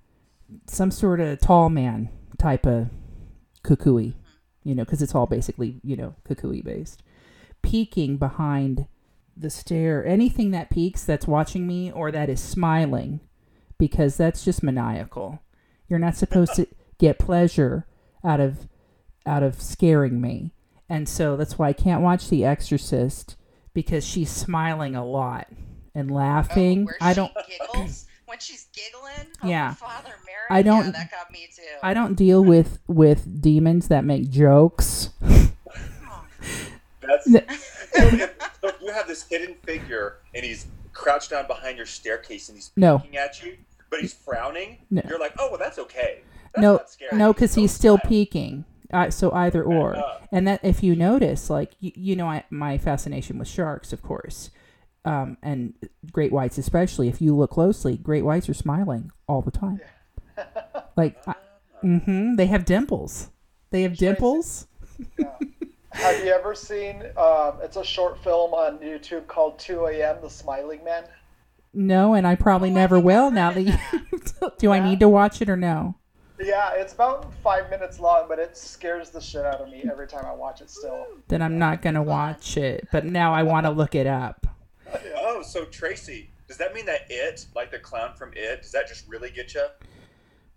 some 0.66 0.90
sort 0.90 1.20
of 1.20 1.40
tall 1.40 1.70
man 1.70 2.10
type 2.38 2.66
of 2.66 2.88
kukui, 3.64 4.14
you 4.64 4.74
know, 4.74 4.84
because 4.84 5.02
it's 5.02 5.14
all 5.14 5.26
basically, 5.26 5.80
you 5.82 5.96
know, 5.96 6.14
kukui 6.28 6.62
based. 6.64 7.02
Peeking 7.62 8.16
behind 8.16 8.86
the 9.36 9.50
stair, 9.50 10.04
anything 10.04 10.50
that 10.50 10.70
peeks 10.70 11.04
that's 11.04 11.26
watching 11.26 11.66
me 11.66 11.90
or 11.90 12.10
that 12.10 12.28
is 12.28 12.40
smiling, 12.40 13.20
because 13.78 14.16
that's 14.16 14.44
just 14.44 14.62
maniacal. 14.62 15.40
You're 15.90 15.98
not 15.98 16.16
supposed 16.16 16.54
to 16.54 16.66
get 16.98 17.18
pleasure 17.18 17.84
out 18.24 18.40
of 18.40 18.68
out 19.26 19.42
of 19.42 19.60
scaring 19.60 20.20
me. 20.20 20.52
And 20.88 21.08
so 21.08 21.36
that's 21.36 21.58
why 21.58 21.68
I 21.68 21.72
can't 21.72 22.00
watch 22.00 22.28
The 22.28 22.44
Exorcist 22.44 23.36
because 23.74 24.06
she's 24.06 24.30
smiling 24.30 24.94
a 24.96 25.04
lot 25.04 25.48
and 25.94 26.10
oh, 26.10 26.14
laughing. 26.14 26.84
Where 26.86 26.96
I 27.00 27.12
she 27.12 27.16
don't 27.16 27.32
giggles 27.46 28.06
when 28.26 28.38
she's 28.38 28.68
giggling. 28.72 29.32
Oh, 29.42 29.48
yeah. 29.48 29.72
Oh, 29.72 29.86
Father 29.86 30.14
Mary. 30.24 30.46
I 30.50 30.62
don't- 30.62 30.86
Yeah, 30.86 30.90
that 30.92 31.10
got 31.10 31.30
me 31.32 31.48
too. 31.54 31.62
I 31.82 31.92
don't 31.92 32.14
deal 32.14 32.42
with 32.44 32.78
with 32.86 33.42
demons 33.42 33.88
that 33.88 34.04
make 34.04 34.30
jokes. 34.30 35.10
Oh, 35.22 35.50
That's 37.00 37.24
so 37.32 37.38
if, 37.38 38.38
so 38.60 38.68
if 38.68 38.80
you 38.80 38.92
have 38.92 39.08
this 39.08 39.24
hidden 39.28 39.56
figure 39.64 40.16
and 40.34 40.44
he's 40.44 40.66
crouched 40.92 41.30
down 41.30 41.46
behind 41.48 41.76
your 41.76 41.86
staircase 41.86 42.48
and 42.48 42.56
he's 42.56 42.70
No. 42.76 42.98
peeking 43.00 43.16
at 43.16 43.42
you, 43.42 43.56
but 43.90 44.00
he's 44.00 44.14
frowning. 44.14 44.78
No. 44.90 45.02
You're 45.08 45.18
like, 45.20 45.34
oh 45.38 45.48
well, 45.50 45.58
that's 45.58 45.78
okay. 45.78 46.22
That's 46.54 46.62
no, 46.62 46.72
not 46.74 46.90
scary. 46.90 47.16
no, 47.18 47.32
because 47.32 47.54
he's 47.54 47.72
still 47.72 47.98
smile. 47.98 48.08
peeking. 48.08 48.64
Uh, 48.92 49.08
so 49.10 49.30
either 49.32 49.62
or, 49.62 49.94
Uh, 49.96 50.18
and 50.32 50.48
that 50.48 50.60
if 50.64 50.82
you 50.82 50.96
notice, 50.96 51.48
like 51.48 51.72
you, 51.78 51.92
you 51.94 52.16
know, 52.16 52.26
I, 52.26 52.44
my 52.50 52.76
fascination 52.76 53.38
with 53.38 53.46
sharks, 53.46 53.92
of 53.92 54.02
course, 54.02 54.50
um, 55.04 55.36
and 55.42 55.74
great 56.10 56.32
whites 56.32 56.58
especially. 56.58 57.08
If 57.08 57.20
you 57.20 57.36
look 57.36 57.50
closely, 57.52 57.96
great 57.96 58.24
whites 58.24 58.48
are 58.48 58.54
smiling 58.54 59.12
all 59.28 59.42
the 59.42 59.50
time. 59.52 59.80
Like, 60.96 61.16
I, 61.26 61.34
hmm 61.82 62.36
they 62.36 62.46
have 62.46 62.64
dimples. 62.64 63.30
They 63.70 63.82
have 63.82 63.96
dimples. 63.96 64.66
Yeah. 65.18 65.26
Have 65.92 66.24
you 66.24 66.30
ever 66.32 66.54
seen? 66.54 67.02
Um, 67.16 67.54
it's 67.62 67.76
a 67.76 67.84
short 67.84 68.22
film 68.22 68.52
on 68.54 68.78
YouTube 68.78 69.26
called 69.26 69.58
2 69.58 69.86
A.M. 69.86 70.18
The 70.22 70.30
Smiling 70.30 70.84
Man. 70.84 71.04
No, 71.72 72.14
and 72.14 72.26
I 72.26 72.34
probably 72.34 72.70
Oh, 72.70 72.74
never 72.74 72.98
will. 72.98 73.30
Now 73.30 73.52
that 73.52 73.62
you, 73.62 73.74
do 74.58 74.72
I 74.72 74.80
need 74.80 75.00
to 75.00 75.08
watch 75.08 75.40
it 75.40 75.48
or 75.48 75.56
no? 75.56 75.96
Yeah, 76.42 76.72
it's 76.74 76.94
about 76.94 77.32
five 77.42 77.68
minutes 77.68 78.00
long, 78.00 78.24
but 78.28 78.38
it 78.38 78.56
scares 78.56 79.10
the 79.10 79.20
shit 79.20 79.44
out 79.44 79.60
of 79.60 79.68
me 79.68 79.84
every 79.90 80.06
time 80.06 80.24
I 80.24 80.32
watch 80.32 80.62
it. 80.62 80.70
Still. 80.70 81.06
Then 81.28 81.42
I'm 81.42 81.58
not 81.58 81.82
gonna 81.82 82.02
watch 82.02 82.56
it. 82.56 82.88
But 82.90 83.04
now 83.04 83.34
I 83.34 83.42
want 83.42 83.66
to 83.66 83.70
look 83.70 83.94
it 83.94 84.06
up. 84.06 84.46
Oh, 85.16 85.42
so 85.42 85.66
Tracy, 85.66 86.30
does 86.48 86.56
that 86.56 86.74
mean 86.74 86.86
that 86.86 87.02
it, 87.10 87.46
like 87.54 87.70
the 87.70 87.78
clown 87.78 88.14
from 88.16 88.32
it, 88.34 88.62
does 88.62 88.72
that 88.72 88.88
just 88.88 89.06
really 89.06 89.30
get 89.30 89.54
you? 89.54 89.66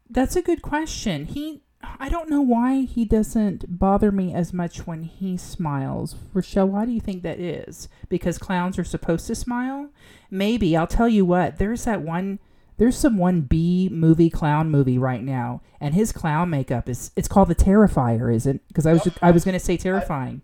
That's 0.10 0.36
a 0.36 0.42
good 0.42 0.62
question. 0.62 1.26
He, 1.26 1.64
I 2.00 2.10
don't 2.10 2.30
know 2.30 2.42
why 2.42 2.82
he 2.82 3.06
doesn't 3.06 3.78
bother 3.80 4.12
me 4.12 4.34
as 4.34 4.54
much 4.54 4.88
when 4.88 5.04
he 5.04 5.38
smiles. 5.38 6.16
Rochelle, 6.34 6.68
why 6.68 6.86
do 6.86 6.92
you 6.92 7.02
think 7.02 7.24
that 7.24 7.40
is? 7.40 7.90
Because 8.10 8.38
clowns 8.38 8.80
are 8.80 8.84
supposed 8.84 9.28
to 9.28 9.36
smile? 9.36 9.90
Maybe. 10.32 10.76
I'll 10.78 10.88
tell 10.88 11.10
you 11.10 11.26
what. 11.26 11.58
There's 11.58 11.86
that 11.86 12.02
one. 12.02 12.40
There's 12.78 12.98
some 12.98 13.18
one 13.18 13.42
B 13.42 13.90
movie 13.92 14.30
clown 14.30 14.72
movie 14.72 14.98
right 14.98 15.24
now, 15.24 15.62
and 15.80 15.94
his 15.94 16.12
clown 16.12 16.50
makeup 16.50 16.90
is. 16.90 17.12
It's 17.16 17.28
called 17.28 17.50
the 17.50 17.56
Terrifier, 17.56 18.34
isn't? 18.34 18.68
Because 18.68 18.86
I 18.86 18.94
was 18.94 19.04
just, 19.04 19.18
I 19.22 19.32
was 19.32 19.46
gonna 19.46 19.60
say 19.60 19.78
terrifying. 19.78 20.42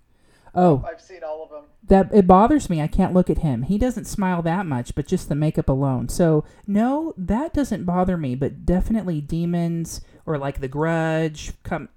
Oh, 0.54 0.86
I've 0.88 1.02
seen 1.02 1.24
all 1.24 1.44
of 1.44 1.50
them. 1.50 1.64
that 1.88 2.10
it 2.14 2.28
bothers 2.28 2.70
me. 2.70 2.82
I 2.82 2.88
can't 2.88 3.14
look 3.14 3.30
at 3.30 3.40
him. 3.40 3.64
He 3.64 3.78
doesn't 3.78 4.06
smile 4.06 4.42
that 4.44 4.66
much, 4.66 4.94
but 4.96 5.08
just 5.08 5.30
the 5.30 5.36
makeup 5.36 5.70
alone. 5.70 6.10
So 6.10 6.44
no, 6.68 7.14
that 7.18 7.54
doesn't 7.54 7.86
bother 7.86 8.18
me. 8.18 8.36
But 8.36 8.66
definitely 8.66 9.22
demons 9.22 10.02
or 10.30 10.38
like 10.38 10.62
the 10.62 10.68
Grudge 10.68 11.54
come 11.64 11.90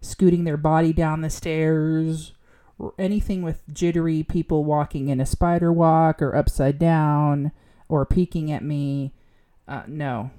scooting 0.00 0.44
their 0.44 0.56
body 0.56 0.92
down 0.92 1.22
the 1.22 1.28
stairs, 1.28 2.32
or 2.78 2.94
anything 3.00 3.42
with 3.42 3.62
jittery 3.72 4.22
people 4.22 4.62
walking 4.64 5.08
in 5.08 5.20
a 5.20 5.26
spider 5.26 5.72
walk 5.72 6.22
or 6.22 6.36
upside 6.36 6.78
down 6.78 7.50
or 7.88 8.06
peeking 8.06 8.52
at 8.52 8.62
me. 8.62 9.12
Uh, 9.66 9.82
no, 9.88 10.30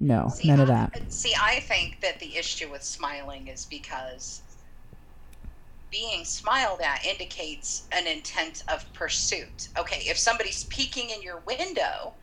no, 0.00 0.28
See, 0.34 0.48
none 0.48 0.58
of 0.58 0.68
I- 0.68 0.72
that. 0.74 1.12
See, 1.12 1.32
I 1.40 1.60
think 1.60 2.00
that 2.00 2.18
the 2.18 2.36
issue 2.36 2.68
with 2.72 2.82
smiling 2.82 3.46
is 3.46 3.64
because 3.66 4.42
being 5.92 6.24
smiled 6.24 6.80
at 6.80 7.06
indicates 7.06 7.86
an 7.92 8.08
intent 8.08 8.64
of 8.66 8.92
pursuit. 8.94 9.68
Okay, 9.78 10.02
if 10.08 10.18
somebody's 10.18 10.64
peeking 10.64 11.10
in 11.10 11.22
your 11.22 11.38
window 11.46 12.14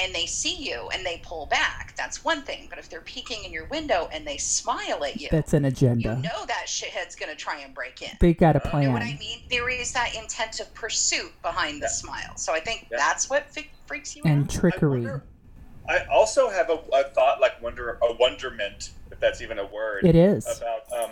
and 0.00 0.14
they 0.14 0.26
see 0.26 0.54
you 0.54 0.88
and 0.94 1.04
they 1.04 1.20
pull 1.24 1.46
back, 1.46 1.94
that's 1.96 2.24
one 2.24 2.42
thing. 2.42 2.66
But 2.70 2.78
if 2.78 2.88
they're 2.88 3.00
peeking 3.00 3.44
in 3.44 3.52
your 3.52 3.66
window 3.66 4.08
and 4.12 4.26
they 4.26 4.36
smile 4.36 5.04
at 5.04 5.20
you, 5.20 5.28
That's 5.30 5.52
an 5.54 5.64
agenda. 5.64 6.02
you 6.02 6.10
agenda. 6.10 6.28
know 6.28 6.46
that 6.46 6.66
shithead's 6.66 7.14
going 7.16 7.30
to 7.30 7.36
try 7.36 7.58
and 7.60 7.74
break 7.74 8.02
in. 8.02 8.10
They 8.20 8.34
got 8.34 8.56
a 8.56 8.60
plan. 8.60 8.82
You 8.82 8.88
know 8.88 8.94
what 8.94 9.02
I 9.02 9.16
mean? 9.18 9.42
There 9.50 9.68
is 9.68 9.92
that 9.92 10.14
intent 10.14 10.60
of 10.60 10.72
pursuit 10.74 11.32
behind 11.42 11.76
the 11.82 11.86
Yeah. 11.86 11.88
smile. 11.88 12.36
So 12.36 12.52
I 12.52 12.60
think 12.60 12.86
Yeah. 12.90 12.98
that's 12.98 13.28
what 13.28 13.50
fi- 13.52 13.70
freaks 13.86 14.14
you 14.16 14.22
And 14.24 14.32
out. 14.32 14.38
And 14.38 14.50
trickery. 14.50 14.88
I, 15.00 15.10
wonder- 15.10 15.22
I 15.88 16.04
also 16.12 16.50
have 16.50 16.70
a, 16.70 16.80
a 16.92 17.04
thought, 17.10 17.40
like 17.40 17.60
wonder, 17.62 17.98
a 18.02 18.12
wonderment, 18.14 18.90
if 19.10 19.18
that's 19.20 19.40
even 19.40 19.58
a 19.58 19.66
word. 19.66 20.04
It 20.04 20.14
is. 20.16 20.46
about 20.58 20.92
um 20.92 21.10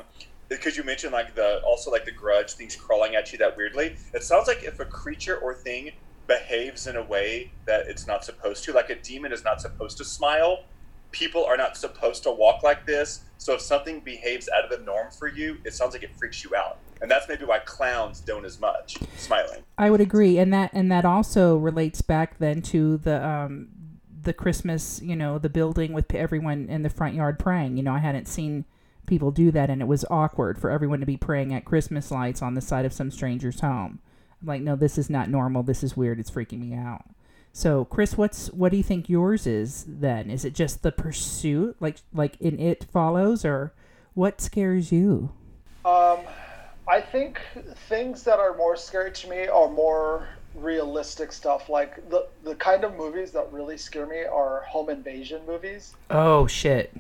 because 0.49 0.77
you 0.77 0.85
mentioned 0.85 1.13
like 1.13 1.35
the 1.35 1.61
also 1.67 1.91
like 1.91 2.05
the 2.05 2.13
grudge 2.13 2.53
things 2.53 2.77
crawling 2.77 3.17
at 3.17 3.33
you 3.33 3.39
that 3.39 3.57
weirdly 3.57 3.97
it 4.15 4.23
sounds 4.23 4.47
like 4.47 4.63
if 4.63 4.79
a 4.79 4.85
creature 4.85 5.37
or 5.39 5.53
thing 5.55 5.91
behaves 6.27 6.87
in 6.87 6.97
a 6.97 7.03
way 7.03 7.51
that 7.67 7.87
it's 7.87 8.07
not 8.07 8.25
supposed 8.25 8.65
to. 8.65 8.73
Like 8.73 8.91
a 8.91 8.97
demon 8.97 9.33
is 9.33 9.45
not 9.45 9.61
supposed 9.61 9.99
to 9.99 10.05
smile. 10.05 10.65
People 11.13 11.45
are 11.45 11.57
not 11.57 11.77
supposed 11.77 12.23
to 12.25 12.31
walk 12.31 12.63
like 12.63 12.85
this. 12.87 13.21
So 13.39 13.55
if 13.55 13.61
something 13.61 14.01
behaves 14.01 14.49
out 14.49 14.65
of 14.65 14.71
the 14.71 14.85
norm 14.85 15.11
for 15.11 15.29
you 15.29 15.59
it 15.65 15.75
sounds 15.75 15.93
like 15.93 16.03
it 16.03 16.17
freaks 16.17 16.43
you 16.45 16.55
out. 16.55 16.79
And 17.01 17.11
that's 17.11 17.29
maybe 17.29 17.45
why 17.45 17.59
clowns 17.61 18.21
don't 18.21 18.45
as 18.45 18.59
much 18.59 18.97
smiling. 19.17 19.63
I 19.77 19.91
would 19.91 20.01
agree, 20.01 20.39
and 20.39 20.53
that 20.53 20.71
and 20.73 20.91
that 20.91 21.05
also 21.05 21.57
relates 21.57 22.01
back 22.01 22.39
then 22.39 22.63
to 22.63 22.97
the 22.99 23.25
um 23.27 23.69
the 24.23 24.33
Christmas, 24.33 25.01
you 25.03 25.15
know, 25.15 25.39
the 25.39 25.49
building 25.49 25.93
with 25.93 26.13
everyone 26.15 26.69
in 26.69 26.83
the 26.83 26.91
front 26.91 27.15
yard 27.15 27.39
praying. 27.39 27.77
You 27.77 27.83
know, 27.83 27.93
I 27.93 27.99
hadn't 27.99 28.27
seen 28.27 28.65
people 29.07 29.31
do 29.31 29.51
that, 29.53 29.71
and 29.71 29.81
it 29.81 29.87
was 29.87 30.05
awkward 30.11 30.59
for 30.59 30.71
everyone 30.71 31.01
to 31.01 31.07
be 31.07 31.17
praying 31.17 31.55
at 31.55 31.65
Christmas 31.65 32.11
lights 32.11 32.43
on 32.43 32.55
the 32.55 32.61
side 32.61 32.85
of 32.85 32.93
some 32.93 33.11
stranger's 33.11 33.61
home. 33.61 34.01
I'm 34.43 34.49
like, 34.49 34.63
no, 34.63 34.77
this 34.77 34.99
is 34.99 35.09
not 35.11 35.31
normal. 35.31 35.63
This 35.63 35.83
is 35.83 35.97
weird. 35.97 36.19
It's 36.21 36.31
freaking 36.31 36.61
me 36.61 36.75
out. 36.75 37.05
So, 37.53 37.87
Chris, 37.87 38.19
what's 38.19 38.53
what 38.53 38.71
do 38.71 38.77
you 38.77 38.83
think 38.83 39.09
yours 39.09 39.47
is 39.47 39.87
then? 39.89 40.31
Is 40.31 40.45
it 40.45 40.55
just 40.55 40.83
the 40.83 40.93
pursuit, 40.93 41.77
like 41.81 41.97
like 42.13 42.39
in 42.39 42.61
It 42.61 42.85
Follows, 42.85 43.47
or 43.47 43.73
what 44.13 44.43
scares 44.43 44.93
you? 44.93 45.31
Um, 45.87 46.19
I 46.87 47.01
think 47.01 47.41
things 47.89 48.25
that 48.25 48.39
are 48.39 48.55
more 48.57 48.77
scary 48.77 49.11
to 49.13 49.29
me 49.31 49.47
are 49.47 49.71
more 49.71 50.29
realistic 50.55 51.33
stuff. 51.33 51.69
Like 51.69 52.09
the 52.11 52.27
the 52.45 52.55
kind 52.57 52.85
of 52.85 52.95
movies 52.97 53.31
that 53.33 53.51
really 53.53 53.79
scare 53.79 54.07
me 54.07 54.25
are 54.25 54.61
home 54.69 54.91
invasion 54.91 55.41
movies. 55.47 55.95
Oh 56.11 56.47
shit! 56.47 56.93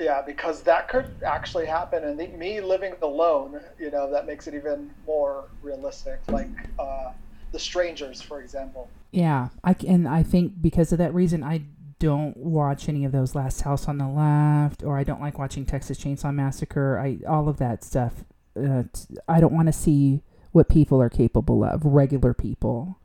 Yeah, 0.00 0.22
because 0.22 0.62
that 0.62 0.88
could 0.88 1.14
actually 1.24 1.66
happen, 1.66 2.02
and 2.04 2.18
the, 2.18 2.26
me 2.28 2.60
living 2.60 2.94
alone, 3.02 3.60
you 3.78 3.90
know, 3.90 4.10
that 4.10 4.26
makes 4.26 4.46
it 4.46 4.54
even 4.54 4.90
more 5.06 5.44
realistic. 5.62 6.20
Like 6.28 6.48
uh, 6.78 7.12
The 7.52 7.58
Strangers, 7.58 8.22
for 8.22 8.40
example. 8.40 8.88
Yeah, 9.12 9.48
I 9.62 9.74
c- 9.74 9.88
and 9.88 10.08
I 10.08 10.22
think 10.22 10.62
because 10.62 10.90
of 10.92 10.98
that 10.98 11.12
reason, 11.12 11.44
I 11.44 11.62
don't 11.98 12.34
watch 12.36 12.88
any 12.88 13.04
of 13.04 13.12
those 13.12 13.34
Last 13.34 13.60
House 13.60 13.86
on 13.88 13.98
the 13.98 14.08
Left, 14.08 14.82
or 14.82 14.96
I 14.96 15.04
don't 15.04 15.20
like 15.20 15.38
watching 15.38 15.66
Texas 15.66 15.98
Chainsaw 15.98 16.32
Massacre. 16.34 16.98
I 16.98 17.18
all 17.28 17.46
of 17.48 17.58
that 17.58 17.84
stuff. 17.84 18.24
Uh, 18.56 18.84
t- 18.92 19.16
I 19.28 19.38
don't 19.38 19.52
want 19.52 19.68
to 19.68 19.72
see 19.72 20.22
what 20.52 20.68
people 20.70 21.00
are 21.02 21.10
capable 21.10 21.62
of. 21.62 21.84
Regular 21.84 22.32
people. 22.32 22.98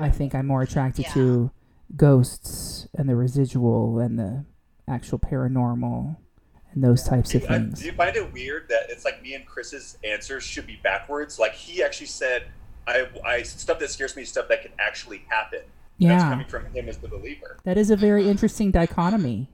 I 0.00 0.08
think 0.10 0.34
I'm 0.34 0.46
more 0.48 0.62
attracted 0.62 1.04
Yeah. 1.06 1.12
to 1.14 1.50
ghosts 1.96 2.88
and 2.94 3.08
the 3.08 3.14
residual 3.14 3.98
and 4.00 4.18
the 4.18 4.44
actual 4.88 5.18
paranormal 5.20 6.16
and 6.74 6.82
those 6.84 7.02
types 7.02 7.30
do 7.30 7.38
of 7.38 7.42
you, 7.44 7.48
I- 7.48 7.58
things. 7.58 7.80
do 7.80 7.86
you 7.86 7.92
find 7.92 8.16
it 8.16 8.32
weird 8.32 8.68
that 8.68 8.82
it's 8.88 9.04
like 9.04 9.22
me 9.22 9.34
and 9.34 9.46
chris's 9.46 9.98
answers 10.04 10.42
should 10.42 10.66
be 10.66 10.78
backwards 10.82 11.38
like 11.38 11.52
he 11.54 11.82
actually 11.82 12.06
said 12.06 12.44
I, 12.86 13.06
I 13.24 13.42
stuff 13.42 13.78
that 13.78 13.90
scares 13.90 14.16
me 14.16 14.24
stuff 14.24 14.48
that 14.48 14.62
can 14.62 14.72
actually 14.78 15.24
happen 15.28 15.60
That's 15.60 15.68
yeah, 15.98 16.30
coming 16.30 16.46
from 16.46 16.66
him 16.66 16.88
as 16.88 16.96
the 16.98 17.06
believer. 17.08 17.58
That 17.64 17.78
is 17.78 17.90
a 17.90 17.96
very 17.96 18.22
mm-hmm. 18.22 18.30
interesting 18.32 18.70
dichotomy. 18.72 19.50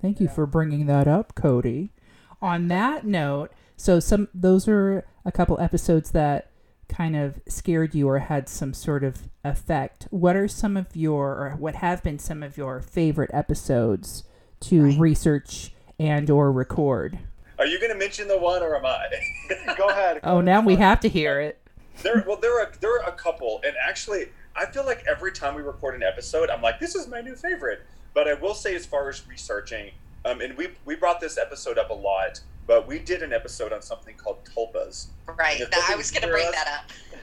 Thank 0.00 0.20
you 0.20 0.26
for 0.26 0.46
bringing 0.46 0.86
that 0.86 1.06
up, 1.06 1.36
Cody. 1.36 1.92
On 2.40 2.66
that 2.68 3.06
note, 3.06 3.52
so 3.76 4.00
some 4.00 4.26
those 4.34 4.66
are 4.66 5.06
a 5.24 5.30
couple 5.30 5.60
episodes 5.60 6.10
that 6.10 6.50
kind 6.88 7.14
of 7.14 7.40
scared 7.46 7.94
you 7.94 8.08
or 8.08 8.18
had 8.18 8.48
some 8.48 8.74
sort 8.74 9.04
of 9.04 9.28
effect. 9.44 10.08
What 10.10 10.34
are 10.34 10.48
some 10.48 10.76
of 10.76 10.96
your 10.96 11.30
or 11.34 11.50
what 11.56 11.76
have 11.76 12.02
been 12.02 12.18
some 12.18 12.42
of 12.42 12.56
your 12.56 12.80
favorite 12.80 13.30
episodes 13.32 14.24
to 14.62 14.86
Right. 14.86 14.98
research 14.98 15.72
and 16.02 16.28
or 16.30 16.50
record? 16.52 17.18
Are 17.58 17.66
you 17.66 17.78
going 17.78 17.92
to 17.92 17.98
mention 17.98 18.26
the 18.28 18.38
one, 18.38 18.62
or 18.62 18.76
am 18.76 18.84
I? 18.84 19.06
Go 19.78 19.86
ahead. 19.88 20.20
Oh, 20.24 20.40
now 20.40 20.60
we 20.60 20.74
have 20.76 21.00
to 21.00 21.08
hear 21.08 21.40
it. 21.40 21.60
there, 22.02 22.24
well, 22.26 22.36
there 22.36 22.58
are 22.60 22.72
there 22.80 23.00
are 23.00 23.08
a 23.08 23.12
couple, 23.12 23.60
and 23.64 23.74
actually, 23.86 24.26
I 24.56 24.66
feel 24.66 24.84
like 24.84 25.04
every 25.08 25.32
time 25.32 25.54
we 25.54 25.62
record 25.62 25.94
an 25.94 26.02
episode, 26.02 26.50
I'm 26.50 26.60
like, 26.62 26.80
this 26.80 26.94
is 26.94 27.06
my 27.06 27.20
new 27.20 27.36
favorite. 27.36 27.82
But 28.14 28.26
I 28.28 28.34
will 28.34 28.54
say, 28.54 28.74
as 28.74 28.84
far 28.84 29.08
as 29.08 29.26
researching, 29.28 29.92
um, 30.24 30.40
and 30.40 30.56
we 30.56 30.68
we 30.84 30.96
brought 30.96 31.20
this 31.20 31.38
episode 31.38 31.78
up 31.78 31.90
a 31.90 31.94
lot, 31.94 32.40
but 32.66 32.86
we 32.88 32.98
did 32.98 33.22
an 33.22 33.32
episode 33.32 33.72
on 33.72 33.80
something 33.80 34.16
called 34.16 34.38
tulpas. 34.44 35.08
Right. 35.38 35.60
If 35.60 35.70
That, 35.70 35.88
I 35.90 35.94
was 35.96 36.10
going 36.10 36.22
to 36.22 36.28
bring 36.28 36.46
us- 36.48 36.54
that 36.54 36.68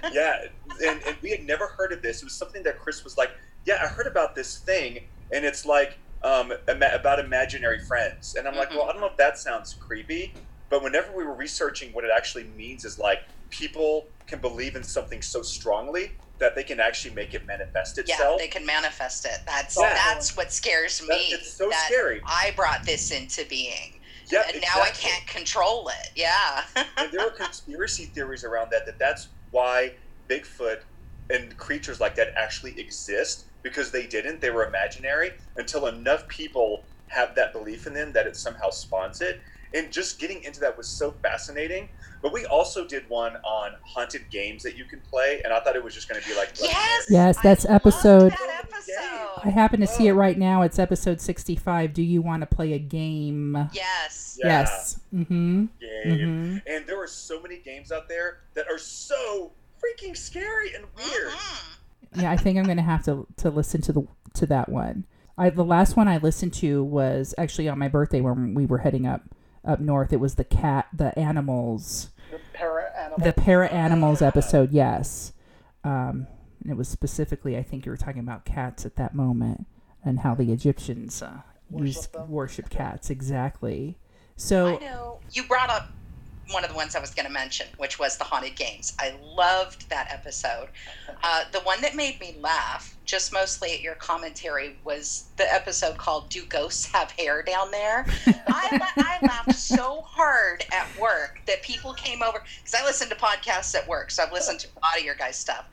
up. 0.03 0.11
yeah, 0.13 0.45
and, 0.88 1.01
and 1.05 1.17
we 1.21 1.32
had 1.32 1.43
never 1.43 1.67
heard 1.67 1.91
of 1.91 2.01
this. 2.01 2.21
It 2.21 2.25
was 2.25 2.34
something 2.34 2.63
that 2.63 2.80
Chris 2.80 3.03
was 3.03 3.17
like, 3.17 3.32
"Yeah, 3.65 3.80
I 3.84 3.88
heard 3.88 4.07
about 4.07 4.34
this 4.36 4.57
thing, 4.59 5.03
and 5.34 5.43
it's 5.43 5.65
like 5.65 5.97
um, 6.24 6.51
about 6.67 7.20
imaginary 7.20 7.80
friends." 7.80 8.36
And 8.36 8.47
I'm 8.47 8.55
like, 8.55 8.70
Mhm. 8.70 8.78
"Well, 8.78 8.89
I 8.89 8.91
don't 8.91 9.01
know 9.01 9.07
if 9.07 9.17
that 9.17 9.38
sounds 9.38 9.74
creepy." 9.74 10.34
But 10.70 10.84
whenever 10.84 11.11
we 11.11 11.24
were 11.24 11.34
researching 11.34 11.91
what 11.93 12.03
it 12.03 12.11
actually 12.15 12.43
means, 12.43 12.86
is 12.86 12.99
like 12.99 13.22
people 13.49 14.07
can 14.28 14.39
believe 14.39 14.76
in 14.76 14.84
something 14.84 15.22
so 15.22 15.41
strongly 15.41 16.11
that 16.38 16.55
they 16.55 16.63
can 16.63 16.80
actually 16.80 17.13
make 17.15 17.34
it 17.34 17.45
manifest 17.45 17.97
itself. 17.97 18.39
Yeah, 18.39 18.45
they 18.45 18.47
can 18.47 18.65
manifest 18.65 19.26
it. 19.26 19.39
That's 19.45 19.76
Yeah. 19.78 19.93
that's 19.93 20.38
what 20.38 20.53
scares 20.53 20.99
That- 20.99 21.07
me. 21.07 21.34
it's 21.34 21.51
so 21.53 21.70
that 21.70 21.86
scary. 21.88 22.22
I 22.26 22.51
brought 22.51 22.84
this 22.86 23.11
into 23.11 23.43
being, 23.45 23.99
yeah, 24.28 24.43
and 24.47 24.61
now 24.61 24.82
I 24.82 24.91
can't 24.91 25.26
control 25.28 25.89
it. 25.89 26.11
Yeah. 26.15 26.63
and 26.97 27.11
there 27.11 27.22
are 27.28 27.32
conspiracy 27.32 28.05
theories 28.05 28.43
around 28.43 28.70
that 28.72 28.86
that 28.86 28.99
that's 28.99 29.28
why 29.51 29.95
Bigfoot 30.30 30.82
and 31.32 31.57
creatures 31.57 31.99
like 31.99 32.15
that 32.15 32.34
actually 32.38 32.80
exist 32.80 33.45
because 33.64 33.91
they 33.91 34.05
didn't 34.07 34.39
they 34.41 34.49
were 34.49 34.66
imaginary 34.66 35.32
until 35.57 35.88
enough 35.88 36.28
people 36.28 36.84
have 37.07 37.34
that 37.36 37.51
belief 37.53 37.88
in 37.88 37.93
them 37.93 38.12
that 38.14 38.28
it 38.28 38.36
somehow 38.36 38.70
spawns 38.70 39.22
it 39.22 39.41
and 39.74 39.91
just 39.91 40.20
getting 40.20 40.43
into 40.43 40.60
that 40.60 40.76
was 40.78 40.88
so 40.88 41.12
fascinating 41.24 41.89
but 42.22 42.34
we 42.34 42.45
also 42.47 42.86
did 42.86 43.07
one 43.10 43.36
on 43.38 43.72
haunted 43.86 44.30
games 44.30 44.62
that 44.64 44.76
you 44.78 44.84
can 44.86 44.99
play 45.01 45.41
and 45.43 45.53
I 45.53 45.60
thought 45.62 45.76
it 45.76 45.84
was 45.84 45.93
just 45.93 46.10
going 46.10 46.22
to 46.22 46.28
be 46.28 46.36
like 46.36 46.49
yes. 46.62 47.05
Yes, 47.10 47.38
that's 47.41 47.66
I 47.66 47.76
episode- 47.76 48.32
That 48.32 48.66
episode. 48.66 49.41
I 49.45 49.49
happen 49.49 49.80
to 49.80 49.88
see 49.88 50.07
it 50.07 50.14
right 50.14 50.38
now. 50.38 50.64
It's 50.64 50.80
episode 50.80 51.22
65. 51.22 51.93
Do 51.93 52.01
you 52.03 52.22
want 52.22 52.41
to 52.41 52.45
play 52.45 52.74
a 52.74 52.80
game? 52.80 53.70
Yes. 53.72 54.38
Yeah. 54.43 54.47
Yes. 54.47 54.99
Mm-hmm. 55.14 55.66
game 55.80 56.05
Mm-hmm. 56.05 56.57
and 56.68 56.86
there 56.88 57.01
are 57.01 57.07
so 57.07 57.41
many 57.41 57.57
games 57.60 57.91
out 57.91 58.10
there 58.10 58.39
that 58.55 58.66
are 58.70 58.78
so 58.78 59.51
freaking 59.82 60.16
scary 60.18 60.74
and 60.76 60.84
weird 60.97 61.32
Mhm. 61.32 61.76
Yeah, 62.16 62.32
I 62.32 62.38
think 62.38 62.57
I'm 62.57 62.66
gonna 62.66 62.82
have 62.82 63.03
to 63.05 63.28
to 63.38 63.49
listen 63.49 63.82
to 63.84 63.93
the 63.93 64.07
to 64.36 64.45
that 64.47 64.70
one. 64.70 65.05
I 65.38 65.49
the 65.49 65.64
last 65.66 65.95
one 65.95 66.07
I 66.07 66.18
listened 66.18 66.53
to 66.55 66.84
was 66.84 67.34
actually 67.38 67.70
on 67.70 67.78
my 67.80 67.88
birthday 67.88 68.22
when 68.22 68.53
we 68.53 68.66
were 68.66 68.80
heading 68.80 69.05
up 69.05 69.24
up 69.66 69.80
north. 69.80 70.12
It 70.14 70.20
was 70.20 70.36
the 70.36 70.43
cat, 70.43 70.88
the 70.93 71.18
animals, 71.18 72.10
The 72.32 72.39
para 72.53 72.91
animal. 72.97 73.20
the 73.26 73.34
para 73.34 73.68
animals 73.70 74.22
episode. 74.22 74.72
Yes, 74.72 75.34
um, 75.84 76.28
and 76.64 76.72
it 76.72 76.76
was 76.78 76.88
specifically 76.88 77.57
I 77.57 77.64
think 77.64 77.86
you 77.86 77.91
were 77.91 77.97
talking 77.97 78.20
about 78.22 78.45
cats 78.45 78.86
at 78.86 78.95
that 78.97 79.14
moment 79.16 79.66
and 80.03 80.20
how 80.20 80.34
the 80.36 80.51
Egyptians 80.51 81.22
uh, 81.22 81.41
Worship 81.70 81.86
used 81.88 82.14
them. 82.14 82.30
worship 82.30 82.70
cats 82.70 83.10
exactly. 83.10 83.97
So 84.36 84.68
I 84.68 84.74
So 84.80 84.86
know 84.86 85.20
you 85.34 85.43
brought 85.43 85.70
up 85.70 85.89
one 86.52 86.64
of 86.64 86.70
the 86.70 86.76
ones 86.76 86.95
I 86.95 87.00
was 87.00 87.14
going 87.14 87.26
to 87.26 87.32
mention, 87.32 87.68
which 87.78 88.00
was 88.00 88.18
the 88.18 88.24
haunted 88.24 88.56
games. 88.56 88.93
I 89.00 89.14
loved 89.36 89.89
that 89.89 90.08
episode. 90.12 90.70
Uh, 91.24 91.43
the 91.52 91.60
one 91.60 91.82
that 91.82 91.95
made 91.95 92.20
me 92.20 92.36
laugh, 92.39 92.97
just 93.06 93.32
mostly 93.34 93.74
at 93.74 93.82
your 93.82 93.95
commentary, 93.95 94.78
was 94.84 95.30
the 95.38 95.52
episode 95.54 95.97
called 95.97 96.30
"Do 96.30 96.45
Ghosts 96.45 96.86
Have 96.93 97.12
Hair 97.12 97.43
Down 97.43 97.72
There?" 97.72 98.06
I, 98.47 98.78
la- 98.80 99.04
I 99.04 99.18
laughed 99.22 99.56
so 99.56 100.02
hard 100.06 100.66
at 100.72 100.88
work 101.00 101.39
that 101.47 101.62
people 101.64 101.93
came 101.93 102.22
over 102.24 102.41
because 102.64 102.80
I 102.80 102.86
listen 102.86 103.10
to 103.10 103.16
podcasts 103.16 103.76
at 103.76 103.88
work, 103.88 104.12
so 104.12 104.24
I've 104.24 104.32
listened 104.32 104.60
to 104.62 104.68
a 104.68 104.80
lot 104.80 104.97
of 104.97 105.04
your 105.04 105.16
guys' 105.16 105.38
stuff. 105.38 105.66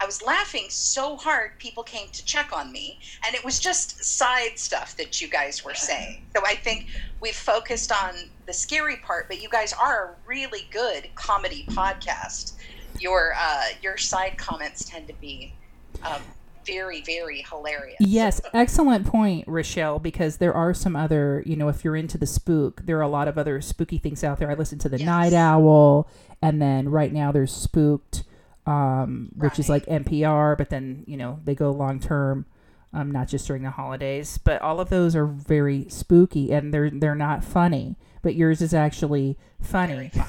I 0.00 0.06
was 0.06 0.22
laughing 0.22 0.66
so 0.68 1.16
hard, 1.16 1.58
people 1.58 1.82
came 1.82 2.08
to 2.10 2.24
check 2.24 2.52
on 2.56 2.70
me, 2.70 2.98
and 3.26 3.34
it 3.34 3.44
was 3.44 3.58
just 3.58 4.02
side 4.04 4.58
stuff 4.58 4.96
that 4.96 5.20
you 5.20 5.28
guys 5.28 5.64
were 5.64 5.74
saying. 5.74 6.24
So 6.36 6.42
I 6.46 6.54
think 6.54 6.86
we've 7.20 7.34
focused 7.34 7.90
on 7.92 8.14
the 8.46 8.52
scary 8.52 8.96
part, 8.96 9.28
but 9.28 9.42
you 9.42 9.48
guys 9.48 9.72
are 9.72 10.04
a 10.04 10.28
really 10.28 10.66
good 10.70 11.08
comedy 11.14 11.64
podcast. 11.68 12.52
Your 13.00 13.34
uh, 13.38 13.64
your 13.82 13.96
side 13.96 14.38
comments 14.38 14.84
tend 14.88 15.06
to 15.08 15.14
be 15.20 15.52
um, 16.04 16.20
very 16.66 17.02
very 17.02 17.44
hilarious. 17.48 17.96
Yes, 18.00 18.40
excellent 18.52 19.06
point, 19.06 19.46
Rochelle, 19.48 19.98
because 19.98 20.36
there 20.38 20.54
are 20.54 20.74
some 20.74 20.94
other, 20.96 21.42
you 21.46 21.56
know, 21.56 21.68
if 21.68 21.84
you're 21.84 21.96
into 21.96 22.18
the 22.18 22.26
spook, 22.26 22.86
there 22.86 22.98
are 22.98 23.02
a 23.02 23.08
lot 23.08 23.28
of 23.28 23.36
other 23.38 23.60
spooky 23.60 23.98
things 23.98 24.22
out 24.24 24.38
there. 24.38 24.50
I 24.50 24.54
listen 24.54 24.78
to 24.80 24.88
the 24.88 24.98
Yes. 24.98 25.06
Night 25.06 25.32
Owl, 25.32 26.08
and 26.42 26.60
then 26.62 26.88
right 26.88 27.12
now 27.12 27.32
there's 27.32 27.52
Spooked, 27.52 28.24
um, 28.68 29.30
which 29.34 29.58
is 29.58 29.70
like 29.70 29.86
NPR, 29.86 30.56
but 30.58 30.68
then, 30.68 31.02
you 31.06 31.16
know, 31.16 31.40
they 31.44 31.54
go 31.54 31.70
long 31.70 31.98
term, 31.98 32.44
um, 32.92 33.10
not 33.10 33.26
just 33.26 33.46
during 33.46 33.62
the 33.62 33.70
holidays. 33.70 34.36
But 34.36 34.60
all 34.60 34.78
of 34.78 34.90
those 34.90 35.16
are 35.16 35.26
very 35.26 35.86
spooky 35.88 36.52
and 36.52 36.72
they're 36.72 36.90
they're 36.90 37.14
not 37.14 37.42
funny. 37.42 37.96
But 38.20 38.34
yours 38.34 38.60
is 38.60 38.74
actually 38.74 39.38
funny. 39.60 40.12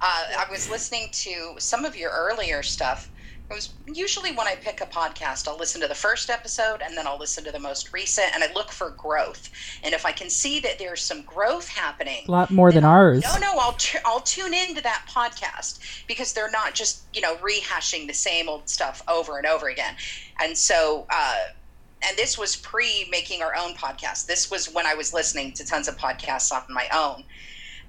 Uh, 0.00 0.24
I 0.38 0.46
was 0.48 0.70
listening 0.70 1.08
to 1.10 1.56
some 1.58 1.84
of 1.84 1.96
your 1.96 2.12
earlier 2.12 2.62
stuff. 2.62 3.10
It 3.50 3.54
was 3.54 3.70
usually 3.86 4.32
when 4.32 4.46
I 4.46 4.56
pick 4.56 4.82
a 4.82 4.86
podcast, 4.86 5.48
I'll 5.48 5.56
listen 5.56 5.80
to 5.80 5.88
the 5.88 5.94
first 5.94 6.28
episode 6.28 6.82
and 6.84 6.94
then 6.94 7.06
I'll 7.06 7.18
listen 7.18 7.44
to 7.44 7.50
the 7.50 7.58
most 7.58 7.94
recent, 7.94 8.34
and 8.34 8.44
I 8.44 8.52
look 8.52 8.70
for 8.70 8.90
growth. 8.90 9.48
And 9.82 9.94
if 9.94 10.04
I 10.04 10.12
can 10.12 10.28
see 10.28 10.60
that 10.60 10.78
there's 10.78 11.00
some 11.00 11.22
growth 11.22 11.66
happening, 11.66 12.24
A 12.28 12.30
lot 12.30 12.50
more 12.50 12.70
than 12.72 12.84
ours. 12.84 13.22
No, 13.24 13.38
no, 13.38 13.58
I'll 13.58 13.72
tu- 13.72 14.00
I'll 14.04 14.20
tune 14.20 14.52
into 14.52 14.82
that 14.82 15.06
podcast 15.08 15.80
because 16.06 16.34
they're 16.34 16.50
not 16.50 16.74
just 16.74 17.04
you 17.14 17.22
know 17.22 17.36
rehashing 17.36 18.06
the 18.06 18.12
same 18.12 18.50
old 18.50 18.68
stuff 18.68 19.02
over 19.08 19.38
and 19.38 19.46
over 19.46 19.68
again. 19.68 19.94
And 20.40 20.56
so, 20.56 21.06
uh, 21.08 21.44
and 22.06 22.18
this 22.18 22.36
was 22.36 22.54
pre 22.54 23.08
making 23.10 23.42
our 23.42 23.56
own 23.56 23.72
podcast. 23.72 24.26
This 24.26 24.50
was 24.50 24.66
when 24.74 24.84
I 24.84 24.92
was 24.92 25.14
listening 25.14 25.52
to 25.52 25.64
tons 25.64 25.88
of 25.88 25.96
podcasts 25.96 26.52
off 26.52 26.68
my 26.68 26.86
own. 26.92 27.24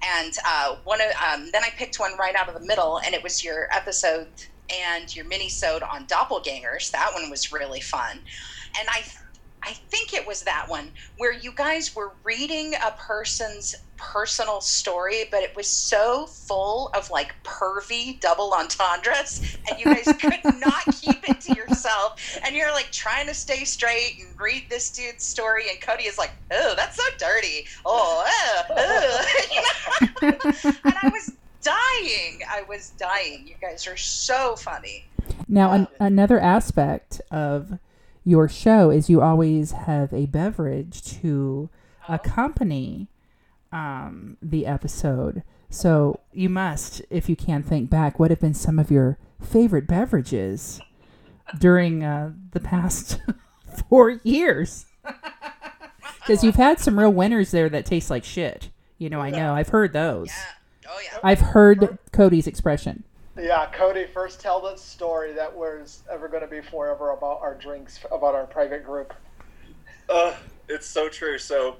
And 0.01 0.31
uh, 0.47 0.77
one 0.85 1.01
of 1.01 1.11
um, 1.21 1.49
then 1.51 1.65
I 1.65 1.69
picked 1.71 1.99
one 1.99 2.15
right 2.17 2.33
out 2.33 2.47
of 2.47 2.53
the 2.53 2.65
middle, 2.65 3.01
and 3.05 3.13
it 3.13 3.21
was 3.21 3.43
your 3.43 3.67
episode 3.73 4.27
and 4.71 5.15
your 5.15 5.25
mini-sode 5.25 5.83
on 5.83 6.05
doppelgangers. 6.07 6.91
That 6.91 7.11
one 7.13 7.29
was 7.29 7.51
really 7.51 7.81
fun, 7.81 8.19
and 8.79 8.87
I 8.89 9.03
I 9.61 9.73
think 9.73 10.13
it 10.13 10.25
was 10.25 10.43
that 10.43 10.69
one 10.69 10.91
where 11.17 11.33
you 11.33 11.51
guys 11.53 11.95
were 11.95 12.13
reading 12.23 12.75
a 12.75 12.91
person's 12.91 13.75
personal 13.97 14.61
story, 14.61 15.25
but 15.29 15.43
it 15.43 15.53
was 15.55 15.67
so 15.67 16.25
full 16.25 16.89
of 16.95 17.09
like 17.11 17.33
pervy 17.43 18.19
double 18.21 18.53
entendres, 18.53 19.57
and 19.69 19.77
you 19.79 19.85
guys 19.85 20.05
could 20.21 20.59
not 20.59 20.83
keep 21.01 21.27
it 21.29 21.41
to 21.41 21.53
yourself. 21.53 22.39
And 22.45 22.55
you're 22.55 22.71
like 22.71 22.91
trying 22.91 23.27
to 23.27 23.33
stay 23.33 23.65
straight 23.65 24.17
and 24.19 24.39
read 24.39 24.63
this 24.69 24.91
dude's 24.91 25.25
story, 25.25 25.65
and 25.69 25.81
Cody 25.81 26.05
is 26.05 26.17
like, 26.17 26.31
"Oh, 26.51 26.73
that's 26.77 26.95
so 26.95 27.03
dirty." 27.17 27.65
Oh, 27.85 28.25
uh, 28.69 28.73
uh," 28.73 29.23
you 30.21 30.31
know? 30.31 30.73
and 30.85 30.95
I 31.03 31.09
was 31.09 31.31
dying. 31.61 32.41
I 32.49 32.63
was 32.67 32.91
dying. 32.91 33.47
You 33.47 33.55
guys 33.61 33.87
are 33.87 33.97
so 33.97 34.55
funny. 34.55 35.05
Now, 35.47 35.71
an, 35.71 35.87
another 35.99 36.39
aspect 36.39 37.21
of 37.31 37.79
your 38.23 38.47
show 38.47 38.89
is 38.89 39.09
you 39.09 39.21
always 39.21 39.71
have 39.71 40.13
a 40.13 40.25
beverage 40.25 41.01
to 41.21 41.69
accompany 42.07 43.07
um, 43.71 44.37
the 44.41 44.65
episode. 44.65 45.43
So 45.69 46.19
you 46.33 46.49
must, 46.49 47.01
if 47.09 47.29
you 47.29 47.35
can 47.35 47.63
think 47.63 47.89
back, 47.89 48.19
what 48.19 48.31
have 48.31 48.39
been 48.39 48.53
some 48.53 48.79
of 48.79 48.89
your 48.89 49.17
favorite 49.41 49.87
beverages 49.87 50.81
during 51.57 52.03
uh, 52.03 52.33
the 52.51 52.59
past 52.59 53.19
four 53.89 54.19
years? 54.23 54.85
Because 56.29 56.43
you've 56.43 56.57
had 56.57 56.79
some 56.79 56.99
real 56.99 57.11
winners 57.11 57.49
there 57.49 57.69
that 57.69 57.87
taste 57.87 58.11
like 58.11 58.23
shit. 58.23 58.69
You 58.99 59.09
know, 59.09 59.19
I 59.19 59.31
know. 59.31 59.55
I've 59.55 59.69
heard 59.69 59.93
those. 59.93 60.27
Yeah. 60.27 60.43
Oh 60.89 60.99
yeah. 61.03 61.19
I've 61.23 61.39
heard 61.39 61.97
Cody's 62.11 62.47
expression. 62.47 63.03
Yeah, 63.37 63.67
Cody, 63.71 64.05
first 64.13 64.41
tell 64.41 64.59
the 64.59 64.75
story 64.75 65.31
that 65.33 65.55
was 65.55 66.03
ever 66.11 66.27
going 66.27 66.41
to 66.41 66.47
be 66.47 66.61
forever 66.61 67.11
about 67.11 67.39
our 67.41 67.55
drinks, 67.55 67.99
about 68.11 68.35
our 68.35 68.45
private 68.45 68.83
group. 68.83 69.13
Uh, 70.09 70.35
it's 70.67 70.87
so 70.87 71.07
true. 71.07 71.37
So, 71.37 71.77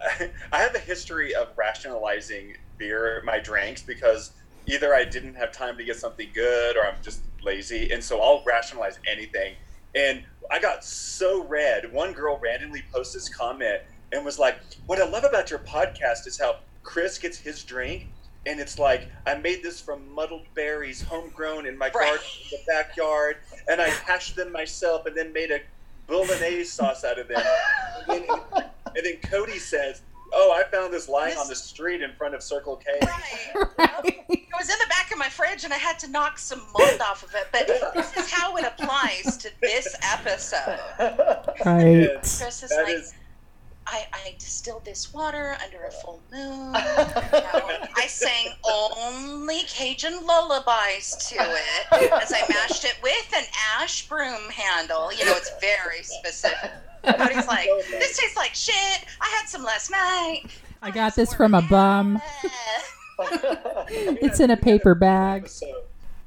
I 0.52 0.58
have 0.58 0.74
a 0.74 0.80
history 0.80 1.34
of 1.34 1.48
rationalizing 1.56 2.56
beer, 2.78 3.22
my 3.24 3.38
drinks, 3.38 3.82
because 3.82 4.32
either 4.66 4.94
I 4.94 5.04
didn't 5.04 5.34
have 5.34 5.52
time 5.52 5.76
to 5.76 5.84
get 5.84 5.96
something 5.96 6.28
good 6.34 6.76
or 6.76 6.84
I'm 6.84 7.00
just 7.02 7.20
lazy. 7.42 7.92
And 7.92 8.02
so 8.02 8.20
I'll 8.20 8.42
rationalize 8.44 8.98
anything. 9.06 9.54
And 9.94 10.24
I 10.50 10.58
got 10.58 10.84
so 10.84 11.44
red. 11.44 11.92
One 11.92 12.12
girl 12.12 12.38
randomly 12.42 12.82
posted 12.92 13.20
this 13.20 13.28
comment 13.28 13.82
and 14.12 14.24
was 14.24 14.38
like, 14.38 14.58
What 14.86 15.00
I 15.00 15.08
love 15.08 15.24
about 15.24 15.50
your 15.50 15.60
podcast 15.60 16.26
is 16.26 16.38
how 16.40 16.56
Chris 16.82 17.18
gets 17.18 17.38
his 17.38 17.62
drink. 17.62 18.08
And 18.44 18.58
it's 18.58 18.78
like, 18.78 19.08
I 19.26 19.34
made 19.36 19.62
this 19.62 19.80
from 19.80 20.12
muddled 20.12 20.46
berries, 20.54 21.00
homegrown 21.00 21.66
in 21.66 21.78
my 21.78 21.86
Right. 21.86 22.06
garden 22.08 22.24
in 22.50 22.58
the 22.58 22.64
backyard. 22.66 23.36
And 23.68 23.80
I 23.80 23.88
hashed 23.88 24.34
them 24.36 24.50
myself 24.52 25.06
and 25.06 25.16
then 25.16 25.32
made 25.32 25.50
a 25.52 25.60
bolognese 26.08 26.64
sauce 26.76 27.04
out 27.04 27.18
of 27.20 27.28
them. 27.28 27.42
And 28.08 28.24
then, 28.24 28.64
and 28.96 29.04
then 29.06 29.16
Cody 29.30 29.58
says, 29.60 30.02
"Oh, 30.32 30.52
I 30.52 30.64
found 30.70 30.92
this 30.92 31.08
lying 31.08 31.36
on 31.38 31.46
the 31.48 31.54
street 31.54 32.02
in 32.02 32.12
front 32.14 32.34
of 32.34 32.42
Circle 32.42 32.76
K." 32.76 32.90
Right. 33.00 34.24
It 34.28 34.48
was 34.58 34.68
in 34.68 34.78
the 34.80 34.86
back 34.88 35.12
of 35.12 35.18
my 35.18 35.28
fridge 35.28 35.62
and 35.64 35.72
I 35.72 35.78
had 35.78 35.98
to 36.00 36.08
knock 36.10 36.38
some 36.38 36.60
mold 36.78 37.00
off 37.00 37.22
of 37.22 37.34
it. 37.34 37.46
But 37.52 37.66
this 37.94 38.16
is 38.16 38.30
how 38.30 38.56
it 38.56 38.64
applies 38.64 39.36
to 39.38 39.50
this 39.60 39.94
episode. 40.02 40.78
Right. 41.64 42.08
Chris 42.18 42.62
is 42.62 42.70
That 42.70 42.82
like, 42.84 42.94
is- 42.96 43.14
I, 43.86 44.06
I 44.12 44.34
distilled 44.38 44.84
this 44.84 45.12
water 45.12 45.56
under 45.64 45.84
a 45.84 45.90
full 45.90 46.20
moon. 46.32 46.42
You 46.42 46.72
know, 46.72 47.86
I 47.96 48.06
sang 48.06 48.52
only 48.64 49.62
Cajun 49.68 50.24
lullabies 50.26 51.16
to 51.28 51.36
it 51.36 52.12
as 52.12 52.32
I 52.32 52.42
mashed 52.48 52.84
it 52.84 52.96
with 53.02 53.32
an 53.36 53.44
ash 53.76 54.08
broom 54.08 54.50
handle. 54.50 55.12
You 55.12 55.24
know, 55.24 55.34
it's 55.36 55.52
very 55.60 56.02
specific. 56.02 56.70
But 57.02 57.32
he's 57.32 57.46
like, 57.48 57.68
this 57.90 58.16
tastes 58.16 58.36
like 58.36 58.54
shit. 58.54 59.04
I 59.20 59.26
had 59.36 59.48
some 59.48 59.64
last 59.64 59.90
night. 59.90 60.44
I 60.80 60.90
got 60.90 61.16
this 61.16 61.34
from 61.34 61.54
a 61.54 61.62
bum. 61.62 62.20
It's 63.88 64.40
in 64.40 64.50
a 64.50 64.56
paper 64.56 64.94
bag. 64.94 65.48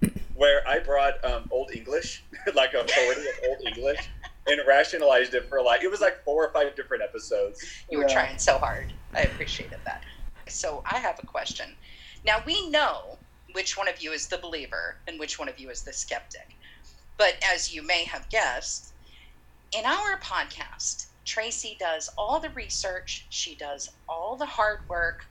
where 0.36 0.68
I 0.68 0.80
brought 0.80 1.24
um, 1.26 1.48
Old 1.52 1.72
English, 1.74 2.24
like 2.56 2.74
a 2.74 2.84
parody 2.84 3.22
of 3.22 3.50
Old 3.50 3.68
English, 3.68 4.10
and 4.48 4.62
rationalized 4.68 5.34
it 5.34 5.48
for 5.50 5.62
like 5.62 5.84
it 5.84 5.90
was 5.92 6.02
like 6.02 6.24
four 6.24 6.46
or 6.46 6.52
five 6.54 6.76
different 6.76 7.04
episodes. 7.04 7.60
You 7.90 7.98
were 8.00 8.08
Yeah. 8.08 8.14
trying 8.14 8.38
so 8.38 8.58
hard. 8.58 8.94
I 9.16 9.22
appreciated 9.22 9.80
that. 9.86 10.04
So 10.48 10.84
I 10.90 11.00
have 11.00 11.20
a 11.20 11.26
question. 11.26 11.76
Now 12.26 12.44
we 12.46 12.70
know 12.70 13.20
which 13.54 13.78
one 13.78 13.88
of 13.88 14.02
you 14.02 14.12
is 14.12 14.28
the 14.28 14.38
believer 14.38 14.98
and 15.08 15.20
which 15.20 15.40
one 15.40 15.50
of 15.50 15.60
you 15.60 15.70
is 15.70 15.84
the 15.84 15.94
skeptic. 15.94 16.56
But 17.18 17.36
as 17.44 17.72
you 17.74 17.82
may 17.86 18.04
have 18.06 18.30
guessed, 18.30 18.94
in 19.72 19.86
our 19.86 20.20
podcast, 20.20 21.08
Tracy 21.26 21.76
does 21.80 22.10
all 22.18 22.40
the 22.40 22.50
research, 22.50 23.28
she 23.30 23.56
does 23.56 23.90
all 24.08 24.38
the 24.38 24.46
hard 24.46 24.80
work, 24.90 25.22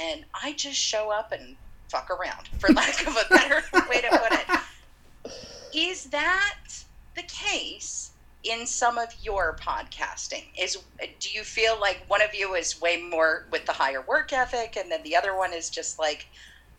and 0.00 0.24
I 0.42 0.52
just 0.54 0.78
show 0.78 1.10
up 1.12 1.30
and 1.32 1.56
fuck 1.90 2.08
around, 2.10 2.48
for 2.58 2.72
lack 2.72 3.06
of 3.06 3.16
a 3.16 3.24
better 3.30 3.62
way 3.88 4.00
to 4.00 4.08
put 4.08 4.32
it. 4.32 5.32
Is 5.74 6.04
that 6.10 6.54
the 7.14 7.22
case 7.22 8.12
in 8.48 8.66
some 8.66 8.98
of 8.98 9.08
your 9.22 9.56
podcasting? 9.56 10.44
Is 10.60 10.76
do 11.20 11.28
you 11.30 11.42
feel 11.42 11.80
like 11.80 12.04
one 12.08 12.22
of 12.22 12.34
you 12.34 12.54
is 12.54 12.80
way 12.80 13.02
more 13.02 13.46
with 13.50 13.66
the 13.66 13.72
higher 13.72 14.04
work 14.06 14.32
ethic, 14.32 14.76
and 14.76 14.90
then 14.90 15.02
the 15.02 15.16
other 15.16 15.36
one 15.36 15.52
is 15.52 15.70
just 15.70 15.98
like, 15.98 16.26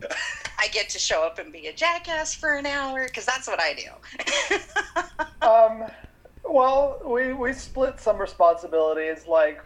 I 0.59 0.67
get 0.71 0.89
to 0.89 0.99
show 0.99 1.25
up 1.25 1.39
and 1.39 1.51
be 1.51 1.67
a 1.67 1.73
jackass 1.73 2.33
for 2.33 2.55
an 2.57 2.65
hour 2.65 3.05
because 3.05 3.25
that's 3.25 3.47
what 3.47 3.59
I 3.59 3.73
do. 3.73 4.57
Um, 5.41 5.83
well, 6.43 6.99
we, 7.05 7.33
we 7.33 7.53
split 7.53 7.99
some 7.99 8.17
responsibilities. 8.17 9.25
Like 9.27 9.59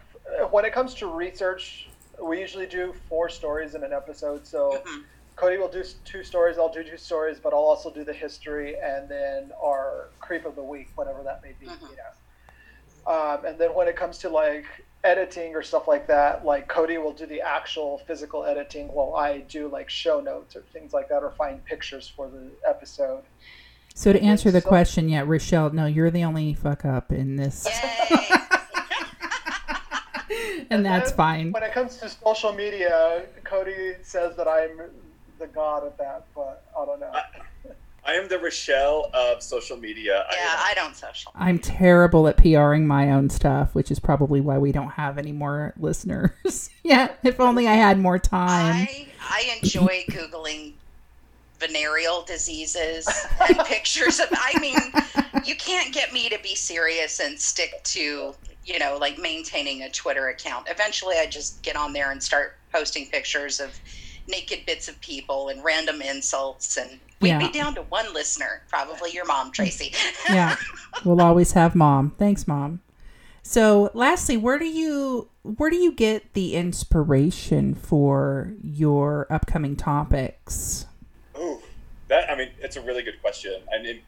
when 0.50 0.64
it 0.64 0.72
comes 0.72 0.94
to 0.94 1.12
research, 1.12 1.88
we 2.22 2.40
usually 2.40 2.66
do 2.66 2.94
four 3.08 3.28
stories 3.28 3.74
in 3.74 3.82
an 3.82 3.92
episode. 3.92 4.46
So 4.46 4.82
Mhm. 4.86 5.02
Cody 5.36 5.58
will 5.58 5.68
do 5.68 5.82
two 6.04 6.22
stories, 6.24 6.58
I'll 6.58 6.72
do 6.72 6.82
two 6.84 6.96
stories, 6.96 7.38
but 7.42 7.52
I'll 7.52 7.58
also 7.60 7.90
do 7.92 8.04
the 8.04 8.12
history 8.12 8.76
and 8.78 9.08
then 9.08 9.50
our 9.62 10.08
creep 10.20 10.44
of 10.44 10.54
the 10.56 10.62
week, 10.62 10.90
whatever 10.94 11.22
that 11.22 11.42
may 11.42 11.52
be. 11.58 11.66
Mhm. 11.66 11.80
You 11.90 11.96
know. 11.96 13.12
Um, 13.12 13.44
and 13.44 13.58
then 13.58 13.74
when 13.74 13.88
it 13.88 13.96
comes 13.96 14.18
to 14.18 14.28
like 14.28 14.64
editing 15.04 15.56
or 15.56 15.62
stuff 15.62 15.88
like 15.88 16.06
that, 16.06 16.44
like 16.44 16.68
Cody 16.68 16.96
will 16.98 17.12
do 17.12 17.26
the 17.26 17.40
actual 17.40 17.98
physical 18.06 18.44
editing 18.44 18.86
while 18.92 19.16
I 19.16 19.38
do 19.38 19.66
like 19.68 19.90
show 19.90 20.20
notes 20.20 20.54
or 20.54 20.60
things 20.72 20.92
like 20.92 21.08
that 21.08 21.22
or 21.24 21.30
find 21.32 21.64
pictures 21.64 22.06
for 22.08 22.28
the 22.28 22.50
episode. 22.68 23.24
So 23.94 24.12
to 24.12 24.20
answer 24.22 24.50
the 24.52 24.60
So- 24.60 24.68
question, 24.68 25.08
yeah, 25.08 25.24
Rochelle, 25.26 25.70
no, 25.70 25.86
you're 25.86 26.10
the 26.10 26.22
only 26.24 26.54
fuck 26.54 26.84
up 26.84 27.10
in 27.10 27.34
this, 27.36 27.66
Yay! 27.66 28.18
and 30.70 30.84
that's 30.86 31.10
fine. 31.10 31.52
When 31.52 31.62
it 31.62 31.72
comes 31.72 31.96
to 31.98 32.08
social 32.08 32.52
media, 32.52 33.22
Cody 33.44 33.94
says 34.02 34.36
that 34.36 34.48
I'm 34.48 34.80
the 35.42 35.48
god 35.48 35.84
at 35.84 35.98
that, 35.98 36.24
but 36.34 36.64
I 36.78 36.84
don't 36.86 37.00
know. 37.00 37.12
I 38.04 38.14
am 38.14 38.28
the 38.28 38.38
Rochelle 38.38 39.10
of 39.14 39.42
social 39.42 39.76
media. 39.76 40.24
I 40.28 40.34
yeah, 40.34 40.52
am- 40.52 40.58
I 40.60 40.74
don't 40.74 40.96
social. 40.96 41.32
I'm 41.34 41.58
terrible 41.58 42.26
at 42.26 42.36
PRing 42.36 42.86
my 42.86 43.10
own 43.12 43.28
stuff, 43.30 43.74
which 43.74 43.90
is 43.90 44.00
probably 44.00 44.40
why 44.40 44.58
we 44.58 44.72
don't 44.72 44.90
have 44.90 45.18
any 45.18 45.32
more 45.32 45.72
listeners. 45.78 46.70
yeah, 46.82 47.12
if 47.22 47.38
only 47.38 47.68
I 47.68 47.74
had 47.74 47.98
more 47.98 48.18
time. 48.18 48.86
I 48.88 49.06
I 49.20 49.58
enjoy 49.62 50.04
googling 50.08 50.72
venereal 51.60 52.24
diseases 52.24 53.08
and 53.48 53.58
pictures 53.66 54.18
of. 54.18 54.28
I 54.32 54.58
mean, 54.60 54.78
you 55.44 55.54
can't 55.54 55.94
get 55.94 56.12
me 56.12 56.28
to 56.28 56.38
be 56.42 56.56
serious 56.56 57.20
and 57.20 57.38
stick 57.38 57.82
to 57.84 58.34
you 58.64 58.78
know 58.80 58.98
like 59.00 59.18
maintaining 59.18 59.82
a 59.82 59.90
Twitter 59.90 60.28
account. 60.28 60.66
Eventually, 60.68 61.18
I 61.18 61.26
just 61.26 61.62
get 61.62 61.76
on 61.76 61.92
there 61.92 62.10
and 62.10 62.20
start 62.20 62.56
posting 62.72 63.06
pictures 63.06 63.60
of 63.60 63.78
naked 64.28 64.64
bits 64.66 64.88
of 64.88 65.00
people 65.00 65.48
and 65.48 65.62
random 65.64 66.02
insults 66.02 66.76
and. 66.76 66.98
We'd 67.20 67.28
Yeah. 67.28 67.38
be 67.38 67.52
down 67.52 67.76
to 67.76 67.82
one 67.82 68.12
listener, 68.12 68.62
probably 68.68 69.12
your 69.12 69.24
mom, 69.24 69.52
Tracy. 69.52 69.94
yeah, 70.28 70.56
we'll 71.04 71.20
always 71.20 71.52
have 71.52 71.76
mom. 71.76 72.10
Thanks, 72.18 72.48
mom. 72.48 72.80
So, 73.44 73.92
lastly, 73.94 74.36
where 74.36 74.58
do 74.58 74.64
you 74.66 75.28
where 75.42 75.70
do 75.70 75.76
you 75.76 75.92
get 75.92 76.32
the 76.34 76.54
inspiration 76.56 77.76
for 77.76 78.54
your 78.60 79.28
upcoming 79.30 79.76
topics? 79.76 80.86
Ooh, 81.38 81.60
that 82.08 82.28
I 82.28 82.34
mean, 82.36 82.50
it's 82.60 82.74
a 82.74 82.80
really 82.80 83.04
good 83.04 83.20
question. 83.20 83.54
I 83.72 83.80
mean, 83.80 84.00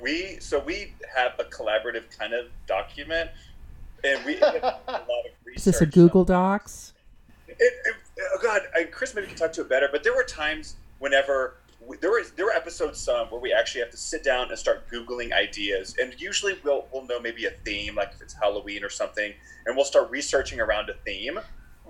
we 0.00 0.38
so 0.38 0.60
we 0.60 0.92
have 1.16 1.32
a 1.40 1.44
collaborative 1.44 2.04
kind 2.16 2.32
of 2.32 2.46
document, 2.68 3.30
and 4.04 4.24
we 4.24 4.34
have 4.36 4.54
a 4.54 4.60
lot 4.86 5.00
of 5.00 5.32
research. 5.44 5.56
Is 5.56 5.64
this 5.64 5.80
a 5.80 5.86
Google 5.86 6.24
Docs? 6.24 6.92
It, 7.48 7.56
it, 7.60 7.94
oh 8.18 8.38
God, 8.42 8.62
I, 8.74 8.84
Chris 8.84 9.14
maybe 9.14 9.26
can 9.26 9.36
talk 9.36 9.52
to 9.52 9.62
it 9.62 9.68
better. 9.68 9.88
But 9.90 10.02
there 10.02 10.14
were 10.14 10.24
times 10.24 10.76
whenever 10.98 11.56
we, 11.84 11.96
there 11.98 12.10
was 12.10 12.32
there 12.32 12.46
were 12.46 12.52
episodes 12.52 12.98
some 12.98 13.28
where 13.28 13.40
we 13.40 13.52
actually 13.52 13.82
have 13.82 13.90
to 13.90 13.96
sit 13.96 14.24
down 14.24 14.48
and 14.48 14.58
start 14.58 14.88
googling 14.90 15.32
ideas, 15.32 15.96
and 16.00 16.14
usually 16.18 16.54
we'll 16.64 16.86
we'll 16.92 17.06
know 17.06 17.20
maybe 17.20 17.46
a 17.46 17.50
theme, 17.64 17.96
like 17.96 18.12
if 18.14 18.22
it's 18.22 18.34
Halloween 18.34 18.84
or 18.84 18.90
something, 18.90 19.32
and 19.66 19.76
we'll 19.76 19.84
start 19.84 20.10
researching 20.10 20.60
around 20.60 20.90
a 20.90 20.94
theme. 21.04 21.38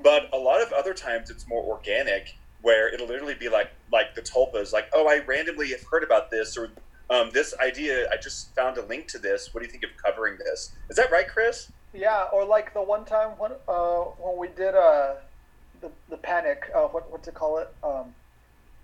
But 0.03 0.29
a 0.33 0.37
lot 0.37 0.61
of 0.61 0.73
other 0.73 0.93
times 0.93 1.31
it's 1.31 1.49
more 1.49 1.63
organic, 1.63 2.37
where 2.63 2.93
it'll 2.93 3.09
literally 3.09 3.35
be 3.35 3.49
like 3.49 3.71
like 3.93 4.15
the 4.15 4.23
tulpas, 4.23 4.73
like 4.73 4.89
oh 4.95 5.07
I 5.09 5.25
randomly 5.25 5.69
have 5.71 5.83
heard 5.91 6.03
about 6.03 6.31
this 6.31 6.57
or 6.57 6.71
um, 7.09 7.31
this 7.33 7.55
idea. 7.61 8.11
I 8.11 8.17
just 8.17 8.55
found 8.55 8.79
a 8.79 8.85
link 8.85 9.07
to 9.09 9.19
this. 9.19 9.55
What 9.55 9.61
do 9.61 9.67
you 9.67 9.73
think 9.73 9.85
of 9.85 9.91
covering 10.03 10.37
this? 10.39 10.73
Is 10.91 10.97
that 10.97 11.11
right, 11.11 11.29
Chris? 11.29 11.71
yeah, 11.97 12.25
or 12.33 12.45
like 12.45 12.75
the 12.75 12.83
one 12.83 13.05
time 13.05 13.31
when 13.39 13.53
uh, 13.69 14.01
when 14.19 14.37
we 14.37 14.49
did 14.49 14.75
uh, 14.75 15.15
the 15.81 15.91
the 16.09 16.17
panic, 16.17 16.71
uh, 16.75 16.83
what 16.89 17.11
what's 17.11 17.29
it 17.29 17.35
call 17.35 17.59
it? 17.59 17.69
Um, 17.83 18.15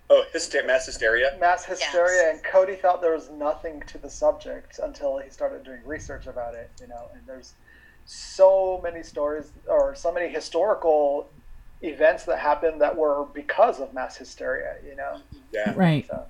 Oh, 0.09 0.23
hyster- 0.33 0.65
mass 0.67 0.85
hysteria. 0.85 1.35
mass 1.39 1.63
hysteria, 1.65 2.23
Yes. 2.23 2.35
and 2.35 2.43
Cody 2.43 2.75
thought 2.75 3.01
there 3.01 3.13
was 3.13 3.29
nothing 3.29 3.81
to 3.87 3.97
the 3.97 4.09
subject 4.09 4.79
until 4.79 5.17
he 5.17 5.29
started 5.29 5.63
doing 5.63 5.79
research 5.85 6.27
about 6.27 6.55
it. 6.55 6.69
You 6.81 6.87
know, 6.87 7.07
and 7.13 7.25
there's 7.25 7.53
so 8.05 8.79
many 8.83 9.01
stories 9.01 9.51
or 9.67 9.95
so 9.95 10.11
many 10.11 10.27
historical 10.27 11.29
events 11.81 12.25
that 12.25 12.39
happened 12.39 12.81
that 12.81 12.95
were 12.95 13.25
because 13.33 13.79
of 13.79 13.93
mass 13.93 14.17
hysteria. 14.17 14.75
You 14.85 14.95
know, 14.95 15.21
Yeah. 15.51 15.73
Right. 15.75 16.05
so 16.07 16.25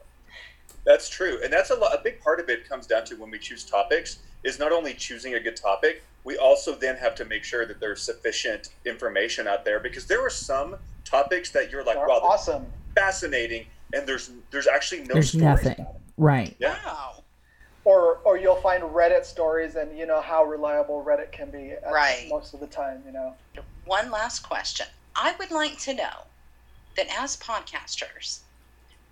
That's 0.85 1.07
true, 1.09 1.39
and 1.43 1.51
that's 1.53 1.69
a, 1.69 1.75
lo- 1.75 1.87
a 1.93 2.01
big 2.03 2.19
part 2.19 2.39
of 2.39 2.49
it 2.49 2.67
comes 2.67 2.85
down 2.87 3.05
to 3.05 3.15
when 3.15 3.31
we 3.31 3.39
choose 3.39 3.63
topics 3.63 4.19
is 4.43 4.59
not 4.59 4.71
only 4.73 4.93
choosing 4.93 5.35
a 5.35 5.39
good 5.39 5.55
topic, 5.55 6.03
we 6.25 6.37
also 6.37 6.75
then 6.75 6.97
have 6.97 7.15
to 7.15 7.25
make 7.25 7.43
sure 7.43 7.65
that 7.65 7.79
there's 7.79 8.01
sufficient 8.01 8.69
information 8.85 9.47
out 9.47 9.63
there 9.63 9.79
because 9.79 10.05
there 10.05 10.25
are 10.25 10.29
some 10.29 10.75
topics 11.05 11.51
that 11.51 11.71
you're 11.71 11.83
like, 11.83 11.95
they're 11.95 12.07
wow, 12.07 12.19
awesome. 12.23 12.65
fascinating, 12.95 13.65
and 13.93 14.05
there's 14.07 14.31
there's 14.51 14.67
actually 14.67 15.01
no 15.05 15.13
There's 15.13 15.33
nothing. 15.35 15.73
about 15.79 15.95
it. 15.95 16.01
Right. 16.17 16.55
Yeah. 16.59 16.75
Wow. 16.85 17.23
or 17.85 18.17
or 18.25 18.37
you'll 18.37 18.57
find 18.61 18.83
Reddit 18.83 19.23
stories, 19.25 19.75
and 19.75 19.97
you 19.97 20.05
know 20.05 20.19
how 20.21 20.43
reliable 20.43 21.03
Reddit 21.07 21.31
can 21.31 21.49
be. 21.49 21.73
Right. 21.91 22.27
Most 22.29 22.53
of 22.53 22.59
the 22.59 22.67
time, 22.67 23.01
you 23.05 23.11
know. 23.13 23.33
one 23.85 24.11
last 24.11 24.39
question. 24.41 24.87
I 25.15 25.33
would 25.39 25.51
like 25.51 25.77
to 25.79 25.93
know 25.93 26.25
that 26.97 27.07
as 27.17 27.37
podcasters, 27.37 28.39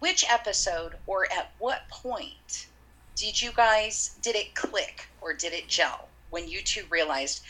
which 0.02 0.26
episode 0.30 0.94
or 1.06 1.26
at 1.32 1.52
what 1.60 1.88
point 1.90 2.68
did 3.16 3.40
you 3.40 3.52
guys 3.56 4.18
did 4.22 4.36
it 4.36 4.54
click 4.56 5.08
or 5.22 5.32
did 5.32 5.54
it 5.54 5.68
gel 5.68 6.08
when 6.32 6.48
you 6.48 6.62
two 6.62 6.84
realized 6.90 7.44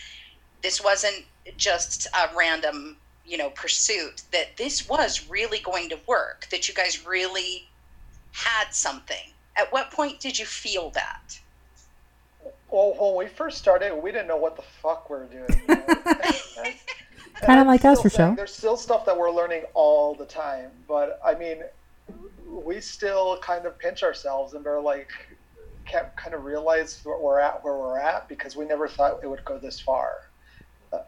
this 0.62 0.84
wasn't 0.84 1.24
just 1.56 2.08
a 2.08 2.36
random, 2.36 2.98
you 3.26 3.38
know, 3.38 3.50
pursuit 3.52 4.24
that 4.32 4.58
this 4.58 4.88
was 4.90 5.30
really 5.30 5.60
going 5.60 5.88
to 5.90 5.98
work, 6.08 6.46
that 6.52 6.68
you 6.68 6.74
guys 6.74 7.06
really 7.06 7.68
had 8.34 8.70
something. 8.72 9.32
At 9.56 9.72
what 9.72 9.90
point 9.92 10.20
did 10.20 10.38
you 10.38 10.46
feel 10.46 10.90
that? 10.92 11.40
Well, 12.70 12.96
when 13.00 13.26
we 13.26 13.34
first 13.34 13.58
started, 13.58 13.96
we 13.96 14.12
didn't 14.12 14.28
know 14.28 14.38
what 14.38 14.56
the 14.58 14.62
fuck 14.82 15.10
we 15.10 15.18
were 15.18 15.26
doing. 15.26 15.46
you 15.50 15.76
know? 15.76 15.84
And- 15.86 16.36
and 17.36 17.46
Kinda 17.46 17.64
like 17.64 17.86
us, 17.86 18.02
for 18.02 18.10
sure 18.10 18.36
There's 18.36 18.54
still 18.54 18.78
stuff 18.78 19.06
that 19.06 19.18
we're 19.18 19.32
learning 19.32 19.64
all 19.74 20.14
the 20.14 20.26
time, 20.26 20.70
but 20.88 21.20
I 21.26 21.34
mean, 21.34 21.64
we 22.52 22.82
still 22.82 23.38
kind 23.38 23.66
of 23.66 23.80
pinch 23.80 24.04
ourselves 24.04 24.54
and 24.54 24.68
are 24.68 24.82
like, 24.82 25.10
can't 25.86 26.16
kind 26.16 26.36
of 26.36 26.44
realize 26.44 27.00
where 27.04 27.18
we're 27.18 27.40
at, 27.40 27.64
where 27.64 27.78
we're 27.78 28.00
at, 28.00 28.28
because 28.28 28.56
we 28.56 28.66
never 28.66 28.88
thought 28.88 29.20
it 29.24 29.28
would 29.28 29.44
go 29.46 29.58
this 29.58 29.80
far. 29.80 30.30
Uh, 30.92 31.00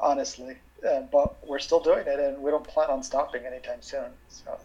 honestly, 0.00 0.56
uh, 0.88 1.00
but 1.10 1.36
we're 1.46 1.58
still 1.58 1.80
doing 1.80 2.06
it, 2.06 2.20
and 2.20 2.38
we 2.42 2.50
don't 2.50 2.66
plan 2.66 2.90
on 2.90 3.02
stopping 3.02 3.44
anytime 3.44 3.80
soon. 3.80 4.10
So. 4.28 4.58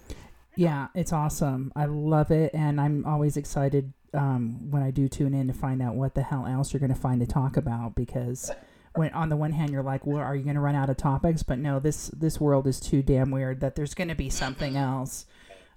Yeah, 0.55 0.87
it's 0.93 1.13
awesome. 1.13 1.71
I 1.75 1.85
love 1.85 2.31
it, 2.31 2.53
and 2.53 2.81
I'm 2.81 3.05
always 3.05 3.37
excited 3.37 3.93
um, 4.13 4.71
when 4.71 4.83
I 4.83 4.91
do 4.91 5.07
tune 5.07 5.33
in 5.33 5.47
to 5.47 5.53
find 5.53 5.81
out 5.81 5.95
what 5.95 6.15
the 6.15 6.23
hell 6.23 6.45
else 6.45 6.73
you're 6.73 6.79
going 6.79 6.93
to 6.93 6.99
find 6.99 7.21
to 7.21 7.27
talk 7.27 7.55
about. 7.55 7.95
Because 7.95 8.51
when 8.95 9.11
on 9.13 9.29
the 9.29 9.37
one 9.37 9.53
hand 9.53 9.71
you're 9.71 9.83
like, 9.83 10.05
well, 10.05 10.17
are 10.17 10.35
you 10.35 10.43
going 10.43 10.55
to 10.55 10.61
run 10.61 10.75
out 10.75 10.89
of 10.89 10.97
topics? 10.97 11.43
But 11.43 11.59
no, 11.59 11.79
this 11.79 12.07
this 12.07 12.41
world 12.41 12.67
is 12.67 12.79
too 12.79 13.01
damn 13.01 13.31
weird 13.31 13.61
that 13.61 13.75
there's 13.75 13.93
going 13.93 14.09
to 14.09 14.15
be 14.15 14.29
something 14.29 14.75
else 14.75 15.25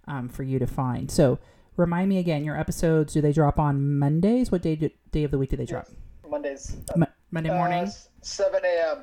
um, 0.06 0.28
for 0.28 0.42
you 0.42 0.58
to 0.58 0.66
find. 0.66 1.10
So 1.10 1.38
remind 1.76 2.08
me 2.08 2.18
again, 2.18 2.44
your 2.44 2.58
episodes 2.58 3.12
do 3.12 3.20
they 3.20 3.32
drop 3.32 3.58
on 3.58 3.98
Mondays? 3.98 4.50
What 4.50 4.62
day 4.62 4.76
do, 4.76 4.90
day 5.10 5.24
of 5.24 5.30
the 5.30 5.38
week 5.38 5.50
do 5.50 5.56
they 5.56 5.66
drop? 5.66 5.88
Mondays. 6.28 6.76
Mo- 6.96 7.06
Monday 7.30 7.50
Uh, 7.50 7.54
morning. 7.56 7.82
s- 7.84 8.08
7 8.22 8.60
a.m. 8.64 8.98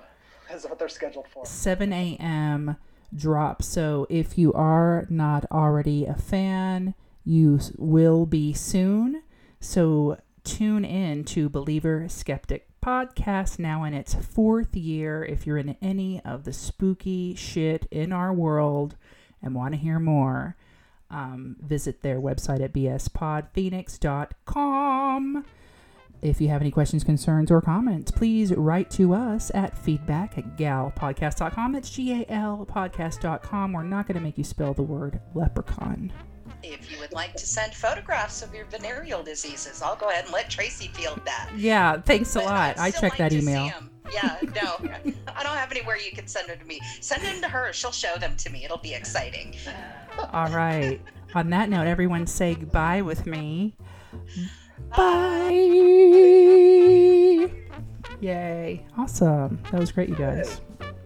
is 0.54 0.64
what 0.66 0.80
they're 0.80 0.90
scheduled 0.90 1.28
for. 1.28 1.46
7 1.46 1.92
a.m. 1.94 2.76
drop. 3.16 3.62
So 3.64 4.08
if 4.10 4.38
you 4.38 4.54
are 4.54 5.06
not 5.10 5.46
already 5.52 6.06
a 6.06 6.16
fan, 6.16 6.94
you 7.24 7.60
will 7.78 8.26
be 8.26 8.54
soon. 8.54 9.22
So 9.60 10.18
tune 10.44 10.86
in 10.86 11.24
to 11.26 11.50
Believer 11.50 12.06
Skeptic 12.08 12.68
podcast 12.82 13.60
now 13.60 13.84
in 13.84 13.94
its 13.94 14.14
fourth 14.16 14.76
year. 14.76 15.24
If 15.24 15.46
you're 15.46 15.58
in 15.58 15.76
any 15.82 16.22
of 16.24 16.46
the 16.46 16.54
spooky 16.54 17.36
shit 17.36 17.86
in 17.92 18.12
our 18.14 18.34
world 18.34 18.96
and 19.42 19.54
want 19.54 19.74
to 19.74 19.78
hear 19.80 20.00
more, 20.00 20.56
um, 21.12 21.56
visit 21.62 22.02
their 22.02 22.20
website 22.20 22.62
at 22.62 22.74
bspodphoenix.com. 22.74 25.46
If 26.22 26.42
you 26.42 26.50
have 26.50 26.60
any 26.60 26.72
questions, 26.72 27.06
concerns, 27.06 27.50
or 27.50 27.62
comments, 27.62 28.12
please 28.12 28.54
write 28.54 28.90
to 28.92 29.14
us 29.14 29.52
at 29.56 29.78
feedback 29.78 30.38
at 30.38 30.58
galpodcast.com. 30.58 31.72
That's 31.72 31.90
G 31.90 32.24
A 32.24 32.26
L 32.30 32.68
podcast.com. 32.70 33.72
We're 33.72 33.84
not 33.84 34.06
going 34.06 34.18
to 34.18 34.24
make 34.24 34.38
you 34.38 34.44
spell 34.44 34.74
the 34.74 34.84
word 34.84 35.22
leprechaun. 35.34 36.12
If 36.62 36.92
you 36.92 37.00
would 37.00 37.14
like 37.14 37.36
to 37.36 37.46
send 37.48 37.74
photographs 37.74 38.42
of 38.42 38.54
your 38.54 38.66
venereal 38.66 39.24
diseases, 39.24 39.82
I'll 39.82 39.96
go 39.96 40.10
ahead 40.10 40.26
and 40.26 40.34
let 40.34 40.50
Tracy 40.50 40.90
field 40.90 41.22
that. 41.24 41.50
Yeah, 41.56 42.02
thanks 42.02 42.36
a 42.36 42.40
But 42.40 42.46
lot. 42.46 42.78
I'd 42.78 42.80
I 42.80 42.92
checked 42.92 43.04
like 43.04 43.18
that 43.18 43.32
to 43.32 43.42
see 43.42 43.50
email. 43.50 43.72
'em. 43.78 43.90
Yeah, 44.12 44.38
no, 44.56 44.76
I 45.36 45.44
don't 45.44 45.56
have 45.56 45.72
anywhere 45.72 45.98
you 45.98 46.12
can 46.12 46.28
send 46.28 46.50
them 46.50 46.60
to 46.60 46.66
me. 46.66 46.82
Send 47.00 47.24
them 47.24 47.40
to 47.42 47.48
her. 47.48 47.72
She'll 47.72 47.92
show 47.92 48.18
them 48.18 48.36
to 48.38 48.50
me. 48.50 48.66
It'll 48.66 48.78
be 48.78 48.94
exciting. 48.94 49.56
All 50.34 50.50
right. 50.50 51.02
On 51.36 51.50
that 51.52 51.70
note, 51.70 51.88
everyone 51.88 52.26
say 52.28 52.56
goodbye 52.56 53.02
with 53.02 53.26
me. 53.26 53.76
Bye. 54.96 55.52
Yay. 58.20 58.86
Awesome. 58.98 59.60
That 59.72 59.80
was 59.80 59.92
great, 59.92 60.10
you 60.10 60.16
guys. 60.16 60.62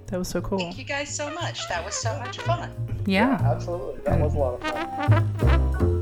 That 0.08 0.18
was 0.18 0.28
so 0.28 0.42
cool. 0.42 0.60
Thank 0.60 0.78
you 0.78 0.86
guys 0.86 1.14
so 1.14 1.34
much. 1.34 1.68
That 1.70 1.84
was 1.84 1.96
so 1.96 2.18
much 2.20 2.38
fun. 2.40 2.72
Yeah. 3.06 3.40
Absolutely. 3.44 4.02
That 4.04 4.20
was 4.20 4.36
a 4.36 4.38
lot 4.38 4.62
of 4.62 5.40
fun. 5.40 5.93